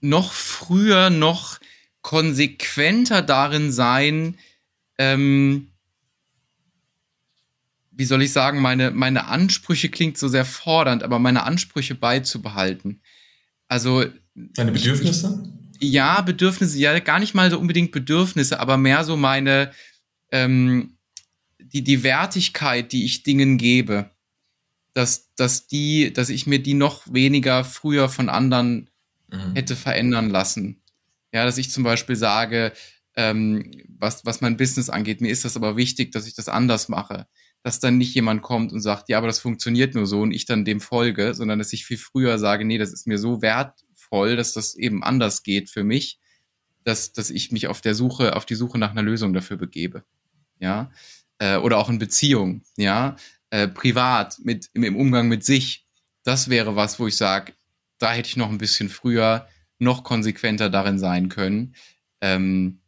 noch 0.00 0.32
früher, 0.32 1.10
noch 1.10 1.58
konsequenter 2.02 3.20
darin 3.20 3.72
sein, 3.72 4.38
ähm, 4.96 5.72
wie 7.90 8.04
soll 8.04 8.22
ich 8.22 8.32
sagen, 8.32 8.60
meine, 8.60 8.92
meine 8.92 9.26
Ansprüche 9.26 9.88
klingt 9.88 10.16
so 10.16 10.28
sehr 10.28 10.44
fordernd, 10.44 11.02
aber 11.02 11.18
meine 11.18 11.42
Ansprüche 11.42 11.96
beizubehalten. 11.96 13.02
Also. 13.66 14.04
Deine 14.36 14.70
Bedürfnisse? 14.70 15.52
Ich, 15.80 15.90
ja, 15.90 16.20
Bedürfnisse, 16.20 16.78
ja, 16.78 16.96
gar 17.00 17.18
nicht 17.18 17.34
mal 17.34 17.50
so 17.50 17.58
unbedingt 17.58 17.90
Bedürfnisse, 17.90 18.60
aber 18.60 18.76
mehr 18.76 19.02
so 19.02 19.16
meine, 19.16 19.72
ähm, 20.30 20.96
die, 21.58 21.82
die 21.82 22.04
Wertigkeit, 22.04 22.92
die 22.92 23.04
ich 23.04 23.24
Dingen 23.24 23.58
gebe 23.58 24.12
dass, 24.98 25.32
dass 25.36 25.68
die, 25.68 26.12
dass 26.12 26.28
ich 26.28 26.48
mir 26.48 26.58
die 26.58 26.74
noch 26.74 27.04
weniger 27.06 27.62
früher 27.62 28.08
von 28.08 28.28
anderen 28.28 28.90
mhm. 29.28 29.54
hätte 29.54 29.76
verändern 29.76 30.28
lassen. 30.28 30.82
Ja, 31.32 31.44
dass 31.44 31.56
ich 31.56 31.70
zum 31.70 31.84
Beispiel 31.84 32.16
sage, 32.16 32.72
ähm, 33.14 33.70
was, 33.86 34.26
was 34.26 34.40
mein 34.40 34.56
Business 34.56 34.90
angeht, 34.90 35.20
mir 35.20 35.30
ist 35.30 35.44
das 35.44 35.56
aber 35.56 35.76
wichtig, 35.76 36.10
dass 36.10 36.26
ich 36.26 36.34
das 36.34 36.48
anders 36.48 36.88
mache. 36.88 37.28
Dass 37.62 37.78
dann 37.78 37.96
nicht 37.96 38.12
jemand 38.12 38.42
kommt 38.42 38.72
und 38.72 38.80
sagt, 38.80 39.08
ja, 39.08 39.18
aber 39.18 39.28
das 39.28 39.38
funktioniert 39.38 39.94
nur 39.94 40.06
so 40.06 40.22
und 40.22 40.32
ich 40.32 40.46
dann 40.46 40.64
dem 40.64 40.80
folge, 40.80 41.32
sondern 41.32 41.60
dass 41.60 41.72
ich 41.72 41.86
viel 41.86 41.98
früher 41.98 42.36
sage, 42.40 42.64
nee, 42.64 42.78
das 42.78 42.92
ist 42.92 43.06
mir 43.06 43.18
so 43.18 43.40
wertvoll, 43.40 44.34
dass 44.34 44.52
das 44.52 44.74
eben 44.74 45.04
anders 45.04 45.44
geht 45.44 45.70
für 45.70 45.84
mich, 45.84 46.18
dass, 46.82 47.12
dass 47.12 47.30
ich 47.30 47.52
mich 47.52 47.68
auf 47.68 47.80
der 47.80 47.94
Suche, 47.94 48.34
auf 48.34 48.46
die 48.46 48.56
Suche 48.56 48.78
nach 48.78 48.90
einer 48.90 49.02
Lösung 49.02 49.32
dafür 49.32 49.58
begebe. 49.58 50.02
Ja. 50.58 50.90
Äh, 51.38 51.58
oder 51.58 51.78
auch 51.78 51.88
in 51.88 52.00
Beziehung, 52.00 52.62
ja, 52.76 53.14
äh, 53.50 53.68
privat, 53.68 54.38
mit, 54.40 54.68
im, 54.74 54.84
im 54.84 54.96
Umgang 54.96 55.28
mit 55.28 55.44
sich. 55.44 55.86
Das 56.24 56.48
wäre 56.50 56.76
was, 56.76 56.98
wo 56.98 57.06
ich 57.06 57.16
sage, 57.16 57.54
da 57.98 58.12
hätte 58.12 58.28
ich 58.28 58.36
noch 58.36 58.50
ein 58.50 58.58
bisschen 58.58 58.88
früher 58.88 59.48
noch 59.78 60.04
konsequenter 60.04 60.70
darin 60.70 60.98
sein 60.98 61.28
können, 61.28 61.74
ähm, 62.20 62.80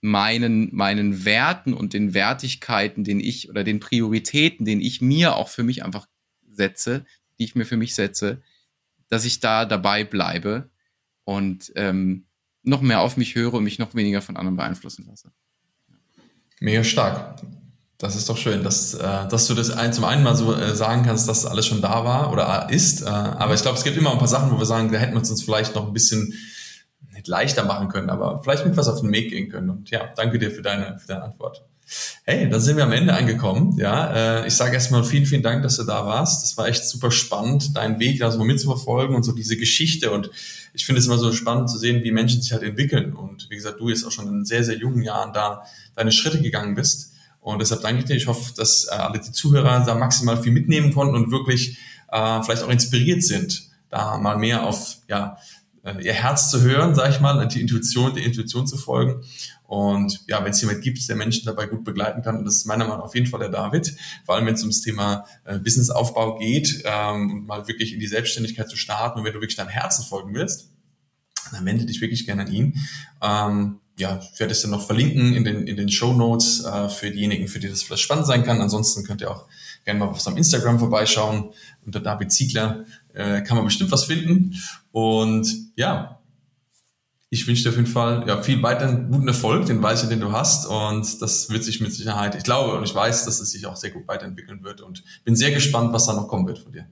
meinen, 0.00 0.74
meinen 0.74 1.24
Werten 1.24 1.72
und 1.74 1.94
den 1.94 2.14
Wertigkeiten, 2.14 3.02
den 3.02 3.18
ich 3.18 3.48
oder 3.48 3.64
den 3.64 3.80
Prioritäten, 3.80 4.64
den 4.64 4.80
ich 4.80 5.00
mir 5.00 5.36
auch 5.36 5.48
für 5.48 5.62
mich 5.62 5.84
einfach 5.84 6.06
setze, 6.48 7.04
die 7.38 7.44
ich 7.44 7.54
mir 7.54 7.64
für 7.64 7.76
mich 7.76 7.94
setze, 7.94 8.42
dass 9.08 9.24
ich 9.24 9.40
da 9.40 9.64
dabei 9.64 10.04
bleibe 10.04 10.70
und 11.24 11.72
ähm, 11.76 12.26
noch 12.62 12.82
mehr 12.82 13.00
auf 13.00 13.16
mich 13.16 13.34
höre 13.34 13.54
und 13.54 13.64
mich 13.64 13.78
noch 13.78 13.94
weniger 13.94 14.22
von 14.22 14.36
anderen 14.36 14.56
beeinflussen 14.56 15.06
lasse. 15.06 15.32
Mega 16.60 16.84
stark. 16.84 17.40
Das 17.98 18.14
ist 18.14 18.28
doch 18.28 18.36
schön, 18.36 18.62
dass, 18.62 18.92
äh, 18.94 19.28
dass 19.28 19.46
du 19.46 19.54
das 19.54 19.70
ein, 19.70 19.92
zum 19.92 20.04
einen 20.04 20.22
mal 20.22 20.36
so 20.36 20.54
äh, 20.54 20.74
sagen 20.74 21.04
kannst, 21.04 21.28
dass 21.28 21.46
alles 21.46 21.66
schon 21.66 21.80
da 21.80 22.04
war 22.04 22.30
oder 22.30 22.68
ist. 22.70 23.02
Äh, 23.02 23.06
aber 23.06 23.54
ich 23.54 23.62
glaube, 23.62 23.78
es 23.78 23.84
gibt 23.84 23.96
immer 23.96 24.12
ein 24.12 24.18
paar 24.18 24.28
Sachen, 24.28 24.50
wo 24.50 24.58
wir 24.58 24.66
sagen, 24.66 24.92
da 24.92 24.98
hätten 24.98 25.14
wir 25.14 25.18
uns 25.18 25.42
vielleicht 25.42 25.74
noch 25.74 25.86
ein 25.86 25.92
bisschen 25.94 26.34
nicht 27.14 27.26
leichter 27.26 27.64
machen 27.64 27.88
können, 27.88 28.10
aber 28.10 28.42
vielleicht 28.42 28.66
mit 28.66 28.76
was 28.76 28.88
auf 28.88 29.00
den 29.00 29.12
Weg 29.12 29.30
gehen 29.30 29.48
können. 29.48 29.70
Und 29.70 29.90
ja, 29.90 30.10
danke 30.14 30.38
dir 30.38 30.50
für 30.50 30.60
deine, 30.60 30.98
für 30.98 31.08
deine 31.08 31.22
Antwort. 31.22 31.64
Hey, 32.24 32.50
da 32.50 32.58
sind 32.58 32.76
wir 32.76 32.84
am 32.84 32.92
Ende 32.92 33.14
angekommen. 33.14 33.78
Ja, 33.78 34.42
äh, 34.42 34.46
ich 34.48 34.54
sage 34.54 34.74
erstmal 34.74 35.04
vielen, 35.04 35.24
vielen 35.24 35.44
Dank, 35.44 35.62
dass 35.62 35.76
du 35.76 35.84
da 35.84 36.04
warst. 36.04 36.42
Das 36.42 36.56
war 36.56 36.66
echt 36.66 36.84
super 36.84 37.12
spannend, 37.12 37.76
deinen 37.76 38.00
Weg 38.00 38.18
da 38.18 38.30
so 38.32 38.42
mitzuverfolgen 38.42 39.14
und 39.14 39.22
so 39.22 39.32
diese 39.32 39.56
Geschichte. 39.56 40.10
Und 40.10 40.30
ich 40.74 40.84
finde 40.84 40.98
es 40.98 41.06
immer 41.06 41.16
so 41.16 41.32
spannend 41.32 41.70
zu 41.70 41.78
sehen, 41.78 42.02
wie 42.02 42.10
Menschen 42.10 42.42
sich 42.42 42.52
halt 42.52 42.64
entwickeln. 42.64 43.14
Und 43.14 43.48
wie 43.50 43.56
gesagt, 43.56 43.80
du 43.80 43.88
jetzt 43.88 44.04
auch 44.04 44.10
schon 44.10 44.26
in 44.26 44.44
sehr, 44.44 44.64
sehr 44.64 44.76
jungen 44.76 45.02
Jahren 45.02 45.32
da 45.32 45.62
deine 45.94 46.10
Schritte 46.10 46.42
gegangen 46.42 46.74
bist. 46.74 47.12
Und 47.46 47.60
deshalb 47.60 47.82
danke 47.82 48.00
ich 48.00 48.06
dir. 48.06 48.16
Ich 48.16 48.26
hoffe, 48.26 48.52
dass 48.56 48.88
äh, 48.90 48.96
alle 48.96 49.20
die 49.20 49.30
Zuhörer 49.30 49.84
da 49.84 49.94
maximal 49.94 50.36
viel 50.36 50.50
mitnehmen 50.50 50.92
konnten 50.92 51.14
und 51.14 51.30
wirklich 51.30 51.78
äh, 52.10 52.42
vielleicht 52.42 52.64
auch 52.64 52.68
inspiriert 52.68 53.22
sind, 53.22 53.70
da 53.88 54.18
mal 54.18 54.36
mehr 54.36 54.64
auf 54.64 54.96
ja, 55.06 55.38
äh, 55.84 56.04
ihr 56.04 56.12
Herz 56.12 56.50
zu 56.50 56.62
hören, 56.62 56.96
sage 56.96 57.14
ich 57.14 57.20
mal, 57.20 57.46
die 57.46 57.60
Intuition, 57.60 58.12
der 58.14 58.24
Intuition 58.24 58.66
zu 58.66 58.76
folgen. 58.76 59.22
Und 59.62 60.24
ja, 60.26 60.44
wenn 60.44 60.50
es 60.50 60.60
jemand 60.60 60.82
gibt, 60.82 61.08
der 61.08 61.14
Menschen 61.14 61.46
dabei 61.46 61.66
gut 61.66 61.84
begleiten 61.84 62.20
kann, 62.20 62.36
und 62.36 62.46
das 62.46 62.56
ist 62.56 62.66
meiner 62.66 62.82
Meinung 62.82 62.98
nach 62.98 63.04
auf 63.04 63.14
jeden 63.14 63.28
Fall 63.28 63.38
der 63.38 63.50
David, 63.50 63.94
vor 64.24 64.34
allem 64.34 64.46
wenn 64.46 64.54
es 64.54 64.62
ums 64.62 64.80
Thema 64.80 65.24
äh, 65.44 65.60
Businessaufbau 65.60 66.38
geht, 66.38 66.82
ähm, 66.84 67.44
mal 67.46 67.68
wirklich 67.68 67.92
in 67.92 68.00
die 68.00 68.08
Selbstständigkeit 68.08 68.68
zu 68.68 68.76
starten 68.76 69.20
und 69.20 69.24
wenn 69.24 69.32
du 69.32 69.40
wirklich 69.40 69.54
deinem 69.54 69.68
Herzen 69.68 70.04
folgen 70.04 70.34
willst, 70.34 70.72
dann 71.52 71.64
wende 71.64 71.86
dich 71.86 72.00
wirklich 72.00 72.26
gerne 72.26 72.42
an 72.42 72.52
ihn. 72.52 72.74
Ähm, 73.22 73.78
ja, 73.98 74.20
ich 74.32 74.38
werde 74.38 74.52
es 74.52 74.60
dann 74.60 74.70
noch 74.70 74.84
verlinken 74.84 75.34
in 75.34 75.44
den, 75.44 75.66
in 75.66 75.76
den 75.76 75.88
Show 75.88 76.12
Notes 76.12 76.64
äh, 76.64 76.88
für 76.88 77.10
diejenigen, 77.10 77.48
für 77.48 77.58
die 77.58 77.68
das 77.68 77.82
vielleicht 77.82 78.02
spannend 78.02 78.26
sein 78.26 78.44
kann. 78.44 78.60
Ansonsten 78.60 79.04
könnt 79.04 79.22
ihr 79.22 79.30
auch 79.30 79.46
gerne 79.84 80.00
mal 80.00 80.08
auf 80.08 80.20
seinem 80.20 80.36
Instagram 80.36 80.78
vorbeischauen. 80.78 81.50
Unter 81.84 82.00
David 82.00 82.30
Ziegler 82.30 82.84
äh, 83.14 83.40
kann 83.40 83.56
man 83.56 83.64
bestimmt 83.64 83.90
was 83.90 84.04
finden. 84.04 84.54
Und 84.92 85.48
ja, 85.76 86.20
ich 87.30 87.46
wünsche 87.46 87.64
dir 87.64 87.70
auf 87.70 87.76
jeden 87.76 87.88
Fall 87.88 88.24
ja, 88.28 88.42
viel 88.42 88.62
weiteren 88.62 89.10
guten 89.10 89.28
Erfolg, 89.28 89.66
den 89.66 89.82
weiß 89.82 90.04
ich, 90.04 90.08
den 90.10 90.20
du 90.20 90.30
hast. 90.30 90.66
Und 90.66 91.20
das 91.22 91.48
wird 91.48 91.64
sich 91.64 91.80
mit 91.80 91.92
Sicherheit, 91.92 92.34
ich 92.34 92.44
glaube 92.44 92.76
und 92.76 92.84
ich 92.84 92.94
weiß, 92.94 93.24
dass 93.24 93.40
es 93.40 93.50
sich 93.50 93.66
auch 93.66 93.76
sehr 93.76 93.90
gut 93.90 94.06
weiterentwickeln 94.08 94.62
wird. 94.62 94.82
Und 94.82 95.04
bin 95.24 95.36
sehr 95.36 95.52
gespannt, 95.52 95.94
was 95.94 96.06
da 96.06 96.12
noch 96.12 96.28
kommen 96.28 96.46
wird 96.46 96.58
von 96.58 96.72
dir. 96.72 96.86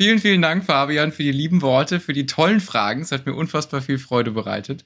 Vielen, 0.00 0.20
vielen 0.20 0.42
Dank, 0.42 0.64
Fabian, 0.64 1.10
für 1.10 1.24
die 1.24 1.32
lieben 1.32 1.60
Worte, 1.60 1.98
für 1.98 2.12
die 2.12 2.26
tollen 2.26 2.60
Fragen. 2.60 3.02
Es 3.02 3.10
hat 3.10 3.26
mir 3.26 3.34
unfassbar 3.34 3.80
viel 3.80 3.98
Freude 3.98 4.30
bereitet. 4.30 4.84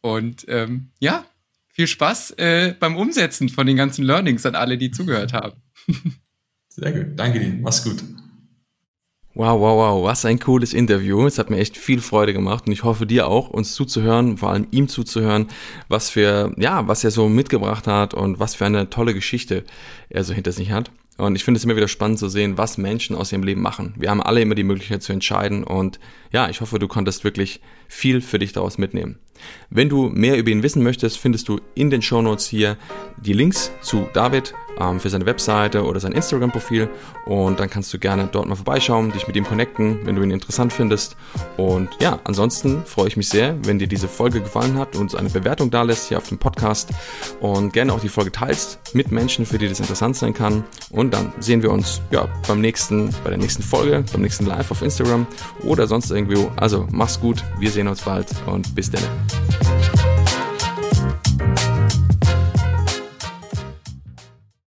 Und 0.00 0.46
ähm, 0.48 0.90
ja, 0.98 1.24
viel 1.68 1.86
Spaß 1.86 2.32
äh, 2.32 2.74
beim 2.78 2.96
Umsetzen 2.96 3.48
von 3.48 3.66
den 3.66 3.76
ganzen 3.76 4.04
Learnings 4.04 4.46
an 4.46 4.54
alle, 4.54 4.78
die 4.78 4.90
zugehört 4.90 5.32
haben. 5.32 5.60
Sehr 6.68 6.92
gut. 6.92 7.06
Danke 7.16 7.40
dir. 7.40 7.52
Mach's 7.60 7.84
gut. 7.84 8.02
Wow, 9.34 9.60
wow, 9.60 9.76
wow, 9.76 10.04
was 10.04 10.24
ein 10.24 10.40
cooles 10.40 10.74
Interview. 10.74 11.24
Es 11.24 11.38
hat 11.38 11.50
mir 11.50 11.58
echt 11.58 11.76
viel 11.76 12.00
Freude 12.00 12.32
gemacht 12.32 12.66
und 12.66 12.72
ich 12.72 12.82
hoffe 12.82 13.06
dir 13.06 13.28
auch, 13.28 13.48
uns 13.48 13.74
zuzuhören, 13.74 14.38
vor 14.38 14.50
allem 14.50 14.66
ihm 14.72 14.88
zuzuhören, 14.88 15.46
was 15.88 16.10
für, 16.10 16.52
ja, 16.58 16.88
was 16.88 17.04
er 17.04 17.12
so 17.12 17.28
mitgebracht 17.28 17.86
hat 17.86 18.12
und 18.12 18.40
was 18.40 18.56
für 18.56 18.66
eine 18.66 18.90
tolle 18.90 19.14
Geschichte 19.14 19.64
er 20.08 20.24
so 20.24 20.34
hinter 20.34 20.50
sich 20.50 20.72
hat. 20.72 20.90
Und 21.16 21.36
ich 21.36 21.44
finde 21.44 21.58
es 21.58 21.64
immer 21.64 21.76
wieder 21.76 21.86
spannend 21.86 22.18
zu 22.18 22.28
sehen, 22.28 22.58
was 22.58 22.76
Menschen 22.76 23.14
aus 23.14 23.30
ihrem 23.30 23.44
Leben 23.44 23.62
machen. 23.62 23.94
Wir 23.96 24.10
haben 24.10 24.22
alle 24.22 24.40
immer 24.40 24.56
die 24.56 24.64
Möglichkeit 24.64 25.02
zu 25.02 25.12
entscheiden 25.12 25.62
und 25.62 26.00
ja, 26.32 26.48
ich 26.48 26.60
hoffe, 26.60 26.78
du 26.78 26.88
konntest 26.88 27.24
wirklich 27.24 27.60
viel 27.88 28.20
für 28.20 28.38
dich 28.38 28.52
daraus 28.52 28.78
mitnehmen. 28.78 29.18
Wenn 29.68 29.88
du 29.88 30.08
mehr 30.08 30.36
über 30.36 30.50
ihn 30.50 30.62
wissen 30.62 30.82
möchtest, 30.82 31.18
findest 31.18 31.48
du 31.48 31.60
in 31.74 31.90
den 31.90 32.02
Show 32.02 32.22
Notes 32.22 32.46
hier 32.46 32.76
die 33.16 33.32
Links 33.32 33.72
zu 33.80 34.06
David 34.12 34.54
ähm, 34.78 35.00
für 35.00 35.10
seine 35.10 35.26
Webseite 35.26 35.84
oder 35.84 36.00
sein 36.00 36.12
Instagram-Profil 36.12 36.88
und 37.26 37.60
dann 37.60 37.70
kannst 37.70 37.92
du 37.92 37.98
gerne 37.98 38.28
dort 38.30 38.48
mal 38.48 38.56
vorbeischauen, 38.56 39.12
dich 39.12 39.26
mit 39.26 39.36
ihm 39.36 39.44
connecten, 39.44 40.00
wenn 40.04 40.16
du 40.16 40.22
ihn 40.22 40.30
interessant 40.30 40.72
findest. 40.72 41.16
Und 41.56 41.88
ja, 42.00 42.18
ansonsten 42.24 42.84
freue 42.84 43.08
ich 43.08 43.16
mich 43.16 43.28
sehr, 43.28 43.56
wenn 43.64 43.78
dir 43.78 43.86
diese 43.86 44.08
Folge 44.08 44.40
gefallen 44.40 44.78
hat 44.78 44.96
und 44.96 45.14
eine 45.14 45.30
Bewertung 45.30 45.70
da 45.70 45.82
lässt 45.82 46.08
hier 46.08 46.18
auf 46.18 46.28
dem 46.28 46.38
Podcast 46.38 46.90
und 47.40 47.72
gerne 47.72 47.92
auch 47.92 48.00
die 48.00 48.08
Folge 48.08 48.32
teilst 48.32 48.94
mit 48.94 49.10
Menschen, 49.10 49.46
für 49.46 49.58
die 49.58 49.68
das 49.68 49.80
interessant 49.80 50.16
sein 50.16 50.34
kann. 50.34 50.64
Und 50.90 51.12
dann 51.12 51.32
sehen 51.40 51.62
wir 51.62 51.70
uns 51.70 52.00
ja 52.10 52.28
beim 52.46 52.60
nächsten, 52.60 53.10
bei 53.24 53.30
der 53.30 53.38
nächsten 53.38 53.62
Folge, 53.62 54.04
beim 54.12 54.22
nächsten 54.22 54.46
Live 54.46 54.70
auf 54.70 54.82
Instagram 54.82 55.26
oder 55.62 55.86
sonst 55.86 56.10
View. 56.28 56.48
Also 56.56 56.86
mach's 56.90 57.18
gut, 57.20 57.44
wir 57.58 57.70
sehen 57.70 57.88
uns 57.88 58.02
bald 58.02 58.26
und 58.46 58.74
bis 58.74 58.90
dann. 58.90 59.02